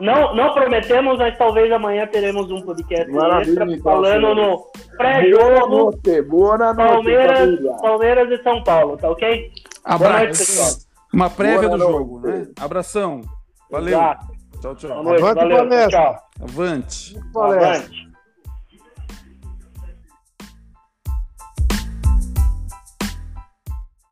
Não, 0.00 0.34
não 0.34 0.52
prometemos, 0.52 1.16
mas 1.18 1.36
talvez 1.38 1.72
amanhã 1.72 2.06
teremos 2.06 2.50
um 2.50 2.60
podcast 2.60 3.10
Maravilha, 3.10 3.48
extra 3.50 3.64
então, 3.64 3.82
falando 3.82 4.34
no 4.34 4.44
Boa 4.56 4.68
pré-jogo 4.98 5.68
noite, 5.68 6.22
boa 6.22 6.58
noite, 6.58 6.76
Palmeiras. 6.76 7.80
Palmeiras 7.80 8.30
e 8.40 8.42
São 8.42 8.62
Paulo, 8.62 8.96
tá 8.98 9.10
ok? 9.10 9.50
Abraço. 9.84 10.86
Uma 11.12 11.30
prévia 11.30 11.68
Boa 11.68 11.70
do 11.70 11.78
noite. 11.78 11.92
jogo, 11.92 12.20
né? 12.20 12.46
Abração. 12.60 13.22
Valeu. 13.70 13.88
Exato. 13.98 14.26
Tchau, 14.60 14.62
Boa 14.62 14.76
tchau. 14.76 15.02
noite, 15.02 15.22
Avante, 15.22 15.54
valeu, 15.54 15.88
tchau. 15.88 16.16
Avante. 16.42 17.16
Avante. 17.34 18.09